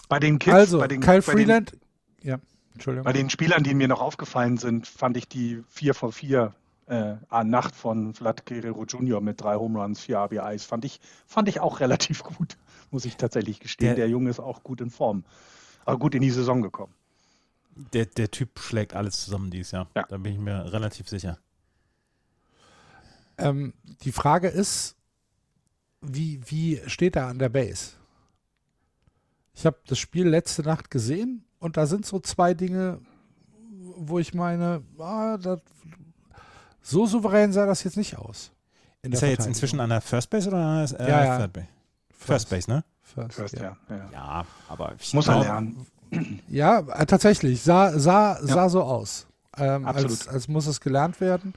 Bei 0.08 0.20
den 0.20 0.38
Kids, 0.38 0.54
also, 0.54 0.78
bei 0.78 0.88
den, 0.88 1.00
Kyle 1.00 1.16
bei 1.16 1.32
Freeland. 1.32 1.76
ja, 2.22 2.38
Entschuldigung. 2.74 3.04
Den, 3.04 3.12
bei 3.12 3.12
den 3.12 3.30
Spielern, 3.30 3.64
die 3.64 3.74
mir 3.74 3.88
noch 3.88 4.00
aufgefallen 4.00 4.56
sind, 4.58 4.86
fand 4.86 5.16
ich 5.16 5.28
die 5.28 5.64
4 5.68 5.94
von 5.94 6.12
4 6.12 6.54
äh, 6.86 7.16
Nacht 7.44 7.74
von 7.74 8.12
Vlad 8.14 8.44
Guerrero 8.46 8.84
Jr. 8.84 9.20
mit 9.20 9.40
drei 9.40 9.56
Home 9.56 9.80
Runs, 9.80 10.00
vier 10.00 10.18
RBIs, 10.18 10.64
fand 10.64 10.84
ich, 10.84 11.00
fand 11.26 11.48
ich 11.48 11.60
auch 11.60 11.80
relativ 11.80 12.22
gut, 12.36 12.56
muss 12.90 13.04
ich 13.04 13.16
tatsächlich 13.16 13.60
gestehen. 13.60 13.88
Der- 13.88 13.94
Der, 13.96 14.08
Junge 14.08 14.30
ist 14.30 14.40
auch 14.40 14.62
gut 14.62 14.80
in 14.80 14.90
Form. 14.90 15.24
Aber 15.86 15.98
gut 15.98 16.14
in 16.14 16.22
die 16.22 16.30
Saison 16.30 16.62
gekommen. 16.62 16.94
Der, 17.92 18.06
der 18.06 18.30
Typ 18.30 18.58
schlägt 18.58 18.94
alles 18.94 19.24
zusammen 19.24 19.50
dieses 19.50 19.72
Jahr. 19.72 19.88
Ja. 19.96 20.04
Da 20.08 20.16
bin 20.18 20.32
ich 20.32 20.38
mir 20.38 20.72
relativ 20.72 21.08
sicher. 21.08 21.38
Ähm, 23.36 23.74
die 24.02 24.12
Frage 24.12 24.48
ist, 24.48 24.96
wie, 26.00 26.40
wie 26.46 26.80
steht 26.86 27.16
er 27.16 27.26
an 27.26 27.38
der 27.38 27.48
Base? 27.48 27.92
Ich 29.54 29.66
habe 29.66 29.78
das 29.86 29.98
Spiel 29.98 30.28
letzte 30.28 30.62
Nacht 30.62 30.90
gesehen 30.90 31.44
und 31.58 31.76
da 31.76 31.86
sind 31.86 32.06
so 32.06 32.20
zwei 32.20 32.54
Dinge, 32.54 33.00
wo 33.96 34.18
ich 34.18 34.34
meine, 34.34 34.82
ah, 34.98 35.36
das, 35.36 35.60
so 36.84 37.06
souverän 37.06 37.52
sah 37.52 37.66
das 37.66 37.82
jetzt 37.84 37.96
nicht 37.96 38.16
aus. 38.18 38.50
in 39.02 39.12
Ist 39.12 39.22
er 39.22 39.30
jetzt 39.30 39.46
inzwischen 39.46 39.80
an 39.80 39.90
der 39.90 40.00
First 40.00 40.30
Base 40.30 40.48
oder 40.48 40.58
an 40.58 40.86
der 40.86 41.00
äh, 41.00 41.10
Ja, 41.10 41.24
ja. 41.24 41.38
Third 41.38 41.52
Base? 41.52 41.66
First 42.10 42.50
Base, 42.50 42.70
ne? 42.70 42.84
First, 43.02 43.32
First, 43.34 43.54
ja. 43.56 43.76
ja. 43.88 43.96
ja. 43.96 44.08
Ja, 44.12 44.44
aber 44.68 44.92
ich 44.98 45.12
Muss 45.14 45.28
er 45.28 45.40
lernen. 45.40 45.86
Ja, 46.48 46.78
äh, 46.80 47.06
tatsächlich, 47.06 47.62
sah, 47.62 47.98
sah, 47.98 48.38
sah 48.40 48.68
so 48.68 48.82
aus. 48.82 49.26
Ähm, 49.56 49.84
als, 49.86 50.04
Absolut. 50.04 50.28
als 50.28 50.48
muss 50.48 50.66
es 50.66 50.80
gelernt 50.80 51.20
werden. 51.20 51.54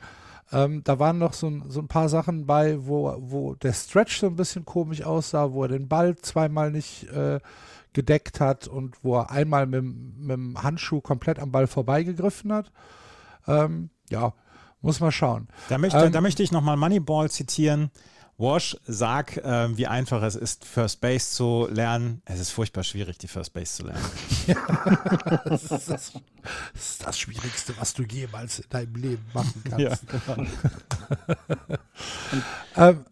Ähm, 0.51 0.81
da 0.83 0.97
waren 0.99 1.17
noch 1.17 1.33
so, 1.33 1.47
ein- 1.47 1.63
so 1.69 1.79
ein 1.81 1.87
paar 1.87 2.09
Sachen 2.09 2.45
bei, 2.45 2.77
wo, 2.85 3.15
wo 3.19 3.55
der 3.55 3.73
Stretch 3.73 4.19
so 4.19 4.27
ein 4.27 4.35
bisschen 4.35 4.65
komisch 4.65 5.03
aussah, 5.03 5.51
wo 5.51 5.63
er 5.63 5.67
den 5.69 5.87
Ball 5.87 6.15
zweimal 6.15 6.71
nicht 6.71 7.03
äh, 7.11 7.39
gedeckt 7.93 8.39
hat 8.39 8.67
und 8.67 8.95
wo 9.03 9.17
er 9.17 9.29
einmal 9.31 9.65
mit, 9.65 9.79
dem- 9.79 10.13
mit 10.19 10.31
dem 10.37 10.63
Handschuh 10.63 11.01
komplett 11.01 11.39
am 11.39 11.51
Ball 11.51 11.67
vorbeigegriffen 11.67 12.51
hat. 12.53 12.71
Ähm, 13.47 13.89
ja, 14.09 14.33
muss 14.87 14.99
man 15.01 15.11
schauen. 15.11 15.47
Da 15.69 15.77
möchte, 15.77 15.97
Ähm, 15.99 16.11
da 16.13 16.21
möchte 16.21 16.41
ich 16.41 16.51
nochmal 16.51 16.77
Moneyball 16.77 17.29
zitieren. 17.29 17.91
Wash, 18.39 18.77
sag, 18.85 19.41
ähm, 19.43 19.77
wie 19.77 19.87
einfach 19.87 20.21
es 20.21 20.35
ist, 20.35 20.63
First 20.63 21.01
Base 21.01 21.31
zu 21.31 21.67
lernen. 21.71 22.21
Es 22.23 22.39
ist 22.39 22.51
furchtbar 22.51 22.83
schwierig, 22.83 23.17
die 23.17 23.27
First 23.27 23.51
Base 23.53 23.73
zu 23.73 23.83
lernen. 23.83 24.05
Das 25.45 25.63
ist 25.63 25.71
das, 25.71 25.87
das 25.87 26.11
ist 26.75 27.05
das 27.05 27.19
Schwierigste, 27.19 27.73
was 27.79 27.93
du 27.95 28.03
jemals 28.03 28.59
in 28.59 28.69
deinem 28.69 28.95
Leben 28.95 29.25
machen 29.33 29.63
kannst. 29.69 30.03
genau. 30.07 30.47
Ähm, 32.75 33.05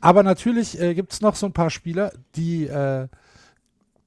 aber 0.00 0.22
natürlich 0.22 0.78
äh, 0.78 0.94
gibt 0.94 1.12
es 1.14 1.20
noch 1.22 1.34
so 1.34 1.46
ein 1.46 1.52
paar 1.52 1.70
Spieler, 1.70 2.12
die 2.36 2.66
äh, 2.66 3.08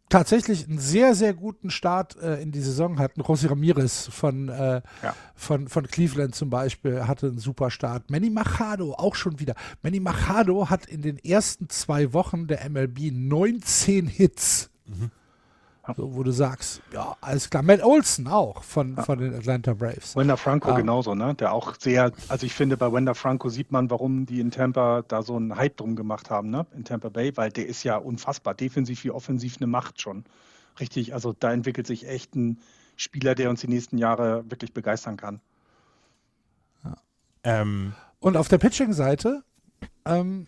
tatsächlich 0.09 0.67
einen 0.67 0.79
sehr, 0.79 1.15
sehr 1.15 1.33
guten 1.33 1.69
Start 1.69 2.17
äh, 2.17 2.41
in 2.41 2.51
die 2.51 2.61
Saison 2.61 2.99
hatten. 2.99 3.21
Rossi 3.21 3.47
Ramirez 3.47 4.07
von, 4.11 4.49
äh, 4.49 4.81
Ja. 5.03 5.15
von, 5.35 5.67
von 5.67 5.87
Cleveland 5.87 6.35
zum 6.35 6.49
Beispiel 6.49 7.07
hatte 7.07 7.27
einen 7.27 7.37
super 7.39 7.69
Start. 7.71 8.09
Manny 8.09 8.29
Machado 8.29 8.93
auch 8.93 9.15
schon 9.15 9.39
wieder. 9.39 9.55
Manny 9.83 9.99
Machado 9.99 10.69
hat 10.69 10.85
in 10.87 11.01
den 11.01 11.17
ersten 11.19 11.69
zwei 11.69 12.11
Wochen 12.13 12.47
der 12.47 12.67
MLB 12.69 13.11
19 13.13 14.07
Hits. 14.07 14.69
So, 15.95 16.13
wo 16.15 16.23
du 16.23 16.31
sagst, 16.31 16.81
ja, 16.93 17.15
alles 17.21 17.49
klar. 17.49 17.63
Matt 17.63 17.83
Olson 17.83 18.27
auch 18.27 18.63
von, 18.63 18.95
von 18.97 19.19
den 19.19 19.33
Atlanta 19.33 19.73
Braves. 19.73 20.15
Wender 20.15 20.37
Franco 20.37 20.69
Ah. 20.71 20.75
genauso, 20.75 21.15
ne? 21.15 21.35
Der 21.35 21.53
auch 21.53 21.75
sehr, 21.79 22.11
also 22.27 22.45
ich 22.45 22.53
finde, 22.53 22.77
bei 22.77 22.91
Wender 22.91 23.15
Franco 23.15 23.49
sieht 23.49 23.71
man, 23.71 23.89
warum 23.89 24.25
die 24.25 24.39
in 24.39 24.51
Tampa 24.51 25.03
da 25.07 25.21
so 25.23 25.35
einen 25.35 25.55
Hype 25.55 25.77
drum 25.77 25.95
gemacht 25.95 26.29
haben, 26.29 26.49
ne? 26.49 26.65
In 26.75 26.83
Tampa 26.83 27.09
Bay, 27.09 27.35
weil 27.35 27.49
der 27.51 27.65
ist 27.67 27.83
ja 27.83 27.97
unfassbar, 27.97 28.53
defensiv 28.53 29.03
wie 29.03 29.11
offensiv 29.11 29.57
eine 29.57 29.67
Macht 29.67 30.01
schon. 30.01 30.25
Richtig, 30.79 31.13
also 31.13 31.33
da 31.37 31.51
entwickelt 31.51 31.87
sich 31.87 32.07
echt 32.07 32.35
ein 32.35 32.59
Spieler, 32.95 33.35
der 33.35 33.49
uns 33.49 33.61
die 33.61 33.67
nächsten 33.67 33.97
Jahre 33.97 34.43
wirklich 34.49 34.73
begeistern 34.73 35.17
kann. 35.17 35.39
ähm, 37.43 37.93
Und 38.19 38.37
auf 38.37 38.47
der 38.47 38.57
Pitching-Seite, 38.57 39.43
ähm, 40.05 40.47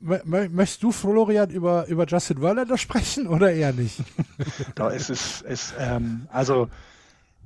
möchtest 0.00 0.82
du, 0.82 0.92
Florian, 0.92 1.50
über, 1.50 1.86
über 1.86 2.06
Justin 2.06 2.38
Verlander 2.38 2.78
sprechen 2.78 3.26
oder 3.26 3.52
eher 3.52 3.72
nicht? 3.72 4.02
Ist 4.94 5.10
es, 5.10 5.42
es 5.42 5.74
ähm, 5.78 6.26
also 6.32 6.68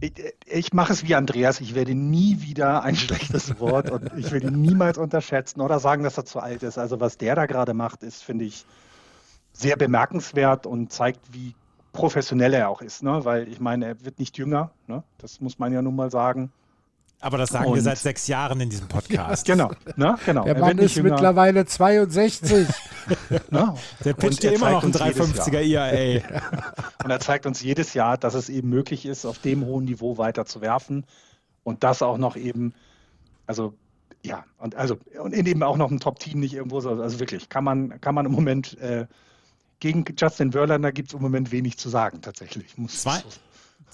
ich, 0.00 0.12
ich 0.46 0.72
mache 0.72 0.92
es 0.92 1.06
wie 1.06 1.14
Andreas, 1.14 1.60
ich 1.60 1.74
werde 1.74 1.94
nie 1.94 2.40
wieder 2.42 2.82
ein 2.82 2.96
schlechtes 2.96 3.58
Wort 3.60 3.90
und 3.90 4.10
ich 4.16 4.30
will 4.30 4.44
ihn 4.44 4.60
niemals 4.60 4.98
unterschätzen 4.98 5.60
oder 5.60 5.78
sagen, 5.80 6.04
dass 6.04 6.18
er 6.18 6.24
zu 6.24 6.40
alt 6.40 6.62
ist. 6.62 6.78
Also 6.78 7.00
was 7.00 7.18
der 7.18 7.34
da 7.34 7.46
gerade 7.46 7.74
macht, 7.74 8.02
ist, 8.02 8.22
finde 8.22 8.44
ich, 8.44 8.64
sehr 9.52 9.76
bemerkenswert 9.76 10.66
und 10.66 10.92
zeigt, 10.92 11.20
wie 11.32 11.54
professionell 11.92 12.54
er 12.54 12.68
auch 12.68 12.82
ist, 12.82 13.02
ne? 13.02 13.24
Weil 13.24 13.48
ich 13.48 13.60
meine, 13.60 13.86
er 13.86 14.04
wird 14.04 14.18
nicht 14.18 14.36
jünger, 14.36 14.72
ne? 14.88 15.04
Das 15.18 15.40
muss 15.40 15.58
man 15.58 15.72
ja 15.72 15.80
nun 15.80 15.94
mal 15.94 16.10
sagen. 16.10 16.52
Aber 17.24 17.38
das 17.38 17.50
sagen 17.50 17.66
wir 17.66 17.72
Und- 17.72 17.80
seit 17.80 17.98
sechs 17.98 18.26
Jahren 18.26 18.60
in 18.60 18.70
diesem 18.70 18.86
Podcast. 18.88 19.46
Genau, 19.54 19.70
ne? 19.96 20.16
Genau. 20.26 20.44
Der 20.44 20.54
er 20.56 20.60
Mann 20.60 20.78
ist 20.78 20.96
mittlerweile 21.02 21.64
62. 21.66 22.68
ne? 23.50 23.74
Der 24.04 24.12
pitcht 24.14 24.42
dir 24.42 24.50
er 24.50 24.56
immer 24.56 24.70
noch 24.72 24.82
ein 24.82 24.86
uns 24.92 24.98
jedes 25.00 25.36
350er 25.38 25.60
ERA. 25.60 26.22
Und 27.04 27.10
er 27.10 27.20
zeigt 27.20 27.46
uns 27.46 27.62
jedes 27.62 27.94
Jahr, 27.94 28.18
dass 28.18 28.34
es 28.34 28.48
eben 28.48 28.68
möglich 28.68 29.06
ist, 29.06 29.24
auf 29.24 29.38
dem 29.38 29.64
hohen 29.64 29.84
Niveau 29.86 30.18
weiter 30.18 30.44
zu 30.46 30.60
werfen. 30.60 31.04
Und 31.62 31.82
das 31.82 32.02
auch 32.02 32.18
noch 32.18 32.36
eben, 32.36 32.74
also 33.46 33.74
ja, 34.22 34.44
und 34.58 34.74
also 34.74 34.96
und 35.22 35.34
eben 35.34 35.62
auch 35.62 35.76
noch 35.76 35.90
ein 35.90 36.00
Top-Team 36.00 36.40
nicht 36.40 36.54
irgendwo 36.54 36.80
so. 36.80 36.90
Also 36.90 37.20
wirklich, 37.20 37.48
kann 37.50 37.62
man, 37.64 38.00
kann 38.00 38.14
man 38.14 38.24
im 38.26 38.32
Moment 38.32 38.78
äh, 38.78 39.06
gegen 39.80 40.04
Justin 40.16 40.52
Verlander 40.52 40.92
gibt 40.92 41.08
es 41.08 41.14
im 41.14 41.20
Moment 41.20 41.52
wenig 41.52 41.76
zu 41.78 41.90
sagen, 41.90 42.22
tatsächlich. 42.22 42.78
Muss 42.78 43.02
Zwei, 43.02 43.18
so- 43.18 43.24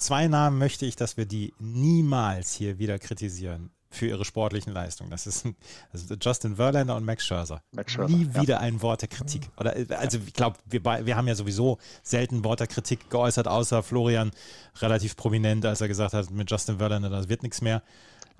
zwei 0.01 0.27
Namen 0.27 0.57
möchte 0.57 0.85
ich, 0.85 0.95
dass 0.95 1.17
wir 1.17 1.25
die 1.25 1.53
niemals 1.59 2.53
hier 2.53 2.79
wieder 2.79 2.99
kritisieren 2.99 3.71
für 3.89 4.07
ihre 4.07 4.23
sportlichen 4.23 4.73
Leistungen. 4.73 5.11
Das 5.11 5.27
ist 5.27 5.45
also 5.91 6.15
Justin 6.19 6.55
Verlander 6.55 6.95
und 6.95 7.05
Max 7.05 7.25
Scherzer. 7.25 7.61
Max 7.71 7.91
Scherzer, 7.91 8.15
Nie 8.15 8.29
ja. 8.33 8.41
wieder 8.41 8.59
ein 8.61 8.81
Wort 8.81 9.01
der 9.01 9.09
Kritik. 9.09 9.49
Oder, 9.57 9.75
äh, 9.75 9.85
also 9.95 10.17
ich 10.25 10.33
glaube, 10.33 10.57
wir, 10.65 10.83
wir 10.83 11.17
haben 11.17 11.27
ja 11.27 11.35
sowieso 11.35 11.77
selten 12.01 12.43
Wort 12.45 12.61
der 12.61 12.67
Kritik 12.67 13.09
geäußert, 13.09 13.47
außer 13.47 13.83
Florian 13.83 14.31
relativ 14.79 15.17
prominent, 15.17 15.65
als 15.65 15.81
er 15.81 15.89
gesagt 15.89 16.13
hat, 16.13 16.31
mit 16.31 16.49
Justin 16.49 16.77
Verlander, 16.77 17.09
das 17.09 17.27
wird 17.27 17.43
nichts 17.43 17.61
mehr. 17.61 17.83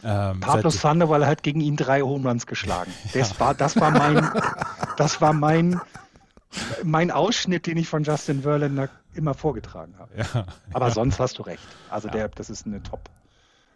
Ähm, 0.03 0.39
Pablo 0.39 0.69
Sandoval 0.69 1.27
hat 1.27 1.43
gegen 1.43 1.61
ihn 1.61 1.75
drei 1.75 2.01
Home 2.01 2.27
Runs 2.27 2.47
geschlagen. 2.47 2.91
Das 3.13 3.39
war, 3.39 3.53
das 3.53 3.75
war 3.75 3.91
mein, 3.91 4.31
das 4.97 5.21
war 5.21 5.33
mein, 5.33 5.79
mein 6.83 7.11
Ausschnitt, 7.11 7.67
den 7.67 7.77
ich 7.77 7.87
von 7.87 8.03
Justin 8.03 8.41
Verlander 8.43 8.89
immer 9.13 9.33
vorgetragen 9.33 9.95
habe. 9.97 10.11
ja, 10.17 10.45
Aber 10.73 10.91
sonst 10.91 11.19
hast 11.19 11.37
du 11.39 11.43
recht. 11.43 11.63
Also 11.89 12.09
der, 12.09 12.29
das 12.29 12.49
ist 12.49 12.65
eine 12.65 12.81
Top, 12.83 13.09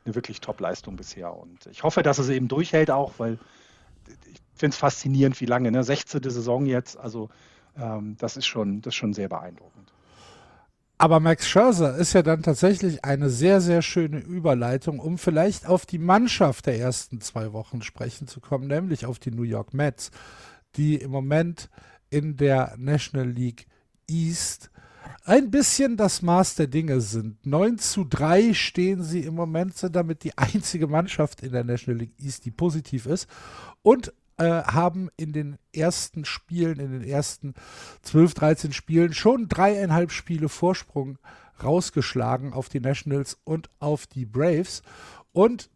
eine 0.06 0.16
wirklich 0.16 0.42
Top-Leistung 0.42 0.96
bisher. 0.96 1.36
Und 1.36 1.66
ich 1.68 1.84
hoffe, 1.84 2.04
dass 2.04 2.18
es 2.18 2.30
eben 2.30 2.48
durchhält 2.48 2.92
auch, 2.92 3.14
weil 3.18 3.40
ich 4.08 4.42
finde 4.56 4.74
es 4.74 4.78
faszinierend, 4.78 5.40
wie 5.42 5.46
lange, 5.46 5.72
ne? 5.72 5.84
16. 5.84 6.22
Saison 6.24 6.66
jetzt. 6.66 6.98
Also 6.98 7.30
ähm, 7.78 8.16
das 8.20 8.38
ist 8.38 8.46
schon, 8.46 8.82
das 8.82 8.94
ist 8.94 8.96
schon 8.96 9.14
sehr 9.14 9.30
beeindruckend. 9.30 9.92
Aber 10.98 11.20
Max 11.20 11.50
Scherzer 11.50 11.98
ist 11.98 12.14
ja 12.14 12.22
dann 12.22 12.42
tatsächlich 12.42 13.04
eine 13.04 13.30
sehr, 13.30 13.60
sehr 13.60 13.82
schöne 13.82 14.20
Überleitung, 14.20 15.00
um 15.00 15.18
vielleicht 15.18 15.66
auf 15.66 15.86
die 15.86 15.98
Mannschaft 15.98 16.68
der 16.68 16.80
ersten 16.80 17.20
zwei 17.20 17.52
Wochen 17.52 17.82
sprechen 17.82 18.28
zu 18.28 18.40
kommen, 18.40 18.68
nämlich 18.68 19.06
auf 19.06 19.20
die 19.20 19.32
New 19.32 19.44
York 19.44 19.74
Mets, 19.74 20.12
die 20.78 20.96
im 20.96 21.12
Moment 21.12 21.70
in 22.16 22.38
der 22.38 22.76
National 22.78 23.28
League 23.28 23.68
East 24.10 24.72
ein 25.26 25.52
bisschen 25.52 25.98
das 25.98 26.22
Maß 26.22 26.56
der 26.56 26.68
Dinge 26.68 27.02
sind. 27.02 27.46
9 27.46 27.78
zu 27.78 28.06
3 28.06 28.54
stehen 28.54 29.04
sie 29.04 29.22
im 29.22 29.36
Moment, 29.36 29.76
sind 29.76 29.98
damit 29.98 30.24
die 30.24 30.38
einzige 30.38 30.88
Mannschaft 30.88 31.44
in 31.44 31.52
der 31.52 31.66
National 31.66 32.00
League 32.00 32.18
East, 32.18 32.46
die 32.46 32.52
positiv 32.52 33.06
ist. 33.06 33.28
Und 33.82 34.14
äh, 34.38 34.46
haben 34.46 35.10
in 35.18 35.34
den 35.34 35.58
ersten 35.74 36.24
Spielen, 36.24 36.80
in 36.80 36.92
den 36.94 37.04
ersten 37.04 37.54
12, 38.04 38.34
13 38.34 38.74
Spielen 38.74 39.14
schon 39.14 39.50
dreieinhalb 39.50 40.12
Spiele 40.12 40.48
Vorsprung 40.48 41.18
rausgeschlagen 41.62 42.54
auf 42.54 42.70
die 42.70 42.80
Nationals 42.80 43.38
und 43.44 43.70
auf 43.80 44.08
die 44.08 44.26
Braves. 44.26 44.84
Und 45.34 45.70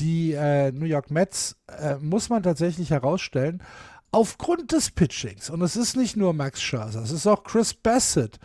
die 0.00 0.32
äh, 0.32 0.72
New 0.72 0.86
York 0.86 1.10
Mets 1.12 1.56
äh, 1.68 1.96
muss 1.96 2.28
man 2.28 2.42
tatsächlich 2.42 2.90
herausstellen, 2.90 3.62
aufgrund 4.10 4.72
des 4.72 4.90
Pitchings, 4.90 5.50
und 5.50 5.62
es 5.62 5.76
ist 5.76 5.96
nicht 5.96 6.16
nur 6.16 6.32
Max 6.32 6.62
Scherzer, 6.62 7.02
es 7.02 7.10
ist 7.10 7.26
auch 7.26 7.44
Chris 7.44 7.74
Bassett, 7.74 8.38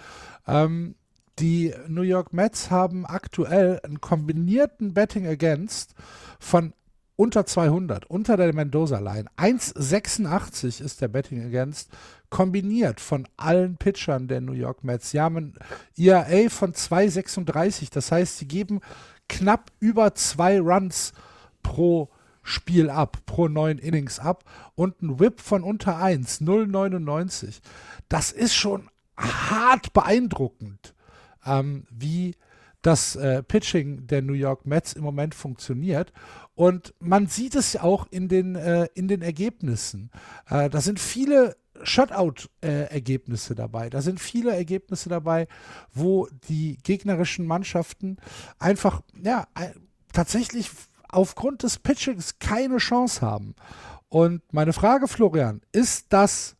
ähm, 0.47 0.95
die 1.39 1.73
New 1.87 2.01
York 2.01 2.33
Mets 2.33 2.69
haben 2.69 3.05
aktuell 3.05 3.79
einen 3.83 4.01
kombinierten 4.01 4.93
Betting 4.93 5.25
Against 5.25 5.95
von 6.39 6.73
unter 7.15 7.45
200, 7.45 8.05
unter 8.05 8.37
der 8.37 8.53
Mendoza-Line. 8.53 9.25
1,86 9.37 10.83
ist 10.83 11.01
der 11.01 11.07
Betting 11.07 11.43
Against, 11.45 11.89
kombiniert 12.29 12.99
von 12.99 13.27
allen 13.37 13.77
Pitchern 13.77 14.27
der 14.27 14.41
New 14.41 14.53
York 14.53 14.83
Mets. 14.83 15.11
Sie 15.11 15.21
haben 15.21 15.37
ein 15.37 15.53
ERA 15.97 16.49
von 16.49 16.73
2,36, 16.73 17.89
das 17.91 18.11
heißt, 18.11 18.37
sie 18.37 18.47
geben 18.47 18.81
knapp 19.29 19.71
über 19.79 20.13
zwei 20.15 20.59
Runs 20.59 21.13
pro 21.63 22.05
Spiel 22.05 22.20
ab, 22.89 23.17
pro 23.25 23.47
neun 23.47 23.77
Innings 23.77 24.19
ab 24.19 24.43
und 24.75 25.01
ein 25.01 25.19
Whip 25.19 25.41
von 25.41 25.63
unter 25.63 25.97
1, 25.97 26.41
0,99. 26.41 27.61
Das 28.09 28.31
ist 28.31 28.55
schon 28.55 28.89
hart 29.17 29.93
beeindruckend, 29.93 30.93
ähm, 31.45 31.85
wie 31.89 32.35
das 32.81 33.15
äh, 33.15 33.43
Pitching 33.43 34.07
der 34.07 34.21
New 34.21 34.33
York 34.33 34.65
Mets 34.65 34.93
im 34.93 35.03
Moment 35.03 35.35
funktioniert. 35.35 36.11
Und 36.55 36.93
man 36.99 37.27
sieht 37.27 37.55
es 37.55 37.73
ja 37.73 37.83
auch 37.83 38.07
in 38.09 38.27
den, 38.27 38.55
äh, 38.55 38.87
in 38.95 39.07
den 39.07 39.21
Ergebnissen. 39.21 40.09
Äh, 40.49 40.69
da 40.69 40.81
sind 40.81 40.99
viele 40.99 41.55
Shutout-Ergebnisse 41.83 43.55
dabei. 43.55 43.89
Da 43.89 44.01
sind 44.01 44.19
viele 44.19 44.55
Ergebnisse 44.55 45.09
dabei, 45.09 45.47
wo 45.93 46.27
die 46.49 46.77
gegnerischen 46.83 47.45
Mannschaften 47.45 48.17
einfach, 48.59 49.01
ja, 49.23 49.47
tatsächlich 50.13 50.69
aufgrund 51.11 51.63
des 51.63 51.79
Pitchings 51.79 52.39
keine 52.39 52.77
Chance 52.77 53.21
haben. 53.21 53.55
Und 54.09 54.41
meine 54.51 54.73
Frage, 54.73 55.07
Florian, 55.07 55.61
ist 55.71 56.07
das 56.09 56.55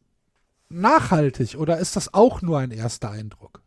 nachhaltig 0.70 1.56
oder 1.58 1.78
ist 1.80 1.96
das 1.96 2.14
auch 2.14 2.42
nur 2.42 2.60
ein 2.60 2.72
erster 2.72 3.12
Eindruck? 3.12 3.62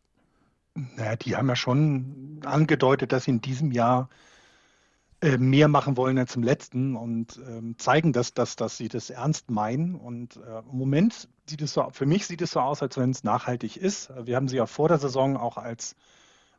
Naja, 0.74 1.16
die 1.16 1.36
haben 1.36 1.48
ja 1.48 1.56
schon 1.56 2.40
angedeutet, 2.44 3.12
dass 3.12 3.24
sie 3.24 3.32
in 3.32 3.40
diesem 3.40 3.70
Jahr 3.72 4.08
äh, 5.20 5.38
mehr 5.38 5.68
machen 5.68 5.96
wollen 5.96 6.18
als 6.18 6.34
im 6.36 6.42
letzten 6.42 6.96
und 6.96 7.40
ähm, 7.48 7.76
zeigen, 7.78 8.12
dass, 8.12 8.34
dass, 8.34 8.56
dass 8.56 8.76
sie 8.76 8.88
das 8.88 9.10
ernst 9.10 9.50
meinen. 9.50 9.94
Und 9.94 10.36
äh, 10.36 10.58
im 10.70 10.78
Moment 10.78 11.28
sieht 11.48 11.62
es 11.62 11.72
so, 11.72 11.88
für 11.92 12.06
mich 12.06 12.26
sieht 12.26 12.42
es 12.42 12.50
so 12.50 12.60
aus, 12.60 12.82
als 12.82 12.96
wenn 12.96 13.10
es 13.10 13.22
nachhaltig 13.22 13.76
ist. 13.76 14.10
Wir 14.24 14.36
haben 14.36 14.48
sie 14.48 14.56
ja 14.56 14.66
vor 14.66 14.88
der 14.88 14.98
Saison 14.98 15.36
auch 15.36 15.56
als 15.56 15.94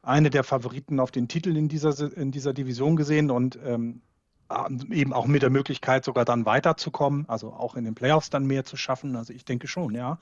eine 0.01 0.30
der 0.30 0.43
Favoriten 0.43 0.99
auf 0.99 1.11
den 1.11 1.28
Titel 1.28 1.55
in 1.57 1.67
dieser, 1.67 2.15
in 2.15 2.32
dieser 2.32 2.53
Division 2.53 2.95
gesehen 2.95 3.32
und 3.32 3.59
ähm, 3.63 4.01
eben 4.91 5.14
auch 5.14 5.26
mit 5.26 5.41
der 5.41 5.50
Möglichkeit, 5.50 6.06
sogar 6.06 6.26
dann 6.26 6.46
weiterzukommen, 6.46 7.28
also 7.28 7.54
auch 7.54 7.76
in 7.76 7.86
den 7.86 7.96
Playoffs 7.96 8.30
dann 8.30 8.46
mehr 8.46 8.66
zu 8.66 8.78
schaffen. 8.78 9.16
Also 9.16 9.34
ich 9.34 9.46
denke 9.46 9.68
schon, 9.68 9.93
ja. 9.96 10.20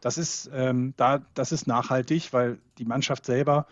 Das 0.00 0.16
ist, 0.16 0.50
ähm, 0.54 0.94
da, 0.96 1.20
das 1.34 1.52
ist 1.52 1.66
nachhaltig, 1.66 2.32
weil 2.32 2.58
die 2.78 2.86
Mannschaft 2.86 3.26
selber 3.26 3.66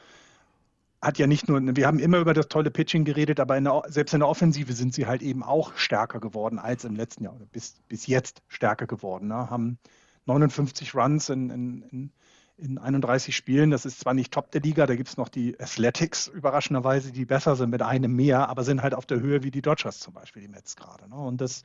hat 1.00 1.18
ja 1.18 1.26
nicht 1.26 1.48
nur, 1.48 1.60
wir 1.76 1.86
haben 1.86 2.00
immer 2.00 2.18
über 2.18 2.34
das 2.34 2.48
tolle 2.48 2.70
Pitching 2.70 3.04
geredet, 3.04 3.40
aber 3.40 3.56
in 3.56 3.64
der, 3.64 3.82
selbst 3.86 4.12
in 4.14 4.20
der 4.20 4.28
Offensive 4.28 4.72
sind 4.72 4.94
sie 4.94 5.06
halt 5.06 5.22
eben 5.22 5.42
auch 5.42 5.76
stärker 5.76 6.18
geworden 6.20 6.58
als 6.58 6.84
im 6.84 6.96
letzten 6.96 7.24
Jahr, 7.24 7.34
oder 7.34 7.46
bis, 7.46 7.76
bis 7.88 8.06
jetzt 8.06 8.42
stärker 8.48 8.86
geworden. 8.86 9.28
Ne? 9.28 9.48
Haben 9.48 9.78
59 10.26 10.94
Runs 10.94 11.28
in, 11.28 11.50
in, 11.50 11.82
in 11.90 12.12
in 12.58 12.78
31 12.78 13.34
Spielen. 13.36 13.70
Das 13.70 13.84
ist 13.86 14.00
zwar 14.00 14.14
nicht 14.14 14.32
Top 14.32 14.50
der 14.50 14.60
Liga, 14.60 14.86
da 14.86 14.96
gibt 14.96 15.08
es 15.08 15.16
noch 15.16 15.28
die 15.28 15.58
Athletics 15.58 16.26
überraschenderweise, 16.26 17.12
die 17.12 17.24
besser 17.24 17.56
sind 17.56 17.70
mit 17.70 17.82
einem 17.82 18.14
mehr, 18.14 18.48
aber 18.48 18.64
sind 18.64 18.82
halt 18.82 18.94
auf 18.94 19.06
der 19.06 19.20
Höhe 19.20 19.42
wie 19.42 19.50
die 19.50 19.62
Dodgers 19.62 20.00
zum 20.00 20.14
Beispiel, 20.14 20.42
die 20.42 20.48
Mets 20.48 20.76
gerade. 20.76 21.08
Ne? 21.08 21.16
Und, 21.16 21.40
das, 21.40 21.64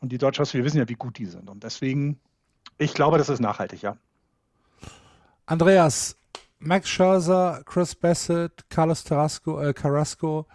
und 0.00 0.10
die 0.12 0.18
Dodgers, 0.18 0.54
wir 0.54 0.64
wissen 0.64 0.78
ja, 0.78 0.88
wie 0.88 0.94
gut 0.94 1.18
die 1.18 1.26
sind. 1.26 1.48
Und 1.48 1.64
deswegen, 1.64 2.20
ich 2.78 2.94
glaube, 2.94 3.18
das 3.18 3.28
ist 3.28 3.40
nachhaltig, 3.40 3.82
ja. 3.82 3.96
Andreas, 5.46 6.16
Max 6.58 6.88
Scherzer, 6.88 7.62
Chris 7.64 7.94
Bassett, 7.94 8.68
Carlos 8.68 9.04
Carrasco, 9.04 9.60
äh, 9.60 9.72
Carrasco 9.72 10.46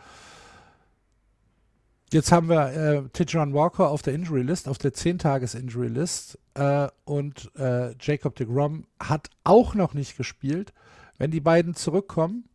Jetzt 2.12 2.32
haben 2.32 2.48
wir 2.48 2.72
äh, 2.72 3.10
Tijuan 3.10 3.54
Walker 3.54 3.90
auf 3.90 4.02
der 4.02 4.14
Injury 4.14 4.42
List, 4.42 4.70
auf 4.70 4.78
der 4.78 4.94
10-Tages-Injury 4.94 5.90
List 5.90 6.40
äh, 6.54 6.88
und 7.04 7.52
äh, 7.58 7.96
Jacob 8.00 8.36
de 8.36 8.48
Grom 8.48 8.88
hat 9.02 9.30
auch 9.44 9.74
noch 9.76 9.94
nicht 9.94 10.16
gespielt. 10.16 10.74
Wenn 11.18 11.32
die 11.32 11.42
beiden 11.42 11.76
zurückkommen 11.76 12.48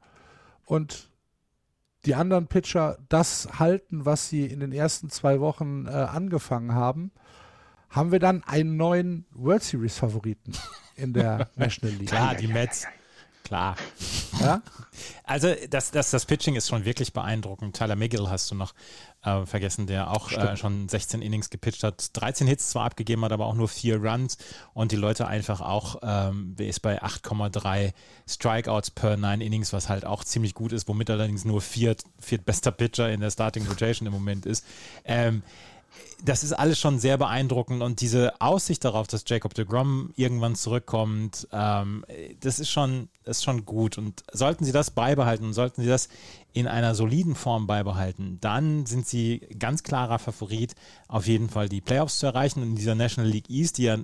und 0.65 1.11
die 2.07 2.15
anderen 2.15 2.47
Pitcher 2.47 2.99
das 3.09 3.59
halten, 3.59 4.07
was 4.07 4.29
sie 4.29 4.47
in 4.47 4.61
den 4.61 4.73
ersten 4.73 5.11
zwei 5.11 5.39
Wochen 5.41 5.87
äh, 5.87 5.91
angefangen 5.91 6.75
haben, 6.75 7.13
haben 7.91 8.11
wir 8.11 8.21
dann 8.21 8.43
einen 8.45 8.79
neuen 8.79 9.27
World 9.33 9.63
Series 9.63 9.99
Favoriten 9.99 10.53
in 10.97 11.13
der 11.13 11.51
National 11.57 11.95
League. 11.97 12.09
Klar, 12.09 12.35
die 12.37 12.49
Mets. 12.49 12.87
Klar. 13.53 13.77
Ja? 14.41 14.63
Also 15.25 15.55
das, 15.69 15.91
das, 15.91 16.11
das 16.11 16.25
Pitching 16.25 16.57
ist 16.57 16.69
schon 16.69 16.87
wirklich 16.87 17.13
beeindruckend. 17.13 17.77
Tyler 17.77 17.97
McGill 17.97 18.31
hast 18.31 18.51
du 18.51 18.55
noch 18.55 18.73
äh, 19.25 19.45
vergessen, 19.45 19.87
der 19.87 20.11
auch 20.11 20.33
äh, 20.33 20.57
schon 20.57 20.89
16 20.89 21.21
Innings 21.21 21.51
gepitcht 21.51 21.83
hat. 21.85 22.09
13 22.15 22.47
Hits 22.47 22.71
zwar 22.71 22.87
abgegeben 22.87 23.23
hat, 23.27 23.31
aber 23.33 23.45
auch 23.45 23.55
nur 23.55 23.69
vier 23.69 24.03
Runs 24.03 24.39
und 24.73 24.91
die 24.91 24.97
Leute 24.97 25.27
einfach 25.27 25.61
auch, 25.61 25.97
ähm, 26.03 26.57
ist 26.59 26.81
bei 26.81 27.03
8,3 27.03 27.93
Strikeouts 28.27 28.93
per 28.93 29.19
9 29.19 29.43
Innings, 29.43 29.75
was 29.75 29.91
halt 29.91 30.07
auch 30.07 30.25
ziemlich 30.25 30.55
gut 30.55 30.73
ist, 30.73 30.89
womit 30.89 31.11
allerdings 31.11 31.45
nur 31.45 31.61
viert, 31.61 32.05
viertbester 32.21 32.73
Pitcher 32.73 33.13
in 33.13 33.21
der 33.21 33.31
Starting 33.31 33.67
Rotation 33.67 34.07
im 34.07 34.15
Moment 34.15 34.47
ist. 34.47 34.65
Ähm, 35.05 35.43
das 36.25 36.45
ist 36.45 36.53
alles 36.53 36.79
schon 36.79 36.99
sehr 36.99 37.19
beeindruckend 37.19 37.83
und 37.83 38.01
diese 38.01 38.41
Aussicht 38.41 38.85
darauf, 38.85 39.07
dass 39.07 39.25
Jacob 39.27 39.55
de 39.55 39.65
Grom 39.65 40.13
irgendwann 40.17 40.55
zurückkommt, 40.55 41.49
ähm, 41.53 42.05
das 42.41 42.59
ist 42.61 42.71
schon, 42.71 43.09
ist 43.25 43.43
schon 43.43 43.65
gut. 43.65 43.99
Und 43.99 44.23
sollten 44.33 44.65
sie 44.65 44.73
das 44.73 44.91
beibehalten 44.91 45.45
und 45.45 45.53
sollten 45.53 45.83
sie 45.83 45.89
das 45.89 46.09
in 46.53 46.67
einer 46.67 46.95
soliden 46.95 47.35
Form 47.35 47.67
beibehalten, 47.67 48.39
dann 48.41 48.87
sind 48.87 49.07
sie 49.07 49.41
ganz 49.59 49.83
klarer 49.83 50.19
Favorit, 50.19 50.75
auf 51.09 51.27
jeden 51.27 51.49
Fall 51.49 51.69
die 51.69 51.81
Playoffs 51.81 52.19
zu 52.19 52.27
erreichen. 52.27 52.63
Und 52.63 52.71
in 52.71 52.77
dieser 52.77 52.95
National 52.95 53.31
League 53.31 53.49
East, 53.49 53.79
die 53.79 53.85
ja 53.85 53.99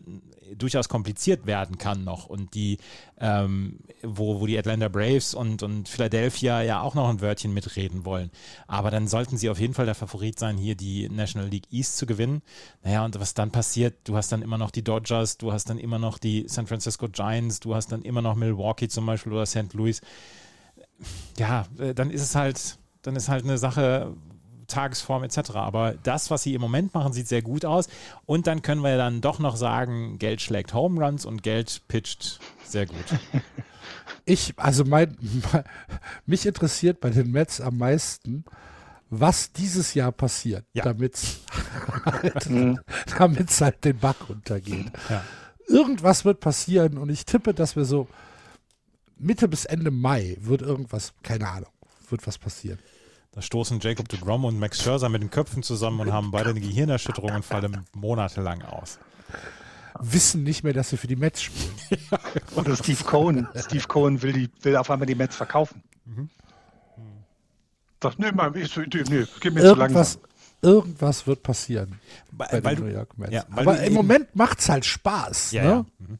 durchaus 0.56 0.88
kompliziert 0.88 1.46
werden 1.46 1.78
kann 1.78 2.04
noch 2.04 2.26
und 2.26 2.54
die, 2.54 2.78
ähm, 3.18 3.80
wo, 4.02 4.40
wo 4.40 4.46
die 4.46 4.58
Atlanta 4.58 4.88
Braves 4.88 5.34
und, 5.34 5.62
und 5.62 5.88
Philadelphia 5.88 6.62
ja 6.62 6.80
auch 6.80 6.94
noch 6.94 7.08
ein 7.08 7.20
Wörtchen 7.20 7.52
mitreden 7.52 8.04
wollen. 8.04 8.30
Aber 8.66 8.90
dann 8.90 9.08
sollten 9.08 9.36
sie 9.36 9.50
auf 9.50 9.60
jeden 9.60 9.74
Fall 9.74 9.86
der 9.86 9.94
Favorit 9.94 10.38
sein, 10.38 10.56
hier 10.56 10.74
die 10.74 11.08
National 11.08 11.48
League 11.48 11.66
East 11.70 11.96
zu 11.96 12.06
gewinnen. 12.06 12.42
Naja, 12.82 13.04
und 13.04 13.18
was 13.20 13.34
dann 13.34 13.50
passiert, 13.50 13.96
du 14.04 14.16
hast 14.16 14.32
dann 14.32 14.42
immer 14.42 14.58
noch 14.58 14.70
die 14.70 14.84
Dodgers, 14.84 15.38
du 15.38 15.52
hast 15.52 15.68
dann 15.70 15.78
immer 15.78 15.98
noch 15.98 16.18
die 16.18 16.44
San 16.48 16.66
Francisco 16.66 17.08
Giants, 17.08 17.60
du 17.60 17.74
hast 17.74 17.92
dann 17.92 18.02
immer 18.02 18.22
noch 18.22 18.34
Milwaukee 18.34 18.88
zum 18.88 19.06
Beispiel 19.06 19.32
oder 19.32 19.46
St. 19.46 19.72
Louis 19.74 20.00
ja, 21.38 21.66
äh, 21.78 21.94
dann 21.94 22.10
ist 22.10 22.22
es 22.22 22.34
halt, 22.34 22.78
dann 23.02 23.16
ist 23.16 23.28
halt 23.28 23.44
eine 23.44 23.58
Sache, 23.58 24.14
Tagesform 24.68 25.24
etc. 25.24 25.50
Aber 25.54 25.94
das, 26.02 26.30
was 26.30 26.42
sie 26.42 26.54
im 26.54 26.60
Moment 26.60 26.94
machen, 26.94 27.12
sieht 27.12 27.26
sehr 27.26 27.42
gut 27.42 27.64
aus. 27.64 27.88
Und 28.26 28.46
dann 28.46 28.62
können 28.62 28.82
wir 28.82 28.96
dann 28.96 29.20
doch 29.20 29.38
noch 29.38 29.56
sagen, 29.56 30.18
Geld 30.18 30.40
schlägt 30.40 30.74
Home 30.74 31.04
Runs 31.04 31.24
und 31.24 31.42
Geld 31.42 31.82
pitcht 31.88 32.38
sehr 32.64 32.86
gut. 32.86 32.96
Ich, 34.24 34.52
also 34.58 34.84
mein, 34.84 35.16
mich 36.26 36.44
interessiert 36.44 37.00
bei 37.00 37.08
den 37.08 37.30
Mets 37.30 37.62
am 37.62 37.78
meisten, 37.78 38.44
was 39.08 39.52
dieses 39.52 39.94
Jahr 39.94 40.12
passiert, 40.12 40.66
ja. 40.74 40.84
damit 40.84 41.14
es 41.14 41.40
halt, 42.04 42.50
mhm. 42.50 42.78
halt 43.60 43.84
den 43.84 43.98
Bach 43.98 44.16
runtergeht. 44.28 44.92
Ja. 45.08 45.24
Irgendwas 45.66 46.26
wird 46.26 46.40
passieren 46.40 46.98
und 46.98 47.08
ich 47.08 47.24
tippe, 47.24 47.54
dass 47.54 47.74
wir 47.74 47.86
so 47.86 48.06
Mitte 49.18 49.48
bis 49.48 49.64
Ende 49.64 49.90
Mai 49.90 50.36
wird 50.40 50.62
irgendwas, 50.62 51.12
keine 51.22 51.48
Ahnung, 51.48 51.70
wird 52.10 52.26
was 52.26 52.38
passieren. 52.38 52.78
Da 53.32 53.42
stoßen 53.42 53.78
Jacob 53.80 54.08
de 54.08 54.18
Grom 54.18 54.44
und 54.44 54.58
Max 54.58 54.82
Scherzer 54.82 55.08
mit 55.08 55.22
den 55.22 55.30
Köpfen 55.30 55.62
zusammen 55.62 56.00
und 56.00 56.12
haben 56.12 56.30
beide 56.30 56.50
eine 56.50 56.60
Gehirnerschütterung 56.60 57.32
und 57.32 57.44
fallen 57.44 57.84
monatelang 57.94 58.62
aus. 58.62 58.98
Wissen 60.00 60.44
nicht 60.44 60.64
mehr, 60.64 60.72
dass 60.72 60.90
sie 60.90 60.96
für 60.96 61.06
die 61.06 61.16
Mets 61.16 61.42
spielen. 61.42 61.74
Oder 62.56 62.76
Steve 62.76 63.02
Cohen. 63.04 63.48
Steve 63.56 63.84
Cohen 63.86 64.22
will, 64.22 64.32
die, 64.32 64.50
will 64.62 64.76
auf 64.76 64.90
einmal 64.90 65.06
die 65.06 65.14
Mets 65.14 65.36
verkaufen. 65.36 65.82
Mhm. 66.04 66.30
Sagt, 68.02 68.18
nee, 68.18 68.30
mal, 68.32 68.56
ich, 68.56 68.76
nee, 68.76 68.86
gib 69.40 69.54
mir 69.54 69.62
irgendwas, 69.62 70.12
zu 70.12 70.20
langsam. 70.20 70.22
Irgendwas 70.60 71.26
wird 71.26 71.42
passieren 71.42 72.00
bei, 72.32 72.60
bei 72.60 72.74
den 72.74 72.86
New 72.86 72.92
York 72.92 73.16
Mets. 73.18 73.32
Ja, 73.32 73.44
Aber 73.54 73.80
im 73.80 73.92
Moment 73.92 74.34
macht 74.34 74.60
es 74.60 74.68
halt 74.68 74.84
Spaß. 74.84 75.52
Ja, 75.52 75.62
ne? 75.62 75.68
ja. 75.68 75.86
Mhm. 75.98 76.18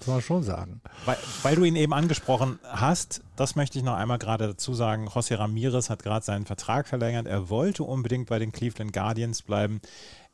Muss 0.00 0.06
man 0.06 0.22
schon 0.22 0.42
sagen. 0.42 0.80
Weil, 1.04 1.16
weil, 1.42 1.56
du 1.56 1.64
ihn 1.64 1.76
eben 1.76 1.92
angesprochen 1.92 2.58
hast, 2.64 3.22
das 3.36 3.54
möchte 3.54 3.78
ich 3.78 3.84
noch 3.84 3.94
einmal 3.94 4.18
gerade 4.18 4.48
dazu 4.48 4.74
sagen. 4.74 5.08
José 5.08 5.38
Ramirez 5.38 5.90
hat 5.90 6.02
gerade 6.02 6.24
seinen 6.24 6.46
Vertrag 6.46 6.88
verlängert. 6.88 7.26
Er 7.26 7.50
wollte 7.50 7.84
unbedingt 7.84 8.28
bei 8.28 8.38
den 8.38 8.50
Cleveland 8.50 8.92
Guardians 8.92 9.42
bleiben. 9.42 9.80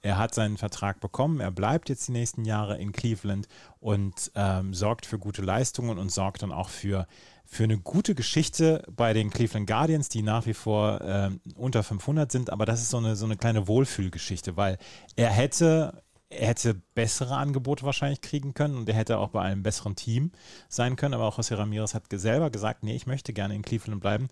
Er 0.02 0.18
hat 0.18 0.34
seinen 0.34 0.56
Vertrag 0.56 1.00
bekommen. 1.00 1.40
Er 1.40 1.50
bleibt 1.50 1.88
jetzt 1.88 2.06
die 2.06 2.12
nächsten 2.12 2.44
Jahre 2.44 2.78
in 2.78 2.92
Cleveland 2.92 3.48
und 3.80 4.30
ähm, 4.36 4.72
sorgt 4.72 5.04
für 5.04 5.18
gute 5.18 5.42
Leistungen 5.42 5.98
und 5.98 6.12
sorgt 6.12 6.42
dann 6.42 6.52
auch 6.52 6.68
für, 6.68 7.08
für 7.44 7.64
eine 7.64 7.78
gute 7.78 8.14
Geschichte 8.14 8.84
bei 8.94 9.12
den 9.14 9.30
Cleveland 9.30 9.66
Guardians, 9.66 10.08
die 10.08 10.22
nach 10.22 10.46
wie 10.46 10.54
vor 10.54 11.00
ähm, 11.02 11.40
unter 11.56 11.82
500 11.82 12.30
sind. 12.30 12.50
Aber 12.50 12.66
das 12.66 12.82
ist 12.82 12.90
so 12.90 12.98
eine, 12.98 13.16
so 13.16 13.24
eine 13.24 13.36
kleine 13.36 13.66
Wohlfühlgeschichte, 13.66 14.56
weil 14.56 14.78
er 15.16 15.30
hätte 15.30 16.04
er 16.28 16.48
hätte 16.48 16.74
bessere 16.94 17.36
Angebote 17.36 17.84
wahrscheinlich 17.84 18.20
kriegen 18.20 18.54
können 18.54 18.76
und 18.76 18.88
er 18.88 18.94
hätte 18.94 19.18
auch 19.18 19.30
bei 19.30 19.42
einem 19.42 19.62
besseren 19.62 19.96
Team 19.96 20.32
sein 20.68 20.96
können. 20.96 21.14
Aber 21.14 21.24
auch 21.24 21.38
José 21.38 21.56
Ramirez 21.56 21.94
hat 21.94 22.04
selber 22.10 22.50
gesagt, 22.50 22.82
nee, 22.82 22.96
ich 22.96 23.06
möchte 23.06 23.32
gerne 23.32 23.54
in 23.54 23.62
Cleveland 23.62 24.00
bleiben. 24.00 24.28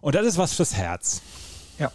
Und 0.00 0.14
das 0.14 0.26
ist 0.26 0.38
was 0.38 0.54
fürs 0.54 0.74
Herz. 0.74 1.20
Ja. 1.78 1.92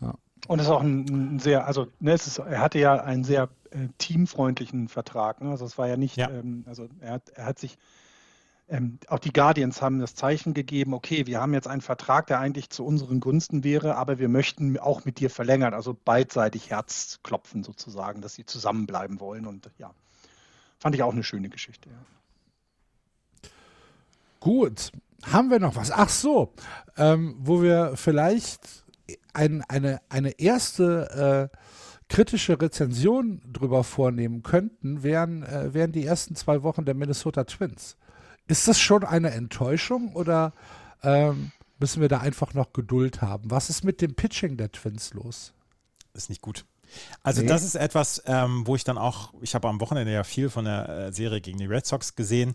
ja. 0.00 0.14
Und 0.46 0.60
es 0.60 0.66
ist 0.66 0.72
auch 0.72 0.82
ein, 0.82 1.34
ein 1.34 1.38
sehr, 1.40 1.66
also 1.66 1.88
ne, 2.00 2.12
es 2.12 2.26
ist, 2.26 2.38
er 2.38 2.60
hatte 2.60 2.78
ja 2.78 3.02
einen 3.02 3.24
sehr 3.24 3.48
äh, 3.70 3.88
teamfreundlichen 3.98 4.88
Vertrag. 4.88 5.40
Ne? 5.40 5.50
Also 5.50 5.64
es 5.64 5.76
war 5.78 5.88
ja 5.88 5.96
nicht, 5.96 6.16
ja. 6.16 6.30
Ähm, 6.30 6.64
also 6.66 6.88
er 7.00 7.12
hat, 7.12 7.30
er 7.30 7.46
hat 7.46 7.58
sich 7.58 7.76
ähm, 8.68 8.98
auch 9.08 9.18
die 9.18 9.32
Guardians 9.32 9.82
haben 9.82 9.98
das 9.98 10.14
Zeichen 10.14 10.54
gegeben, 10.54 10.94
okay, 10.94 11.26
wir 11.26 11.40
haben 11.40 11.52
jetzt 11.52 11.68
einen 11.68 11.82
Vertrag, 11.82 12.26
der 12.28 12.40
eigentlich 12.40 12.70
zu 12.70 12.84
unseren 12.84 13.20
Gunsten 13.20 13.62
wäre, 13.62 13.96
aber 13.96 14.18
wir 14.18 14.28
möchten 14.28 14.78
auch 14.78 15.04
mit 15.04 15.20
dir 15.20 15.28
verlängern, 15.28 15.74
also 15.74 15.94
beidseitig 15.94 16.70
Herzklopfen 16.70 17.62
sozusagen, 17.62 18.22
dass 18.22 18.34
sie 18.34 18.46
zusammenbleiben 18.46 19.20
wollen. 19.20 19.46
Und 19.46 19.70
ja, 19.78 19.92
fand 20.78 20.94
ich 20.94 21.02
auch 21.02 21.12
eine 21.12 21.24
schöne 21.24 21.50
Geschichte. 21.50 21.90
Ja. 21.90 23.50
Gut, 24.40 24.92
haben 25.24 25.50
wir 25.50 25.60
noch 25.60 25.76
was? 25.76 25.90
Ach 25.90 26.08
so, 26.08 26.52
ähm, 26.96 27.36
wo 27.38 27.62
wir 27.62 27.92
vielleicht 27.96 28.84
ein, 29.34 29.62
eine, 29.68 30.00
eine 30.08 30.38
erste 30.38 31.50
äh, 31.52 31.56
kritische 32.08 32.60
Rezension 32.60 33.42
drüber 33.52 33.84
vornehmen 33.84 34.42
könnten, 34.42 35.02
wären, 35.02 35.42
äh, 35.42 35.74
wären 35.74 35.92
die 35.92 36.04
ersten 36.04 36.34
zwei 36.34 36.62
Wochen 36.62 36.84
der 36.84 36.94
Minnesota 36.94 37.44
Twins. 37.44 37.96
Ist 38.46 38.68
das 38.68 38.78
schon 38.78 39.04
eine 39.04 39.30
Enttäuschung 39.30 40.12
oder 40.14 40.52
ähm, 41.02 41.52
müssen 41.78 42.00
wir 42.00 42.08
da 42.08 42.18
einfach 42.18 42.54
noch 42.54 42.72
Geduld 42.72 43.22
haben? 43.22 43.50
Was 43.50 43.70
ist 43.70 43.84
mit 43.84 44.00
dem 44.00 44.14
Pitching 44.14 44.56
der 44.56 44.70
Twins 44.70 45.14
los? 45.14 45.52
Ist 46.12 46.28
nicht 46.28 46.42
gut. 46.42 46.64
Also 47.22 47.42
nee. 47.42 47.48
das 47.48 47.62
ist 47.62 47.74
etwas, 47.74 48.22
ähm, 48.26 48.66
wo 48.66 48.76
ich 48.76 48.84
dann 48.84 48.98
auch, 48.98 49.32
ich 49.40 49.54
habe 49.54 49.68
am 49.68 49.80
Wochenende 49.80 50.12
ja 50.12 50.24
viel 50.24 50.50
von 50.50 50.66
der 50.66 50.88
äh, 50.88 51.12
Serie 51.12 51.40
gegen 51.40 51.58
die 51.58 51.66
Red 51.66 51.86
Sox 51.86 52.14
gesehen. 52.14 52.54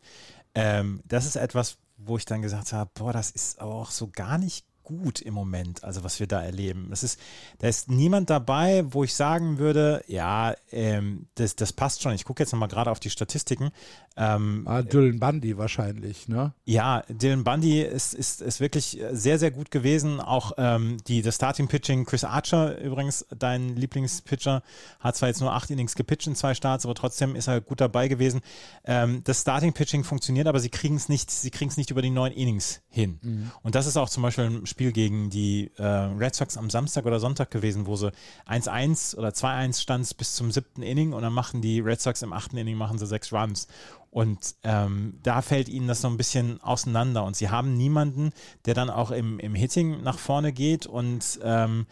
Ähm, 0.56 1.02
das 1.06 1.26
ist 1.26 1.36
etwas, 1.36 1.78
wo 1.98 2.18
ich 2.18 2.26
dann 2.26 2.42
gesagt 2.42 2.72
habe, 2.72 2.90
boah, 2.94 3.12
das 3.12 3.32
ist 3.32 3.60
auch 3.62 3.92
so 3.92 4.08
gar 4.08 4.38
nicht 4.38 4.66
gut 4.90 5.22
im 5.22 5.36
Moment, 5.36 5.84
also 5.84 6.04
was 6.04 6.20
wir 6.20 6.26
da 6.26 6.42
erleben. 6.42 6.90
Es 6.92 7.04
ist, 7.04 7.20
da 7.60 7.68
ist 7.68 7.92
niemand 7.92 8.32
dabei, 8.32 8.84
wo 8.90 9.04
ich 9.04 9.14
sagen 9.14 9.60
würde, 9.60 10.04
ja, 10.08 10.56
ähm, 10.72 11.28
das, 11.36 11.56
das 11.56 11.74
passt 11.74 12.02
schon. 12.02 12.14
Ich 12.14 12.26
gucke 12.26 12.42
jetzt 12.42 12.52
nochmal 12.52 12.70
gerade 12.70 12.90
auf 12.90 13.00
die 13.00 13.12
Statistiken. 13.12 13.70
Ähm, 14.18 14.64
ah, 14.66 14.82
Dylan 14.82 15.20
Bundy 15.20 15.58
wahrscheinlich, 15.58 16.28
ne? 16.28 16.54
Ja, 16.66 17.04
Dylan 17.08 17.44
Bundy 17.44 17.82
ist, 17.82 18.16
ist, 18.16 18.42
ist 18.42 18.60
wirklich 18.60 19.00
sehr, 19.12 19.38
sehr 19.38 19.52
gut 19.52 19.70
gewesen. 19.70 20.20
Auch 20.20 20.54
ähm, 20.58 20.98
die, 21.08 21.22
das 21.22 21.36
Starting 21.36 21.68
Pitching, 21.68 22.06
Chris 22.06 22.24
Archer 22.24 22.82
übrigens, 22.82 23.26
dein 23.38 23.76
Lieblingspitcher, 23.76 24.64
hat 25.00 25.16
zwar 25.16 25.30
jetzt 25.30 25.40
nur 25.40 25.54
acht 25.54 25.70
Innings 25.70 25.96
gepitcht 25.96 26.28
in 26.28 26.36
zwei 26.36 26.56
Starts, 26.56 26.86
aber 26.86 26.96
trotzdem 26.96 27.36
ist 27.36 27.48
er 27.48 27.62
gut 27.62 27.80
dabei 27.80 28.08
gewesen. 28.08 28.42
Ähm, 28.86 29.22
das 29.24 29.42
Starting 29.42 29.74
Pitching 29.74 30.04
funktioniert, 30.04 30.48
aber 30.48 30.60
sie 30.60 30.70
kriegen 30.70 30.96
es 30.96 31.10
nicht, 31.10 31.30
sie 31.30 31.52
kriegen 31.52 31.70
es 31.70 31.78
nicht 31.78 31.92
über 31.92 32.02
die 32.02 32.10
neun 32.10 32.32
Innings 32.32 32.82
hin. 32.90 33.20
Mhm. 33.22 33.52
Und 33.62 33.76
das 33.76 33.86
ist 33.86 33.98
auch 33.98 34.10
zum 34.10 34.24
Beispiel 34.24 34.46
ein 34.46 34.66
Spiel 34.66 34.79
gegen 34.80 35.30
die 35.30 35.72
äh, 35.78 35.84
Red 35.84 36.36
Sox 36.36 36.58
am 36.58 36.70
Samstag 36.70 37.06
oder 37.06 37.20
Sonntag 37.20 37.52
gewesen, 37.52 37.86
wo 37.86 37.96
sie 37.96 38.12
1-1 38.48 39.16
oder 39.16 39.30
2-1 39.30 39.82
stand 39.82 40.18
bis 40.18 40.36
zum 40.36 40.52
siebten 40.52 40.82
Inning 40.82 41.14
und 41.14 41.22
dann 41.22 41.34
machen 41.34 41.62
die 41.62 41.80
Red 41.80 42.02
Sox 42.02 42.22
im 42.22 42.34
achten 42.34 42.58
Inning 42.58 42.78
machen 42.78 42.98
sie 42.98 43.06
sechs 43.06 43.32
Runs. 43.32 43.68
Und 44.12 44.56
ähm, 44.64 45.20
da 45.22 45.42
fällt 45.42 45.70
ihnen 45.70 45.88
das 45.88 46.02
so 46.02 46.08
ein 46.08 46.18
bisschen 46.18 46.62
auseinander. 46.62 47.24
Und 47.24 47.36
sie 47.36 47.50
haben 47.50 47.78
niemanden, 47.78 48.32
der 48.66 48.74
dann 48.74 48.90
auch 48.90 49.12
im, 49.12 49.40
im 49.40 49.54
Hitting 49.54 50.02
nach 50.02 50.18
vorne 50.18 50.52
geht 50.52 50.88
und 50.88 51.40
ähm, 51.44 51.86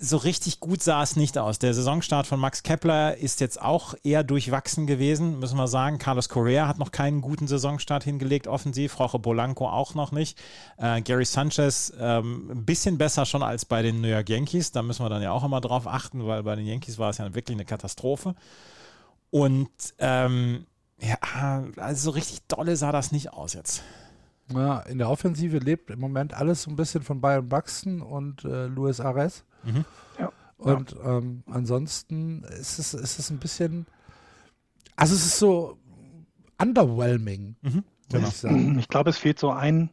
so 0.00 0.16
richtig 0.16 0.60
gut 0.60 0.82
sah 0.82 1.02
es 1.02 1.16
nicht 1.16 1.38
aus. 1.38 1.58
Der 1.58 1.74
Saisonstart 1.74 2.26
von 2.26 2.40
Max 2.40 2.62
Kepler 2.62 3.16
ist 3.16 3.40
jetzt 3.40 3.60
auch 3.60 3.94
eher 4.02 4.22
durchwachsen 4.22 4.86
gewesen, 4.86 5.38
müssen 5.38 5.56
wir 5.56 5.68
sagen. 5.68 5.98
Carlos 5.98 6.28
Correa 6.28 6.68
hat 6.68 6.78
noch 6.78 6.92
keinen 6.92 7.20
guten 7.20 7.46
Saisonstart 7.46 8.04
hingelegt, 8.04 8.46
offensiv. 8.46 8.98
Roche 8.98 9.18
Bolanco 9.18 9.68
auch 9.68 9.94
noch 9.94 10.12
nicht. 10.12 10.38
Äh, 10.76 11.02
Gary 11.02 11.24
Sanchez 11.24 11.92
ähm, 11.98 12.50
ein 12.50 12.64
bisschen 12.64 12.98
besser 12.98 13.26
schon 13.26 13.42
als 13.42 13.64
bei 13.64 13.82
den 13.82 14.00
New 14.00 14.08
York 14.08 14.28
Yankees. 14.28 14.72
Da 14.72 14.82
müssen 14.82 15.04
wir 15.04 15.10
dann 15.10 15.22
ja 15.22 15.32
auch 15.32 15.44
immer 15.44 15.60
drauf 15.60 15.86
achten, 15.86 16.26
weil 16.26 16.42
bei 16.42 16.56
den 16.56 16.66
Yankees 16.66 16.98
war 16.98 17.10
es 17.10 17.18
ja 17.18 17.34
wirklich 17.34 17.56
eine 17.56 17.64
Katastrophe. 17.64 18.34
Und 19.30 19.70
ähm, 19.98 20.66
ja, 21.00 21.64
also 21.76 22.04
so 22.04 22.10
richtig 22.10 22.40
dolle 22.48 22.76
sah 22.76 22.92
das 22.92 23.12
nicht 23.12 23.32
aus 23.32 23.54
jetzt. 23.54 23.82
Ja, 24.52 24.80
in 24.80 24.98
der 24.98 25.10
Offensive 25.10 25.58
lebt 25.58 25.90
im 25.90 26.00
Moment 26.00 26.34
alles 26.34 26.62
so 26.62 26.70
ein 26.70 26.76
bisschen 26.76 27.02
von 27.02 27.20
Byron 27.20 27.48
Buxton 27.48 28.00
und 28.00 28.44
äh, 28.44 28.66
Luis 28.66 29.00
Ares. 29.00 29.44
Mhm. 29.64 29.84
Ja. 30.18 30.32
Und 30.56 30.92
ja. 30.92 31.18
Ähm, 31.18 31.42
ansonsten 31.46 32.44
ist 32.44 32.78
es, 32.78 32.94
ist 32.94 33.18
es 33.18 33.30
ein 33.30 33.38
bisschen, 33.38 33.86
also 34.96 35.14
es 35.14 35.24
ist 35.24 35.38
so 35.38 35.78
underwhelming, 36.60 37.56
mhm. 37.62 37.84
genau. 38.10 38.28
ich 38.28 38.36
sagen. 38.36 38.78
Ich 38.78 38.88
glaube, 38.88 39.10
es 39.10 39.18
fehlt 39.18 39.38
so 39.38 39.50
ein, 39.50 39.90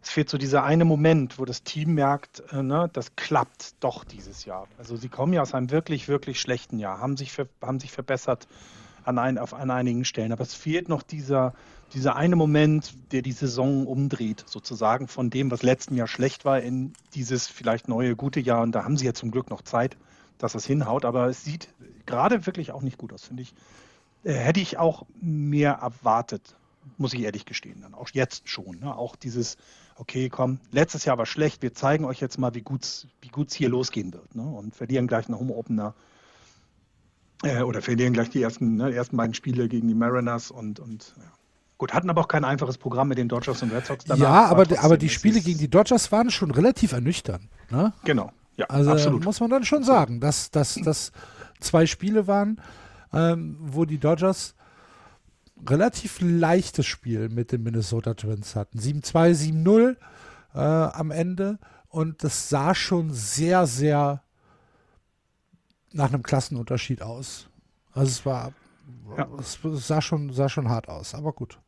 es 0.00 0.10
fehlt 0.10 0.28
so 0.28 0.38
dieser 0.38 0.62
eine 0.62 0.84
Moment, 0.84 1.38
wo 1.38 1.44
das 1.44 1.64
Team 1.64 1.94
merkt, 1.94 2.42
äh, 2.52 2.62
ne, 2.62 2.88
das 2.92 3.16
klappt 3.16 3.82
doch 3.82 4.04
dieses 4.04 4.44
Jahr. 4.44 4.68
Also 4.78 4.96
sie 4.96 5.08
kommen 5.08 5.32
ja 5.32 5.42
aus 5.42 5.54
einem 5.54 5.70
wirklich, 5.70 6.08
wirklich 6.08 6.40
schlechten 6.40 6.78
Jahr, 6.78 7.00
haben 7.00 7.16
sich, 7.16 7.32
für, 7.32 7.48
haben 7.60 7.80
sich 7.80 7.90
verbessert 7.90 8.46
an, 9.04 9.18
ein, 9.18 9.38
auf, 9.38 9.54
an 9.54 9.70
einigen 9.70 10.04
Stellen, 10.04 10.32
aber 10.32 10.42
es 10.42 10.54
fehlt 10.54 10.88
noch 10.88 11.02
dieser, 11.02 11.54
dieser 11.94 12.16
eine 12.16 12.36
Moment, 12.36 12.94
der 13.12 13.22
die 13.22 13.32
Saison 13.32 13.86
umdreht, 13.86 14.44
sozusagen 14.46 15.08
von 15.08 15.30
dem, 15.30 15.50
was 15.50 15.62
letzten 15.62 15.94
Jahr 15.94 16.06
schlecht 16.06 16.44
war, 16.44 16.60
in 16.60 16.92
dieses 17.14 17.46
vielleicht 17.46 17.88
neue 17.88 18.16
gute 18.16 18.40
Jahr. 18.40 18.62
Und 18.62 18.72
da 18.72 18.84
haben 18.84 18.96
sie 18.96 19.06
ja 19.06 19.14
zum 19.14 19.30
Glück 19.30 19.50
noch 19.50 19.62
Zeit, 19.62 19.96
dass 20.38 20.52
das 20.52 20.66
hinhaut. 20.66 21.04
Aber 21.04 21.28
es 21.28 21.44
sieht 21.44 21.68
gerade 22.06 22.46
wirklich 22.46 22.72
auch 22.72 22.82
nicht 22.82 22.98
gut 22.98 23.12
aus, 23.12 23.24
finde 23.24 23.42
ich. 23.42 23.54
Äh, 24.24 24.32
hätte 24.34 24.60
ich 24.60 24.78
auch 24.78 25.06
mehr 25.20 25.72
erwartet, 25.74 26.56
muss 26.96 27.14
ich 27.14 27.20
ehrlich 27.20 27.46
gestehen. 27.46 27.80
Dann 27.80 27.94
auch 27.94 28.08
jetzt 28.12 28.48
schon. 28.48 28.80
Ne? 28.80 28.94
Auch 28.94 29.16
dieses, 29.16 29.56
okay, 29.96 30.28
komm, 30.28 30.60
letztes 30.70 31.04
Jahr 31.04 31.18
war 31.18 31.26
schlecht, 31.26 31.62
wir 31.62 31.74
zeigen 31.74 32.04
euch 32.04 32.20
jetzt 32.20 32.38
mal, 32.38 32.54
wie 32.54 32.62
gut 32.62 32.84
es 32.84 33.06
wie 33.20 33.28
gut's 33.28 33.54
hier 33.54 33.68
losgehen 33.68 34.12
wird. 34.12 34.34
Ne? 34.34 34.42
Und 34.42 34.74
verlieren 34.74 35.06
gleich 35.06 35.26
einen 35.28 35.38
Home-Opener. 35.38 35.94
Äh, 37.44 37.62
oder 37.62 37.80
verlieren 37.82 38.12
gleich 38.12 38.30
die 38.30 38.42
ersten, 38.42 38.76
ne, 38.76 38.92
ersten 38.92 39.16
beiden 39.16 39.34
Spiele 39.34 39.68
gegen 39.68 39.88
die 39.88 39.94
Mariners 39.94 40.50
und, 40.50 40.80
und 40.80 41.14
ja. 41.16 41.37
Gut, 41.78 41.94
hatten 41.94 42.10
aber 42.10 42.22
auch 42.22 42.28
kein 42.28 42.44
einfaches 42.44 42.76
Programm 42.76 43.08
mit 43.08 43.18
den 43.18 43.28
Dodgers 43.28 43.62
und 43.62 43.72
Red 43.72 43.86
Sox 43.86 44.04
danach. 44.04 44.22
Ja, 44.22 44.44
aber, 44.46 44.66
aber 44.80 44.98
die 44.98 45.08
Spiele 45.08 45.40
gegen 45.40 45.58
die 45.58 45.70
Dodgers 45.70 46.10
waren 46.10 46.30
schon 46.30 46.50
relativ 46.50 46.92
ernüchternd. 46.92 47.48
Ne? 47.70 47.92
Genau, 48.04 48.32
ja, 48.56 48.66
also 48.66 48.90
absolut. 48.90 49.24
muss 49.24 49.38
man 49.38 49.50
dann 49.50 49.64
schon 49.64 49.84
sagen, 49.84 50.20
dass 50.20 50.50
das 50.50 51.12
zwei 51.60 51.86
Spiele 51.86 52.26
waren, 52.26 52.60
ähm, 53.12 53.56
wo 53.60 53.84
die 53.84 53.98
Dodgers 53.98 54.56
relativ 55.66 56.18
leichtes 56.20 56.86
Spiel 56.86 57.28
mit 57.28 57.52
den 57.52 57.62
Minnesota 57.62 58.14
Twins 58.14 58.56
hatten. 58.56 58.78
7-2, 58.78 59.62
7-0 59.64 59.96
äh, 60.54 60.58
am 60.58 61.10
Ende 61.10 61.58
und 61.88 62.22
das 62.24 62.48
sah 62.48 62.74
schon 62.74 63.12
sehr, 63.12 63.66
sehr 63.66 64.22
nach 65.92 66.08
einem 66.08 66.22
Klassenunterschied 66.22 67.02
aus. 67.02 67.48
Also 67.92 68.10
es 68.10 68.26
war 68.26 68.52
ja. 69.16 69.28
Es 69.38 69.58
sah 69.86 70.00
schon, 70.00 70.32
sah 70.32 70.48
schon 70.48 70.68
hart 70.68 70.88
aus, 70.88 71.14
aber 71.14 71.32
gut. 71.32 71.58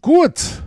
Gut. 0.00 0.62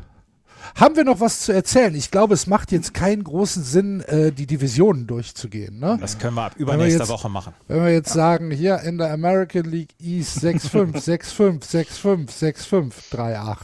Haben 0.76 0.96
wir 0.96 1.04
noch 1.04 1.20
was 1.20 1.42
zu 1.42 1.52
erzählen? 1.52 1.94
Ich 1.94 2.10
glaube, 2.10 2.34
es 2.34 2.48
macht 2.48 2.72
jetzt 2.72 2.94
keinen 2.94 3.24
großen 3.24 3.64
Sinn, 3.64 4.02
äh, 4.02 4.32
die 4.32 4.48
Divisionen 4.48 5.08
durchzugehen. 5.08 5.80
Ne? 5.80 5.98
Das 6.00 6.18
können 6.18 6.36
wir 6.36 6.44
ab 6.44 6.56
übernächster 6.56 7.08
Woche 7.10 7.30
machen. 7.30 7.54
Wenn 7.68 7.84
wir 7.84 7.92
jetzt 7.92 8.10
ja. 8.10 8.16
sagen, 8.16 8.50
hier 8.50 8.80
in 8.80 8.98
der 8.98 9.12
American 9.12 9.66
League 9.66 9.94
East 10.00 10.38
6-5, 10.44 10.96
6-5, 10.96 11.64
6-5, 11.64 12.30
6-5, 12.30 12.94
3-8. 13.12 13.58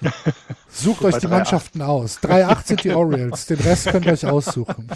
Sucht 0.70 1.02
euch 1.02 1.16
die 1.18 1.26
Mannschaften 1.26 1.82
aus. 1.82 2.18
3-8 2.18 2.66
sind 2.66 2.84
die 2.84 2.90
Orioles, 2.92 3.46
den 3.46 3.58
Rest 3.58 3.86
könnt 3.88 4.06
ihr 4.06 4.12
euch 4.12 4.26
aussuchen. 4.26 4.88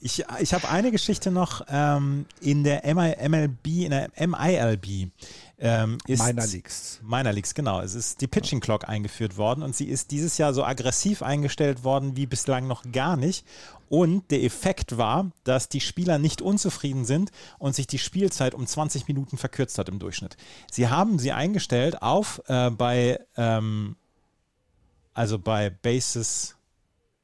Ich, 0.00 0.24
ich 0.40 0.52
habe 0.52 0.68
eine 0.68 0.90
Geschichte 0.90 1.30
noch 1.30 1.64
ähm, 1.68 2.26
in 2.40 2.64
der 2.64 2.82
MLB, 2.94 3.66
in 3.66 3.90
der 3.90 4.10
MILB. 4.18 5.10
Ähm, 5.58 5.98
ist 6.08 6.26
Minor 6.26 6.46
Leagues. 6.46 7.00
Minor 7.02 7.32
Leagues, 7.32 7.54
genau. 7.54 7.80
Es 7.80 7.94
ist 7.94 8.20
die 8.20 8.26
Pitching 8.26 8.60
Clock 8.60 8.88
eingeführt 8.88 9.36
worden 9.36 9.62
und 9.62 9.76
sie 9.76 9.86
ist 9.86 10.10
dieses 10.10 10.36
Jahr 10.36 10.52
so 10.52 10.64
aggressiv 10.64 11.22
eingestellt 11.22 11.84
worden 11.84 12.16
wie 12.16 12.26
bislang 12.26 12.66
noch 12.66 12.82
gar 12.90 13.16
nicht. 13.16 13.46
Und 13.88 14.30
der 14.30 14.42
Effekt 14.42 14.96
war, 14.96 15.30
dass 15.44 15.68
die 15.68 15.80
Spieler 15.80 16.18
nicht 16.18 16.42
unzufrieden 16.42 17.04
sind 17.04 17.30
und 17.58 17.74
sich 17.76 17.86
die 17.86 17.98
Spielzeit 17.98 18.54
um 18.54 18.66
20 18.66 19.06
Minuten 19.06 19.38
verkürzt 19.38 19.78
hat 19.78 19.88
im 19.88 19.98
Durchschnitt. 19.98 20.36
Sie 20.70 20.88
haben 20.88 21.18
sie 21.18 21.30
eingestellt 21.30 22.02
auf 22.02 22.42
äh, 22.48 22.70
bei 22.70 23.20
ähm, 23.36 23.96
also 25.14 25.38
bei 25.38 25.70
Bases 25.70 26.56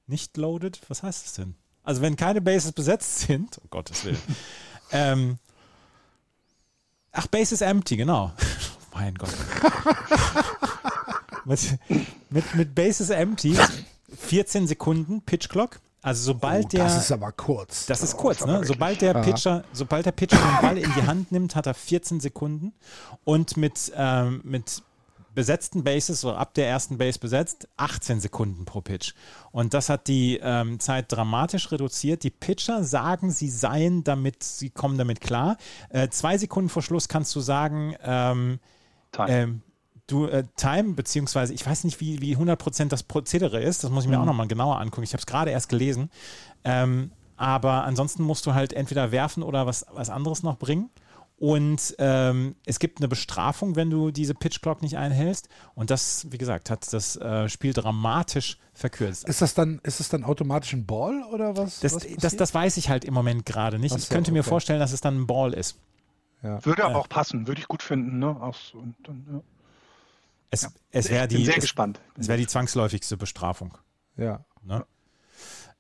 nicht 0.07 0.37
loaded, 0.37 0.81
was 0.89 1.03
heißt 1.03 1.25
das 1.25 1.35
denn? 1.35 1.55
Also 1.83 2.03
wenn 2.03 2.17
keine 2.17 2.41
Bases 2.41 2.73
besetzt 2.73 3.21
sind, 3.21 3.59
um 3.59 3.71
Gottes 3.71 4.05
Willen. 4.05 4.21
ähm, 4.93 5.39
ach, 7.13 7.27
Bases 7.29 7.61
empty, 7.61 7.97
genau. 7.97 8.33
mein 8.95 9.15
Gott. 9.15 9.35
mit, 11.45 11.79
mit, 12.31 12.55
mit 12.55 12.75
Bases 12.75 13.11
empty, 13.11 13.57
14 14.17 14.67
Sekunden 14.67 15.23
Pitch 15.23 15.49
Clock. 15.49 15.81
Also 16.01 16.25
sobald 16.25 16.67
oh, 16.67 16.69
der. 16.69 16.85
Das 16.85 16.97
ist 16.97 17.13
aber 17.13 17.33
kurz. 17.33 17.87
Das 17.87 18.03
ist 18.03 18.17
kurz, 18.17 18.45
ne? 18.47 18.65
Sobald 18.65 19.01
der 19.01 19.15
Pitcher, 19.15 19.65
sobald 19.73 20.07
der 20.07 20.13
Pitcher 20.13 20.39
den 20.39 20.63
Ball 20.63 20.79
in 20.79 20.93
die 20.95 21.03
Hand 21.03 21.33
nimmt, 21.33 21.57
hat 21.57 21.67
er 21.67 21.75
14 21.75 22.21
Sekunden. 22.21 22.73
Und 23.25 23.57
mit, 23.57 23.93
ähm, 23.97 24.41
mit 24.45 24.83
besetzten 25.39 25.85
Bases 25.85 26.25
oder 26.25 26.37
ab 26.37 26.55
der 26.55 26.67
ersten 26.67 26.99
Base 26.99 27.21
besetzt, 27.21 27.69
18 27.77 28.19
Sekunden 28.19 28.65
pro 28.65 28.81
Pitch. 28.81 29.15
Und 29.53 29.73
das 29.73 29.89
hat 29.89 30.09
die 30.09 30.41
ähm, 30.43 30.81
Zeit 30.81 31.13
dramatisch 31.13 31.71
reduziert. 31.71 32.25
Die 32.25 32.31
Pitcher 32.31 32.83
sagen, 32.83 33.31
sie 33.31 33.49
seien 33.49 34.03
damit, 34.03 34.43
sie 34.43 34.71
kommen 34.71 34.99
damit 34.99 35.21
klar. 35.21 35.57
Äh, 35.91 36.09
zwei 36.09 36.39
Sekunden 36.39 36.69
vor 36.69 36.83
Schluss 36.83 37.07
kannst 37.07 37.37
du 37.37 37.41
sagen, 37.41 37.95
ähm, 38.03 38.59
Time. 39.13 39.29
Ähm, 39.31 39.63
du, 40.09 40.27
äh, 40.27 40.43
Time, 40.57 40.95
beziehungsweise 40.95 41.55
ich 41.55 41.65
weiß 41.65 41.85
nicht, 41.85 42.01
wie, 42.01 42.21
wie 42.21 42.37
100% 42.37 42.89
das 42.89 43.05
Prozedere 43.05 43.63
ist, 43.63 43.85
das 43.85 43.93
muss 43.93 44.03
ich 44.03 44.11
mir 44.11 44.17
mhm. 44.17 44.23
auch 44.23 44.27
nochmal 44.27 44.49
genauer 44.49 44.81
angucken. 44.81 45.05
Ich 45.05 45.13
habe 45.13 45.21
es 45.21 45.27
gerade 45.27 45.53
erst 45.53 45.69
gelesen. 45.69 46.11
Ähm, 46.65 47.13
aber 47.37 47.85
ansonsten 47.85 48.25
musst 48.25 48.45
du 48.45 48.55
halt 48.55 48.73
entweder 48.73 49.13
werfen 49.13 49.45
oder 49.45 49.67
was, 49.67 49.87
was 49.93 50.11
anderes 50.11 50.43
noch 50.43 50.59
bringen. 50.59 50.91
Und 51.39 51.95
ähm, 51.99 52.57
es 52.67 52.81
gibt 52.81 52.99
eine 52.99 53.07
Bestrafung, 53.07 53.77
wenn 53.77 53.91
du 53.91 54.11
diese 54.11 54.35
Pitch 54.35 54.61
Clock 54.61 54.83
nicht 54.83 54.99
einhältst. 54.99 55.49
Und 55.77 55.91
das, 55.91 56.27
wie 56.31 56.39
gesagt, 56.39 56.69
hat 56.69 56.93
das 56.93 57.15
äh, 57.15 57.49
Spiel 57.49 57.73
dramatisch 57.73 58.59
verkürzt. 58.75 59.29
Ist 59.29 59.41
das 59.41 59.55
dann, 59.55 59.81
ist 59.85 60.01
das 60.01 60.09
dann 60.09 60.25
automatisch 60.25 60.73
ein 60.73 60.85
Ball 60.85 61.23
oder 61.33 61.57
was? 61.57 61.79
Das, 61.79 61.95
was 61.95 62.07
das, 62.17 62.35
das, 62.35 62.55
weiß 62.55 62.77
ich 62.77 62.89
halt 62.89 63.05
im 63.05 63.15
Moment 63.15 63.47
gerade 63.47 63.79
nicht. 63.79 63.95
Ach 63.95 63.99
ich 63.99 64.09
könnte 64.09 64.33
okay. 64.33 64.39
mir 64.39 64.43
vorstellen, 64.43 64.81
dass 64.81 64.93
es 64.93 65.01
dann 65.01 65.21
ein 65.21 65.27
Ball 65.29 65.55
ist. 65.55 65.79
Ja. 66.43 66.65
Würde 66.65 66.85
aber 66.85 66.95
äh, 66.95 66.99
auch 66.99 67.09
passen, 67.09 67.47
würde 67.47 67.61
ich 67.61 67.69
gut 67.69 67.85
finden. 67.85 68.19
Ne? 68.19 68.29
Auch 68.29 68.57
so, 68.57 68.79
und, 68.79 69.09
und, 69.09 69.27
ja. 69.33 69.41
Es, 70.51 70.63
ja. 70.63 70.69
es 70.91 71.09
wäre 71.09 71.29
die, 71.29 71.45
sehr 71.45 71.61
gespannt. 71.61 72.01
Es, 72.15 72.23
es 72.23 72.29
wäre 72.29 72.39
die 72.39 72.47
zwangsläufigste 72.49 73.17
Bestrafung. 73.17 73.79
Ja. 74.17 74.45
Ne? 74.65 74.85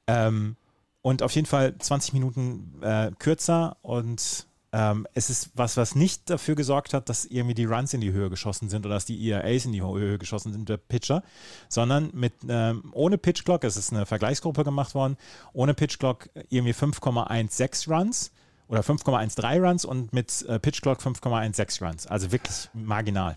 Ähm, 0.06 0.56
und 1.02 1.22
auf 1.22 1.32
jeden 1.32 1.46
Fall 1.46 1.76
20 1.78 2.12
Minuten 2.12 2.80
äh, 2.82 3.10
kürzer 3.18 3.76
und 3.82 4.47
ähm, 4.72 5.06
es 5.14 5.30
ist 5.30 5.50
was, 5.54 5.76
was 5.76 5.94
nicht 5.94 6.28
dafür 6.28 6.54
gesorgt 6.54 6.92
hat, 6.92 7.08
dass 7.08 7.24
irgendwie 7.24 7.54
die 7.54 7.64
Runs 7.64 7.94
in 7.94 8.00
die 8.00 8.12
Höhe 8.12 8.28
geschossen 8.28 8.68
sind 8.68 8.84
oder 8.84 8.96
dass 8.96 9.06
die 9.06 9.30
ERAs 9.30 9.64
in 9.64 9.72
die 9.72 9.82
Höhe 9.82 10.18
geschossen 10.18 10.52
sind, 10.52 10.68
der 10.68 10.76
Pitcher, 10.76 11.22
sondern 11.68 12.10
mit 12.12 12.34
ähm, 12.48 12.90
ohne 12.92 13.16
Pitch 13.18 13.44
Clock, 13.44 13.64
es 13.64 13.76
ist 13.76 13.92
eine 13.92 14.04
Vergleichsgruppe 14.04 14.64
gemacht 14.64 14.94
worden, 14.94 15.16
ohne 15.52 15.74
Pitch 15.74 15.98
Clock 15.98 16.28
irgendwie 16.50 16.74
5,16 16.74 17.90
Runs 17.90 18.30
oder 18.68 18.82
5,13 18.82 19.66
Runs 19.66 19.84
und 19.84 20.12
mit 20.12 20.42
äh, 20.42 20.58
Pitch 20.58 20.82
Clock 20.82 21.00
5,16 21.00 21.84
Runs. 21.84 22.06
Also 22.06 22.30
wirklich 22.30 22.68
marginal. 22.74 23.36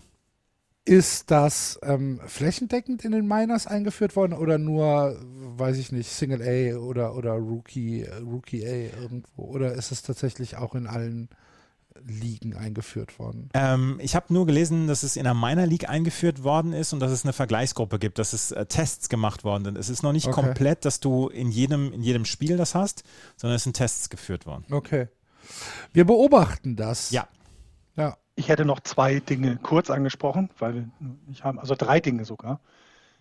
Ist 0.84 1.30
das 1.30 1.78
ähm, 1.82 2.20
flächendeckend 2.26 3.04
in 3.04 3.12
den 3.12 3.26
Miners 3.26 3.68
eingeführt 3.68 4.16
worden 4.16 4.32
oder 4.32 4.58
nur, 4.58 5.16
weiß 5.22 5.76
ich 5.78 5.92
nicht, 5.92 6.10
Single 6.10 6.42
A 6.42 6.76
oder, 6.78 7.14
oder 7.14 7.34
Rookie, 7.34 8.04
Rookie 8.04 8.64
A 8.66 9.00
irgendwo? 9.00 9.44
Oder 9.44 9.74
ist 9.74 9.92
es 9.92 10.02
tatsächlich 10.02 10.56
auch 10.56 10.74
in 10.74 10.88
allen 10.88 11.28
Ligen 12.04 12.56
eingeführt 12.56 13.20
worden? 13.20 13.48
Ähm, 13.54 13.98
ich 14.02 14.16
habe 14.16 14.32
nur 14.32 14.44
gelesen, 14.44 14.88
dass 14.88 15.04
es 15.04 15.16
in 15.16 15.22
der 15.22 15.34
Minor 15.34 15.66
League 15.66 15.88
eingeführt 15.88 16.42
worden 16.42 16.72
ist 16.72 16.92
und 16.92 16.98
dass 16.98 17.12
es 17.12 17.24
eine 17.24 17.32
Vergleichsgruppe 17.32 18.00
gibt, 18.00 18.18
dass 18.18 18.32
es 18.32 18.50
äh, 18.50 18.66
Tests 18.66 19.08
gemacht 19.08 19.44
worden 19.44 19.64
sind. 19.64 19.78
Es 19.78 19.88
ist 19.88 20.02
noch 20.02 20.12
nicht 20.12 20.26
okay. 20.26 20.42
komplett, 20.42 20.84
dass 20.84 20.98
du 20.98 21.28
in 21.28 21.50
jedem, 21.50 21.92
in 21.92 22.02
jedem 22.02 22.24
Spiel 22.24 22.56
das 22.56 22.74
hast, 22.74 23.04
sondern 23.36 23.56
es 23.56 23.62
sind 23.62 23.76
Tests 23.76 24.10
geführt 24.10 24.46
worden. 24.46 24.64
Okay. 24.70 25.08
Wir 25.92 26.04
beobachten 26.04 26.76
das. 26.76 27.10
Ja. 27.10 27.28
Ja. 27.96 28.16
Ich 28.34 28.48
hätte 28.48 28.64
noch 28.64 28.80
zwei 28.80 29.20
Dinge 29.20 29.58
kurz 29.62 29.90
angesprochen, 29.90 30.50
weil 30.58 30.88
ich 31.30 31.44
habe, 31.44 31.60
also 31.60 31.74
drei 31.76 32.00
Dinge 32.00 32.24
sogar. 32.24 32.60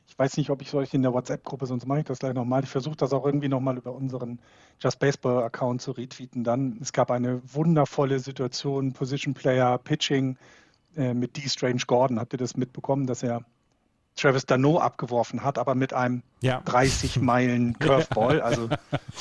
Ich 0.08 0.18
weiß 0.18 0.38
nicht, 0.38 0.50
ob 0.50 0.62
ich 0.62 0.70
solche 0.70 0.96
in 0.96 1.04
der 1.04 1.14
WhatsApp-Gruppe, 1.14 1.66
sonst 1.66 1.86
mache 1.86 2.00
ich 2.00 2.06
das 2.06 2.20
gleich 2.20 2.34
nochmal. 2.34 2.64
Ich 2.64 2.70
versuche 2.70 2.96
das 2.96 3.14
auch 3.14 3.26
irgendwie 3.26 3.48
nochmal 3.48 3.78
über 3.78 3.94
unseren 3.94 4.40
Just 4.80 5.00
Baseball-Account 5.00 5.82
zu 5.82 5.92
retweeten. 5.92 6.44
Dann, 6.44 6.78
es 6.82 6.92
gab 6.92 7.12
eine 7.12 7.42
wundervolle 7.54 8.20
Situation, 8.20 8.94
Position 8.94 9.34
Player, 9.34 9.78
Pitching 9.78 10.38
äh, 10.96 11.14
mit 11.14 11.38
D. 11.38 11.48
Strange 11.48 11.84
Gordon. 11.88 12.20
Habt 12.20 12.34
ihr 12.34 12.40
das 12.40 12.58
mitbekommen, 12.58 13.08
dass 13.08 13.24
er 13.24 13.46
Travis 14.16 14.46
Dano 14.46 14.80
abgeworfen 14.80 15.44
hat, 15.44 15.58
aber 15.58 15.76
mit 15.76 15.94
einem 15.94 16.24
ja. 16.42 16.62
30 16.66 17.22
Meilen 17.22 17.74
Curveball. 17.80 18.42
Also, 18.42 18.70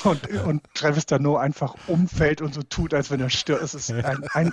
und, 0.05 0.29
und 0.45 0.75
Travis 0.75 1.07
Dano 1.07 1.37
einfach 1.37 1.77
umfällt 1.87 2.43
und 2.43 2.55
so 2.55 2.63
tut, 2.63 2.95
als 2.95 3.11
wenn 3.11 3.21
er 3.21 3.31
stört. 3.31 3.63
Es 3.63 3.75
ist 3.75 3.93
ein, 3.93 4.25
ein 4.33 4.53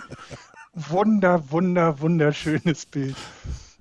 wunder, 0.77 1.51
wunder, 1.51 1.99
wunderschönes 1.99 2.85
Bild. 2.85 3.15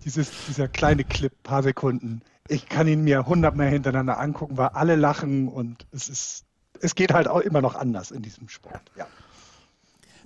Dieses, 0.05 0.31
dieser 0.49 0.69
kleine 0.69 1.05
Clip, 1.05 1.33
paar 1.43 1.63
Sekunden. 1.63 2.23
Ich 2.49 2.69
kann 2.69 2.87
ihn 2.87 3.03
mir 3.03 3.27
hundertmal 3.27 3.69
hintereinander 3.69 4.19
angucken, 4.19 4.57
weil 4.57 4.69
alle 4.69 4.97
lachen 4.97 5.49
und 5.49 5.87
es 5.93 6.09
ist, 6.09 6.45
es 6.81 6.95
geht 6.95 7.13
halt 7.13 7.29
auch 7.29 7.41
immer 7.41 7.61
noch 7.61 7.75
anders 7.75 8.13
in 8.13 8.23
diesem 8.23 8.49
Sport. 8.49 8.81
Ja. 8.97 9.07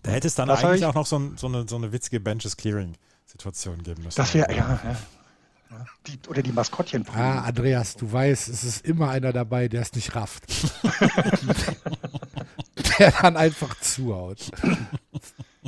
Da 0.03 0.13
hätte 0.13 0.29
es 0.29 0.35
dann 0.35 0.49
das 0.49 0.65
eigentlich 0.65 0.85
auch 0.85 0.95
noch 0.95 1.07
so, 1.07 1.19
ein, 1.19 1.37
so, 1.37 1.47
eine, 1.47 1.67
so 1.69 1.77
eine 1.77 1.93
witzige 1.93 2.21
Benches 2.21 2.57
Clearing 2.57 2.95
Situation 3.27 3.83
geben 3.83 4.03
müssen. 4.03 4.17
Das 4.17 4.35
wäre, 4.35 4.55
ja, 4.55 4.81
ja. 4.85 4.97
Die, 6.07 6.19
oder 6.29 6.43
die 6.43 6.53
Maskottchen. 6.53 7.07
Ah, 7.15 7.43
Andreas, 7.43 7.95
du 7.95 8.11
weißt, 8.11 8.49
es 8.49 8.65
ist 8.65 8.85
immer 8.85 9.11
einer 9.11 9.33
dabei, 9.33 9.69
der 9.69 9.83
es 9.83 9.95
nicht 9.95 10.17
rafft. 10.17 10.45
der 12.99 13.13
dann 13.13 13.37
einfach 13.37 13.79
zuhaut. 13.81 14.51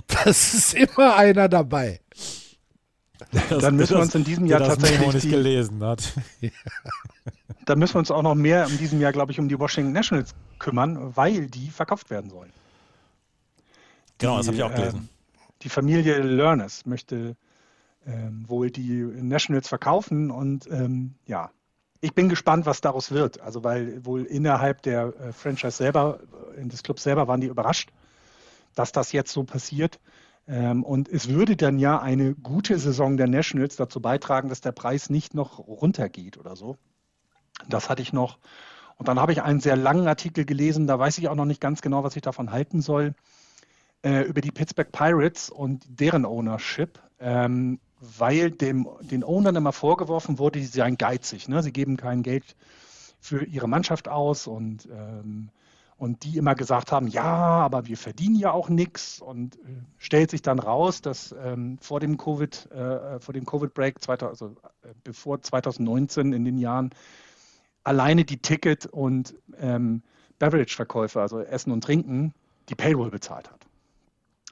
Das 0.07 0.55
ist 0.55 0.74
immer 0.74 1.16
einer 1.16 1.49
dabei. 1.49 2.01
Das, 3.30 3.62
dann 3.62 3.76
müssen 3.76 3.97
wir 3.97 4.03
uns 4.03 4.14
in 4.14 4.24
diesem 4.24 4.47
Jahr 4.47 4.61
tatsächlich 4.61 5.12
nicht 5.12 5.24
die, 5.24 5.30
gelesen 5.30 5.82
hat. 5.82 6.12
Dann 7.64 7.78
müssen 7.78 7.95
wir 7.95 8.01
uns 8.01 8.11
auch 8.11 8.22
noch 8.22 8.34
mehr 8.34 8.66
in 8.66 8.76
diesem 8.76 9.01
Jahr, 9.01 9.12
glaube 9.12 9.30
ich, 9.30 9.38
um 9.38 9.49
die 9.49 9.59
Washington 9.59 9.93
Nationals 9.93 10.34
kümmern, 10.59 11.16
weil 11.16 11.47
die 11.47 11.70
verkauft 11.70 12.11
werden 12.11 12.28
sollen. 12.28 12.53
Genau, 14.18 14.32
die, 14.32 14.38
das 14.38 14.47
habe 14.49 14.57
ich 14.57 14.62
auch 14.64 14.74
gelesen. 14.74 15.09
Äh, 15.09 15.38
die 15.62 15.68
Familie 15.68 16.18
Learners 16.18 16.84
möchte 16.86 17.36
ähm, 18.05 18.45
wohl 18.49 18.70
die 18.70 19.05
Nationals 19.05 19.68
verkaufen 19.68 20.30
und 20.30 20.68
ähm, 20.70 21.14
ja, 21.26 21.51
ich 22.01 22.14
bin 22.14 22.28
gespannt, 22.28 22.66
was 22.66 22.80
daraus 22.80 23.12
wird. 23.12 23.40
Also 23.40 23.62
weil 23.62 24.05
wohl 24.05 24.24
innerhalb 24.24 24.82
der 24.82 25.14
äh, 25.20 25.32
Franchise 25.32 25.76
selber, 25.76 26.18
äh, 26.57 26.61
in 26.61 26.68
des 26.68 26.82
Clubs 26.82 27.05
selber 27.05 27.28
waren 27.28 27.40
die 27.40 27.47
überrascht, 27.47 27.90
dass 28.75 28.93
das 28.93 29.12
jetzt 29.12 29.33
so 29.33 29.45
passiert. 29.45 30.01
Ähm, 30.47 30.83
und 30.83 31.09
es 31.09 31.29
würde 31.29 31.57
dann 31.57 31.79
ja 31.79 32.01
eine 32.01 32.35
gute 32.35 32.79
Saison 32.79 33.16
der 33.16 33.29
Nationals 33.29 33.77
dazu 33.77 34.01
beitragen, 34.01 34.49
dass 34.49 34.61
der 34.61 34.73
Preis 34.73 35.11
nicht 35.11 35.35
noch 35.35 35.59
runtergeht 35.59 36.39
oder 36.39 36.57
so. 36.57 36.77
Das 37.68 37.89
hatte 37.89 38.03
ich 38.03 38.12
noch. 38.12 38.39
Und 38.97 39.09
dann 39.09 39.20
habe 39.20 39.33
ich 39.33 39.43
einen 39.43 39.61
sehr 39.61 39.77
langen 39.77 40.07
Artikel 40.07 40.45
gelesen, 40.45 40.87
da 40.87 40.99
weiß 40.99 41.18
ich 41.18 41.29
auch 41.29 41.35
noch 41.35 41.45
nicht 41.45 41.61
ganz 41.61 41.83
genau, 41.83 42.05
was 42.05 42.16
ich 42.16 42.23
davon 42.23 42.51
halten 42.51 42.83
soll, 42.83 43.14
äh, 44.03 44.23
über 44.23 44.41
die 44.41 44.51
Pittsburgh 44.51 44.91
Pirates 44.91 45.51
und 45.51 45.85
deren 45.89 46.25
Ownership. 46.25 47.01
Ähm, 47.18 47.79
weil 48.03 48.51
dem, 48.51 48.89
den 49.01 49.23
Ownern 49.23 49.55
immer 49.55 49.73
vorgeworfen 49.73 50.41
wurde, 50.41 50.59
sie 50.59 50.66
seien 50.66 50.99
geizig. 50.99 51.49
Ne? 51.49 51.62
Sie 51.62 51.73
geben 51.73 51.97
kein 51.97 52.25
Geld 52.25 52.57
für 53.20 53.45
ihre 53.45 53.68
Mannschaft 53.68 54.09
aus 54.09 54.49
und, 54.49 54.89
ähm, 54.93 55.51
und 56.03 56.24
die 56.24 56.36
immer 56.36 56.57
gesagt 56.57 56.90
haben, 56.90 57.07
ja, 57.07 57.22
aber 57.22 57.86
wir 57.86 57.96
verdienen 57.96 58.34
ja 58.34 58.50
auch 58.50 58.68
nichts 58.68 59.22
und 59.22 59.55
äh, 59.55 59.59
stellt 59.98 60.32
sich 60.32 60.42
dann 60.42 60.59
raus, 60.59 61.00
dass 61.00 61.32
ähm, 61.40 61.78
vor 61.80 62.00
dem 62.00 62.16
Covid, 62.16 62.72
äh, 62.72 63.20
vor 63.20 63.32
dem 63.32 63.46
Covid-Break, 63.46 64.00
also 64.09 64.57
äh, 64.82 64.88
bevor 65.05 65.40
2019 65.40 66.32
in 66.32 66.44
den 66.44 66.59
Jahren, 66.59 66.90
alleine 67.84 68.24
die 68.24 68.38
Ticket- 68.38 68.86
und 68.86 69.36
ähm, 69.61 70.03
Beverage-Verkäufe, 70.40 71.20
also 71.20 71.38
Essen 71.38 71.70
und 71.70 71.84
Trinken, 71.84 72.34
die 72.68 72.74
Payroll 72.74 73.11
bezahlt 73.11 73.48
hat. 73.48 73.64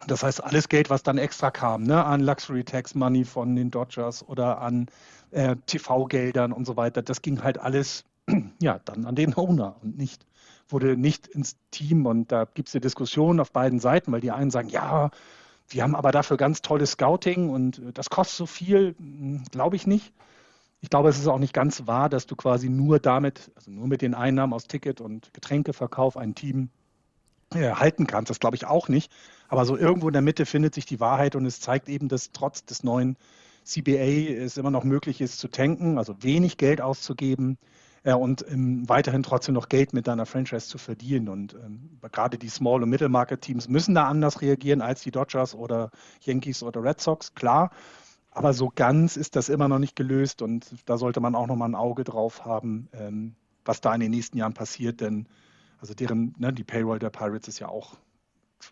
Das 0.07 0.22
heißt, 0.22 0.44
alles 0.44 0.68
Geld, 0.68 0.88
was 0.88 1.03
dann 1.03 1.18
extra 1.18 1.51
kam, 1.51 1.82
ne, 1.82 2.05
an 2.05 2.20
Luxury 2.20 2.62
Tax 2.62 2.94
Money 2.94 3.24
von 3.24 3.57
den 3.57 3.72
Dodgers 3.72 4.22
oder 4.28 4.61
an 4.61 4.86
äh, 5.32 5.57
TV-Geldern 5.66 6.53
und 6.53 6.64
so 6.64 6.76
weiter, 6.76 7.03
das 7.03 7.22
ging 7.22 7.42
halt 7.42 7.59
alles 7.59 8.05
ja, 8.61 8.78
dann 8.84 9.05
an 9.05 9.14
den 9.16 9.36
Owner 9.36 9.74
und 9.82 9.98
nicht, 9.98 10.26
wurde 10.73 10.97
nicht 10.97 11.27
ins 11.27 11.57
Team. 11.71 12.07
Und 12.07 12.33
da 12.33 12.45
gibt 12.45 12.68
es 12.68 12.75
eine 12.75 12.81
Diskussion 12.81 13.41
auf 13.41 13.53
beiden 13.53 13.81
Seiten, 13.81 14.12
weil 14.12 14.21
die 14.21 14.31
einen 14.31 14.51
sagen, 14.51 14.68
ja, 14.68 15.11
wir 15.68 15.83
haben 15.83 15.95
aber 15.95 16.12
dafür 16.12 16.37
ganz 16.37 16.62
tolles 16.62 16.93
Scouting 16.93 17.49
und 17.49 17.79
äh, 17.79 17.93
das 17.93 18.11
kostet 18.11 18.37
so 18.37 18.47
viel, 18.47 18.95
hm, 18.99 19.45
glaube 19.51 19.77
ich 19.77 19.87
nicht. 19.87 20.12
Ich 20.83 20.91
glaube, 20.91 21.11
es 21.11 21.18
ist 21.18 21.27
auch 21.29 21.39
nicht 21.39 21.53
ganz 21.53 21.87
wahr, 21.87 22.09
dass 22.09 22.27
du 22.27 22.37
quasi 22.37 22.68
nur 22.68 22.99
damit, 22.99 23.51
also 23.55 23.71
nur 23.71 23.87
mit 23.87 24.03
den 24.03 24.14
Einnahmen 24.14 24.55
aus 24.55 24.66
Ticket 24.66 25.01
und 25.01 25.33
Getränkeverkauf 25.35 26.16
ein 26.16 26.35
Team 26.35 26.71
äh, 27.55 27.73
halten 27.73 28.07
kannst. 28.07 28.31
Das 28.31 28.41
glaube 28.41 28.57
ich 28.57 28.66
auch 28.66 28.89
nicht. 28.89 29.12
Aber 29.49 29.64
so 29.64 29.77
irgendwo 29.77 30.09
in 30.09 30.14
der 30.14 30.23
Mitte 30.23 30.47
findet 30.47 30.75
sich 30.75 30.87
die 30.87 31.01
Wahrheit 31.01 31.37
und 31.37 31.45
es 31.45 31.61
zeigt 31.61 31.89
eben, 31.89 32.09
dass 32.09 32.33
trotz 32.33 32.64
des 32.64 32.83
neuen 32.83 33.16
CBA 33.64 34.43
es 34.43 34.57
immer 34.57 34.71
noch 34.71 34.85
möglich 34.85 35.21
ist 35.21 35.39
zu 35.39 35.49
tanken, 35.49 35.99
also 35.99 36.23
wenig 36.23 36.57
Geld 36.57 36.81
auszugeben 36.81 37.59
äh, 38.03 38.14
und 38.14 38.44
ähm, 38.48 38.88
weiterhin 38.88 39.22
trotzdem 39.22 39.55
noch 39.55 39.68
Geld 39.68 39.92
mit 39.92 40.07
deiner 40.07 40.26
Franchise 40.26 40.68
zu 40.68 40.78
verdienen. 40.78 41.28
Und 41.28 41.55
ähm, 41.55 41.98
gerade 42.12 42.38
die 42.38 42.48
Small- 42.48 42.82
und 42.82 42.90
Middle-Market-Teams 42.90 43.68
müssen 43.68 43.94
da 43.94 44.09
anders 44.09 44.40
reagieren 44.40 44.80
als 44.80 45.03
die 45.03 45.11
Dodgers 45.11 45.55
oder 45.55 45.90
Yankees 46.20 46.62
oder 46.62 46.82
Red 46.82 47.01
Sox, 47.01 47.34
klar. 47.34 47.70
Aber 48.30 48.53
so 48.53 48.70
ganz 48.74 49.16
ist 49.16 49.36
das 49.36 49.48
immer 49.48 49.68
noch 49.68 49.80
nicht 49.80 49.96
gelöst 49.96 50.40
und 50.40 50.66
da 50.86 50.98
sollte 50.98 51.20
man 51.20 51.34
auch 51.34 51.48
noch 51.48 51.57
mal 51.57 51.66
ein 51.66 51.74
Auge 51.74 52.05
drauf 52.05 52.44
haben, 52.44 52.88
ähm, 52.92 53.34
was 53.64 53.80
da 53.80 53.94
in 53.94 54.01
den 54.01 54.12
nächsten 54.12 54.38
Jahren 54.38 54.55
passiert, 54.55 55.01
denn 55.01 55.26
also 55.80 55.94
deren, 55.94 56.34
ne, 56.38 56.53
die 56.53 56.64
Payroll 56.64 56.98
der 56.98 57.11
Pirates 57.11 57.48
ist 57.48 57.59
ja 57.59 57.68
auch 57.68 57.96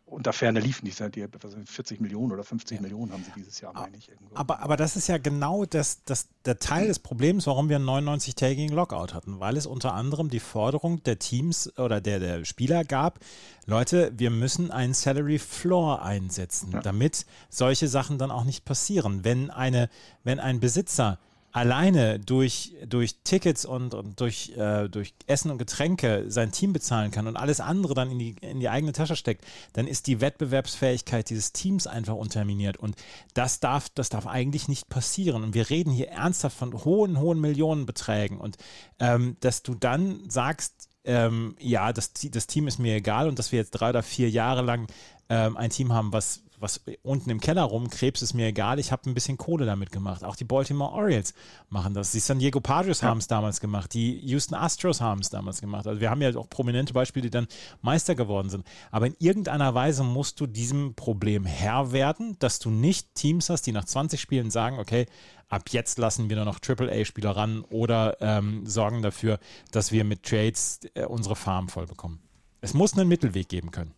unter 0.07 0.33
Ferne 0.33 0.61
liefen 0.61 0.85
die, 0.85 0.93
die 1.11 1.27
40 1.67 2.01
Millionen 2.01 2.33
oder 2.33 2.45
50 2.45 2.77
ja. 2.77 2.83
Millionen 2.83 3.13
haben 3.13 3.25
sie 3.25 3.33
dieses 3.37 3.61
Jahr, 3.61 3.73
meine 3.73 3.97
ich. 3.97 4.09
Irgendwo. 4.09 4.37
Aber, 4.37 4.61
aber 4.61 4.77
das 4.77 4.97
ist 4.97 5.09
ja 5.09 5.19
genau 5.19 5.65
das, 5.65 6.05
das, 6.05 6.29
der 6.45 6.59
Teil 6.59 6.89
des 6.89 6.99
Problems, 6.99 7.47
warum 7.47 7.69
wir 7.69 7.77
einen 7.77 7.89
99-tägigen 7.89 8.75
Lockout 8.75 9.15
hatten, 9.15 9.41
weil 9.41 9.57
es 9.57 9.67
unter 9.67 9.95
anderem 9.95 10.31
die 10.31 10.41
Forderung 10.41 11.03
der 11.05 11.19
Teams 11.19 11.77
oder 11.79 12.01
der, 12.01 12.19
der 12.19 12.45
Spieler 12.45 12.85
gab, 12.85 13.21
Leute, 13.67 14.13
wir 14.17 14.31
müssen 14.31 14.71
einen 14.71 14.95
Salary 14.95 15.39
Floor 15.39 16.03
einsetzen, 16.03 16.73
ja. 16.73 16.81
damit 16.81 17.27
solche 17.51 17.89
Sachen 17.89 18.19
dann 18.19 18.31
auch 18.31 18.45
nicht 18.45 18.65
passieren. 18.65 19.25
Wenn, 19.25 19.51
eine, 19.51 19.91
wenn 20.25 20.41
ein 20.41 20.61
Besitzer 20.61 21.19
alleine 21.59 22.21
durch, 22.21 22.73
durch 22.87 23.17
Tickets 23.25 23.65
und, 23.65 23.93
und 23.93 24.21
durch, 24.21 24.53
äh, 24.57 24.89
durch 24.89 25.15
Essen 25.27 25.51
und 25.51 25.59
Getränke 25.59 26.27
sein 26.29 26.53
Team 26.53 26.73
bezahlen 26.73 27.11
kann 27.11 27.27
und 27.27 27.37
alles 27.37 27.61
andere 27.61 27.95
dann 27.95 28.11
in 28.13 28.19
die, 28.19 28.37
in 28.41 28.61
die 28.61 28.69
eigene 28.69 28.93
Tasche 28.93 29.17
steckt, 29.17 29.45
dann 29.73 29.87
ist 29.87 30.07
die 30.07 30.21
Wettbewerbsfähigkeit 30.21 31.29
dieses 31.29 31.53
Teams 31.53 31.87
einfach 31.87 32.15
unterminiert. 32.15 32.77
Und 32.77 32.97
das 33.35 33.59
darf, 33.61 33.89
das 33.91 34.09
darf 34.09 34.27
eigentlich 34.27 34.69
nicht 34.69 34.89
passieren. 34.89 35.43
Und 35.43 35.55
wir 35.55 35.69
reden 35.69 35.91
hier 35.91 36.09
ernsthaft 36.09 36.57
von 36.57 36.85
hohen, 36.85 37.19
hohen 37.19 37.41
Millionenbeträgen. 37.41 38.39
Und 38.39 38.57
ähm, 39.01 39.37
dass 39.41 39.63
du 39.63 39.75
dann 39.75 40.31
sagst, 40.31 40.89
ähm, 41.05 41.57
ja, 41.59 41.93
das, 41.93 42.13
das 42.13 42.47
Team 42.47 42.69
ist 42.69 42.79
mir 42.79 42.95
egal 42.95 43.29
und 43.29 43.39
dass 43.39 43.51
wir 43.51 43.59
jetzt 43.59 43.73
drei 43.73 43.91
oder 43.91 44.03
vier 44.03 44.31
Jahre 44.31 44.63
lang 44.63 44.87
ähm, 45.29 45.57
ein 45.57 45.71
Team 45.71 45.93
haben, 45.93 46.13
was 46.13 46.43
was 46.61 46.81
unten 47.03 47.31
im 47.31 47.41
Keller 47.41 47.63
rumkrebst, 47.63 48.23
ist 48.23 48.35
mir 48.35 48.47
egal. 48.47 48.79
Ich 48.79 48.93
habe 48.93 49.09
ein 49.09 49.15
bisschen 49.15 49.37
Kohle 49.37 49.67
damit 49.67 49.93
gemacht. 49.93 50.25
Auch 50.25 50.37
die 50.37 50.45
Baltimore 50.45 50.93
Orioles 50.93 51.35
machen 51.69 51.95
das. 51.95 52.13
Die 52.13 52.21
San 52.21 52.39
Diego 52.39 52.61
Padres 52.61 53.01
ja. 53.01 53.09
haben 53.09 53.19
es 53.19 53.27
damals 53.27 53.61
gemacht. 53.61 53.95
Die 53.95 54.19
Houston 54.27 54.55
Astros 54.55 55.01
haben 55.01 55.21
es 55.21 55.31
damals 55.31 55.61
gemacht. 55.61 55.87
Also 55.87 56.01
wir 56.01 56.11
haben 56.11 56.23
ja 56.23 56.35
auch 56.37 56.49
prominente 56.49 56.93
Beispiele, 56.93 57.25
die 57.25 57.31
dann 57.31 57.47
Meister 57.83 58.15
geworden 58.15 58.51
sind. 58.51 58.67
Aber 58.91 59.07
in 59.07 59.17
irgendeiner 59.19 59.75
Weise 59.75 60.05
musst 60.05 60.41
du 60.41 60.47
diesem 60.47 60.95
Problem 60.95 61.45
Herr 61.45 61.93
werden, 61.93 62.37
dass 62.39 62.59
du 62.59 62.71
nicht 62.71 63.15
Teams 63.15 63.51
hast, 63.51 63.63
die 63.63 63.73
nach 63.73 63.85
20 63.85 64.21
Spielen 64.21 64.51
sagen, 64.51 64.79
okay, 64.79 65.07
ab 65.49 65.65
jetzt 65.71 65.99
lassen 65.99 66.29
wir 66.29 66.37
nur 66.37 66.45
noch 66.45 66.61
AAA-Spieler 66.67 67.31
ran 67.31 67.63
oder 67.71 68.17
ähm, 68.21 68.67
sorgen 68.67 69.03
dafür, 69.03 69.39
dass 69.73 69.93
wir 69.93 70.05
mit 70.05 70.23
Trades 70.23 70.81
äh, 70.95 71.05
unsere 71.05 71.37
Farm 71.37 71.69
voll 71.69 71.87
bekommen. 71.87 72.21
Es 72.61 72.75
muss 72.75 72.95
einen 72.95 73.09
Mittelweg 73.09 73.49
geben 73.49 73.71
können. 73.71 73.95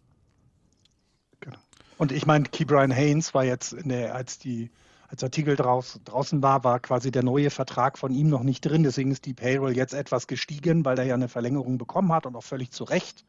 Und 2.01 2.13
ich 2.13 2.25
meine, 2.25 2.45
Key 2.45 2.65
Brian 2.65 2.91
Haynes 2.91 3.35
war 3.35 3.45
jetzt, 3.45 3.77
der, 3.85 4.15
als 4.15 4.39
die 4.39 4.71
als 5.09 5.23
Artikel 5.23 5.55
draus, 5.55 6.01
draußen 6.07 6.43
war, 6.43 6.65
war 6.65 6.81
quasi 6.81 7.11
der 7.11 7.23
neue 7.23 7.51
Vertrag 7.51 7.99
von 7.99 8.11
ihm 8.11 8.31
noch 8.31 8.43
nicht 8.43 8.63
drin. 8.63 8.85
Deswegen 8.85 9.11
ist 9.11 9.27
die 9.27 9.35
Payroll 9.35 9.77
jetzt 9.77 9.93
etwas 9.93 10.27
gestiegen, 10.27 10.87
weil 10.87 10.99
er 10.99 11.05
ja 11.05 11.13
eine 11.13 11.29
Verlängerung 11.29 11.77
bekommen 11.77 12.11
hat 12.11 12.25
und 12.25 12.37
auch 12.37 12.43
völlig 12.43 12.71
zu 12.71 12.85
Recht. 12.85 13.27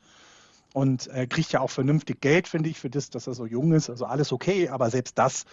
Und 0.71 1.07
er 1.07 1.27
kriegt 1.27 1.51
ja 1.51 1.59
auch 1.59 1.69
vernünftig 1.69 2.21
Geld, 2.21 2.47
finde 2.47 2.69
ich, 2.69 2.79
für 2.79 2.89
das, 2.89 3.09
dass 3.09 3.27
er 3.27 3.33
so 3.33 3.45
jung 3.45 3.73
ist. 3.73 3.89
Also 3.89 4.05
alles 4.05 4.31
okay, 4.31 4.69
aber 4.69 4.89
selbst 4.89 5.17
das 5.17 5.43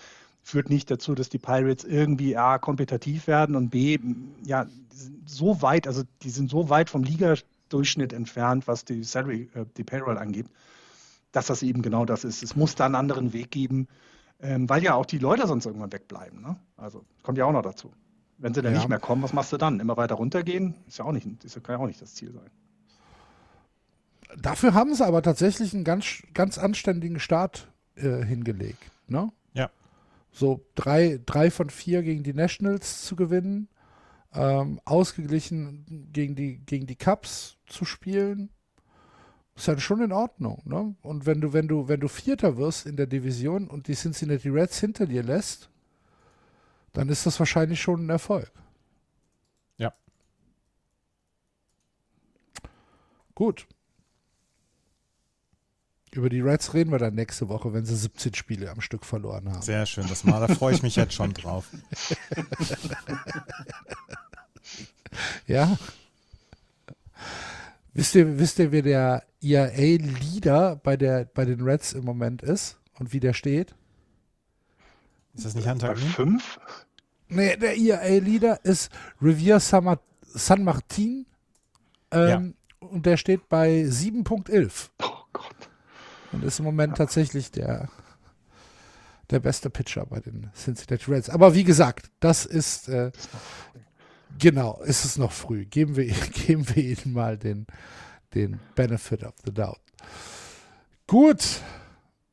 führt 0.44 0.70
nicht 0.70 0.88
dazu, 0.88 1.16
dass 1.16 1.28
die 1.28 1.38
Pirates 1.38 1.82
irgendwie 1.82 2.36
A, 2.36 2.58
kompetitiv 2.58 3.26
werden 3.26 3.56
und 3.56 3.70
B, 3.70 3.98
ja, 4.44 4.68
so 5.26 5.60
weit, 5.60 5.88
also 5.88 6.04
die 6.22 6.30
sind 6.30 6.50
so 6.50 6.70
weit 6.70 6.88
vom 6.88 7.02
Ligadurchschnitt 7.02 8.12
entfernt, 8.12 8.68
was 8.68 8.84
die 8.84 9.02
Salary, 9.02 9.50
äh, 9.54 9.64
die 9.76 9.82
Payroll 9.82 10.18
angeht, 10.18 10.46
dass 11.32 11.46
das 11.46 11.62
eben 11.62 11.82
genau 11.82 12.04
das 12.04 12.24
ist. 12.24 12.42
Es 12.42 12.56
muss 12.56 12.74
da 12.74 12.86
einen 12.86 12.94
anderen 12.94 13.32
Weg 13.32 13.50
geben, 13.50 13.88
ähm, 14.40 14.68
weil 14.68 14.82
ja 14.82 14.94
auch 14.94 15.06
die 15.06 15.18
Leute 15.18 15.46
sonst 15.46 15.66
irgendwann 15.66 15.92
wegbleiben. 15.92 16.40
Ne? 16.40 16.56
Also 16.76 17.04
kommt 17.22 17.38
ja 17.38 17.44
auch 17.44 17.52
noch 17.52 17.62
dazu. 17.62 17.92
Wenn 18.38 18.54
sie 18.54 18.62
dann 18.62 18.72
ja. 18.72 18.78
nicht 18.78 18.88
mehr 18.88 19.00
kommen, 19.00 19.22
was 19.22 19.32
machst 19.32 19.52
du 19.52 19.56
dann? 19.56 19.80
Immer 19.80 19.96
weiter 19.96 20.14
runtergehen? 20.14 20.74
Ist 20.86 20.98
ja 20.98 21.04
auch 21.04 21.12
nicht, 21.12 21.26
ist, 21.44 21.62
kann 21.64 21.76
ja 21.76 21.82
auch 21.82 21.88
nicht 21.88 22.00
das 22.00 22.14
Ziel 22.14 22.32
sein. 22.32 22.50
Dafür 24.36 24.74
haben 24.74 24.94
sie 24.94 25.04
aber 25.04 25.22
tatsächlich 25.22 25.74
einen 25.74 25.84
ganz, 25.84 26.22
ganz 26.34 26.58
anständigen 26.58 27.18
Start 27.18 27.68
äh, 27.96 28.22
hingelegt. 28.24 28.90
Ne? 29.08 29.32
Ja 29.54 29.70
so 30.38 30.64
drei, 30.74 31.20
drei 31.24 31.50
von 31.50 31.70
vier 31.70 32.02
gegen 32.02 32.22
die 32.22 32.34
Nationals 32.34 33.02
zu 33.02 33.16
gewinnen, 33.16 33.68
ähm, 34.32 34.80
ausgeglichen 34.84 36.10
gegen 36.12 36.36
die, 36.36 36.58
gegen 36.58 36.86
die 36.86 36.96
Cups 36.96 37.56
zu 37.66 37.84
spielen, 37.84 38.50
ist 39.58 39.68
halt 39.68 39.80
schon 39.80 40.00
in 40.00 40.12
Ordnung. 40.12 40.62
Ne? 40.64 40.94
Und 41.02 41.26
wenn 41.26 41.40
du, 41.40 41.52
wenn 41.52 41.68
du, 41.68 41.88
wenn 41.88 42.00
du 42.00 42.08
Vierter 42.08 42.56
wirst 42.56 42.86
in 42.86 42.96
der 42.96 43.06
Division 43.06 43.68
und 43.68 43.88
die 43.88 43.94
Cincinnati 43.94 44.48
Reds 44.48 44.78
hinter 44.78 45.06
dir 45.06 45.22
lässt, 45.22 45.68
dann 46.92 47.08
ist 47.08 47.26
das 47.26 47.38
wahrscheinlich 47.38 47.82
schon 47.82 48.06
ein 48.06 48.10
Erfolg. 48.10 48.50
Ja. 49.76 49.92
Gut. 53.34 53.66
Über 56.12 56.30
die 56.30 56.40
Reds 56.40 56.72
reden 56.72 56.90
wir 56.90 56.98
dann 56.98 57.14
nächste 57.14 57.48
Woche, 57.48 57.72
wenn 57.72 57.84
sie 57.84 57.96
17 57.96 58.34
Spiele 58.34 58.70
am 58.70 58.80
Stück 58.80 59.04
verloren 59.04 59.50
haben. 59.50 59.62
Sehr 59.62 59.84
schön, 59.86 60.06
das 60.08 60.24
mal, 60.24 60.40
da 60.40 60.54
freue 60.54 60.74
ich 60.74 60.82
mich 60.82 60.96
jetzt 60.96 61.14
schon 61.14 61.34
drauf. 61.34 61.66
ja. 65.46 65.76
Wisst 67.98 68.14
ihr, 68.14 68.38
wisst 68.38 68.60
ihr, 68.60 68.70
wer 68.70 68.82
der 68.82 69.24
ERA-Leader 69.42 70.76
bei, 70.76 70.96
bei 70.96 71.44
den 71.44 71.62
Reds 71.62 71.94
im 71.94 72.04
Moment 72.04 72.42
ist 72.42 72.78
und 72.96 73.12
wie 73.12 73.18
der 73.18 73.32
steht? 73.32 73.74
Ist 75.34 75.46
das 75.46 75.56
nicht 75.56 75.68
Hunter? 75.68 75.88
Bei 75.88 75.96
fünf? 75.96 76.60
Nee, 77.26 77.56
der 77.56 77.76
ERA-Leader 77.76 78.64
ist 78.64 78.92
Rivier 79.20 79.58
San 79.58 80.62
Martin 80.62 81.26
ähm, 82.12 82.54
ja. 82.80 82.88
und 82.88 83.04
der 83.04 83.16
steht 83.16 83.48
bei 83.48 83.82
7.11. 83.82 84.90
Oh 85.02 85.06
Gott. 85.32 85.68
Und 86.30 86.44
ist 86.44 86.60
im 86.60 86.66
Moment 86.66 86.96
tatsächlich 86.96 87.50
der, 87.50 87.88
der 89.28 89.40
beste 89.40 89.70
Pitcher 89.70 90.06
bei 90.06 90.20
den 90.20 90.52
Cincinnati 90.54 91.10
Reds. 91.10 91.30
Aber 91.30 91.52
wie 91.52 91.64
gesagt, 91.64 92.12
das 92.20 92.46
ist, 92.46 92.88
äh, 92.88 93.10
genau, 94.38 94.80
ist 94.82 95.04
es 95.04 95.18
noch 95.18 95.32
früh. 95.32 95.64
Geben 95.66 95.96
wir, 95.96 96.06
geben 96.46 96.66
wir 96.74 96.82
ihnen 96.82 97.12
mal 97.12 97.38
den, 97.38 97.66
den 98.34 98.60
Benefit 98.74 99.24
of 99.24 99.34
the 99.44 99.52
Doubt. 99.52 99.80
Gut, 101.06 101.62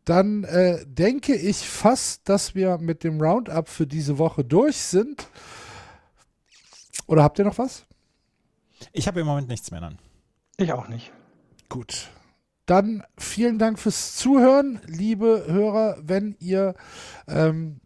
dann 0.06 0.44
äh, 0.44 0.86
denke 0.86 1.36
ich 1.36 1.58
fast, 1.68 2.30
dass 2.30 2.54
wir 2.54 2.78
mit 2.78 3.04
dem 3.04 3.20
Roundup 3.22 3.68
für 3.68 3.88
diese 3.88 4.18
Woche 4.18 4.44
durch 4.44 4.78
sind. 4.78 5.28
Oder 7.08 7.24
habt 7.24 7.40
ihr 7.40 7.46
noch 7.46 7.58
was? 7.58 7.86
Ich 8.94 9.08
habe 9.08 9.22
im 9.22 9.26
Moment 9.26 9.48
nichts 9.48 9.72
mehr 9.72 9.82
dann. 9.82 9.98
Ich 10.58 10.72
auch 10.74 10.88
nicht. 10.88 11.12
Gut. 11.70 12.10
Dann 12.66 13.04
vielen 13.18 13.60
Dank 13.60 13.80
fürs 13.80 14.16
Zuhören, 14.16 14.80
liebe 14.86 15.46
Hörer. 15.48 15.98
Wenn 16.02 16.36
ihr 16.40 16.76
ähm, 17.28 17.80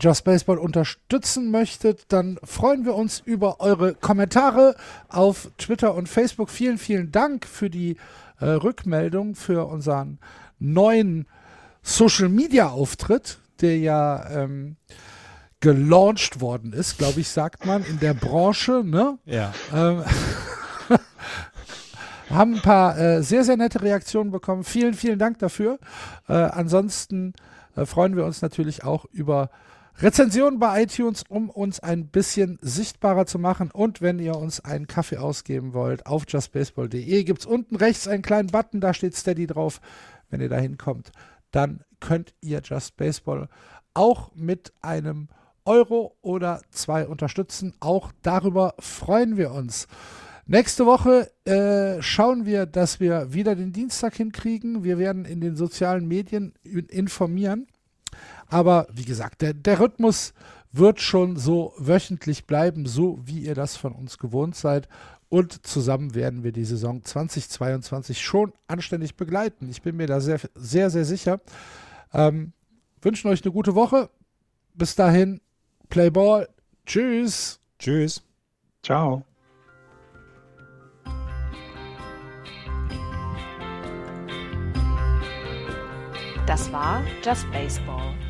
Just 0.00 0.24
Baseball 0.24 0.58
unterstützen 0.58 1.50
möchtet, 1.50 2.06
dann 2.08 2.38
freuen 2.42 2.84
wir 2.84 2.94
uns 2.94 3.20
über 3.20 3.60
eure 3.60 3.94
Kommentare 3.94 4.74
auf 5.08 5.50
Twitter 5.56 5.94
und 5.94 6.08
Facebook. 6.08 6.50
Vielen, 6.50 6.78
vielen 6.78 7.12
Dank 7.12 7.46
für 7.46 7.70
die 7.70 7.96
äh, 8.40 8.46
Rückmeldung 8.46 9.34
für 9.34 9.66
unseren 9.66 10.18
neuen 10.58 11.26
Social 11.82 12.28
Media 12.28 12.68
Auftritt, 12.68 13.38
der 13.60 13.78
ja 13.78 14.28
ähm, 14.30 14.76
gelauncht 15.60 16.40
worden 16.40 16.72
ist, 16.72 16.98
glaube 16.98 17.20
ich, 17.20 17.28
sagt 17.28 17.64
man, 17.64 17.84
in 17.84 18.00
der 18.00 18.14
Branche. 18.14 18.82
Ne? 18.84 19.18
Ja. 19.24 19.52
Ähm, 19.72 20.02
haben 22.30 22.54
ein 22.56 22.62
paar 22.62 22.98
äh, 22.98 23.22
sehr, 23.22 23.44
sehr 23.44 23.56
nette 23.56 23.80
Reaktionen 23.80 24.30
bekommen. 24.30 24.64
Vielen, 24.64 24.94
vielen 24.94 25.18
Dank 25.18 25.38
dafür. 25.38 25.78
Äh, 26.28 26.34
ansonsten 26.34 27.32
äh, 27.76 27.86
freuen 27.86 28.16
wir 28.16 28.24
uns 28.24 28.42
natürlich 28.42 28.84
auch 28.84 29.04
über 29.12 29.50
Rezensionen 29.98 30.58
bei 30.58 30.82
iTunes, 30.82 31.22
um 31.28 31.50
uns 31.50 31.78
ein 31.78 32.08
bisschen 32.08 32.58
sichtbarer 32.60 33.26
zu 33.26 33.38
machen. 33.38 33.70
Und 33.70 34.02
wenn 34.02 34.18
ihr 34.18 34.36
uns 34.36 34.60
einen 34.60 34.88
Kaffee 34.88 35.18
ausgeben 35.18 35.72
wollt, 35.72 36.06
auf 36.06 36.24
justbaseball.de 36.26 37.24
gibt 37.24 37.40
es 37.40 37.46
unten 37.46 37.76
rechts 37.76 38.08
einen 38.08 38.22
kleinen 38.22 38.48
Button, 38.48 38.80
da 38.80 38.92
steht 38.92 39.14
Steady 39.14 39.46
drauf. 39.46 39.80
Wenn 40.30 40.40
ihr 40.40 40.48
da 40.48 40.58
hinkommt, 40.58 41.12
dann 41.52 41.84
könnt 42.00 42.34
ihr 42.40 42.60
Just 42.64 42.96
Baseball 42.96 43.48
auch 43.94 44.32
mit 44.34 44.72
einem 44.82 45.28
Euro 45.64 46.16
oder 46.20 46.60
zwei 46.70 47.06
unterstützen. 47.06 47.72
Auch 47.78 48.10
darüber 48.22 48.74
freuen 48.80 49.36
wir 49.36 49.52
uns. 49.52 49.86
Nächste 50.46 50.84
Woche 50.84 51.30
äh, 51.46 52.02
schauen 52.02 52.44
wir, 52.44 52.66
dass 52.66 53.00
wir 53.00 53.32
wieder 53.32 53.54
den 53.54 53.72
Dienstag 53.72 54.16
hinkriegen. 54.16 54.84
Wir 54.84 54.98
werden 54.98 55.24
in 55.24 55.40
den 55.40 55.56
sozialen 55.56 56.06
Medien 56.06 56.52
informieren. 56.64 57.66
Aber 58.48 58.86
wie 58.92 59.04
gesagt, 59.04 59.42
der, 59.42 59.54
der 59.54 59.80
Rhythmus 59.80 60.34
wird 60.72 61.00
schon 61.00 61.36
so 61.36 61.72
wöchentlich 61.78 62.46
bleiben, 62.46 62.86
so 62.86 63.18
wie 63.24 63.40
ihr 63.40 63.54
das 63.54 63.76
von 63.76 63.92
uns 63.92 64.18
gewohnt 64.18 64.56
seid. 64.56 64.88
Und 65.28 65.66
zusammen 65.66 66.14
werden 66.14 66.44
wir 66.44 66.52
die 66.52 66.64
Saison 66.64 67.02
2022 67.02 68.20
schon 68.20 68.52
anständig 68.68 69.16
begleiten. 69.16 69.68
Ich 69.68 69.82
bin 69.82 69.96
mir 69.96 70.06
da 70.06 70.20
sehr, 70.20 70.40
sehr, 70.54 70.90
sehr 70.90 71.04
sicher. 71.04 71.40
Ähm, 72.12 72.52
wünschen 73.02 73.28
euch 73.30 73.42
eine 73.42 73.52
gute 73.52 73.74
Woche. 73.74 74.10
Bis 74.74 74.94
dahin, 74.94 75.40
Play 75.88 76.10
Ball. 76.10 76.48
Tschüss. 76.86 77.60
Tschüss. 77.78 78.22
Ciao. 78.82 79.24
Das 86.46 86.70
war 86.70 87.02
Just 87.24 87.50
Baseball. 87.50 88.14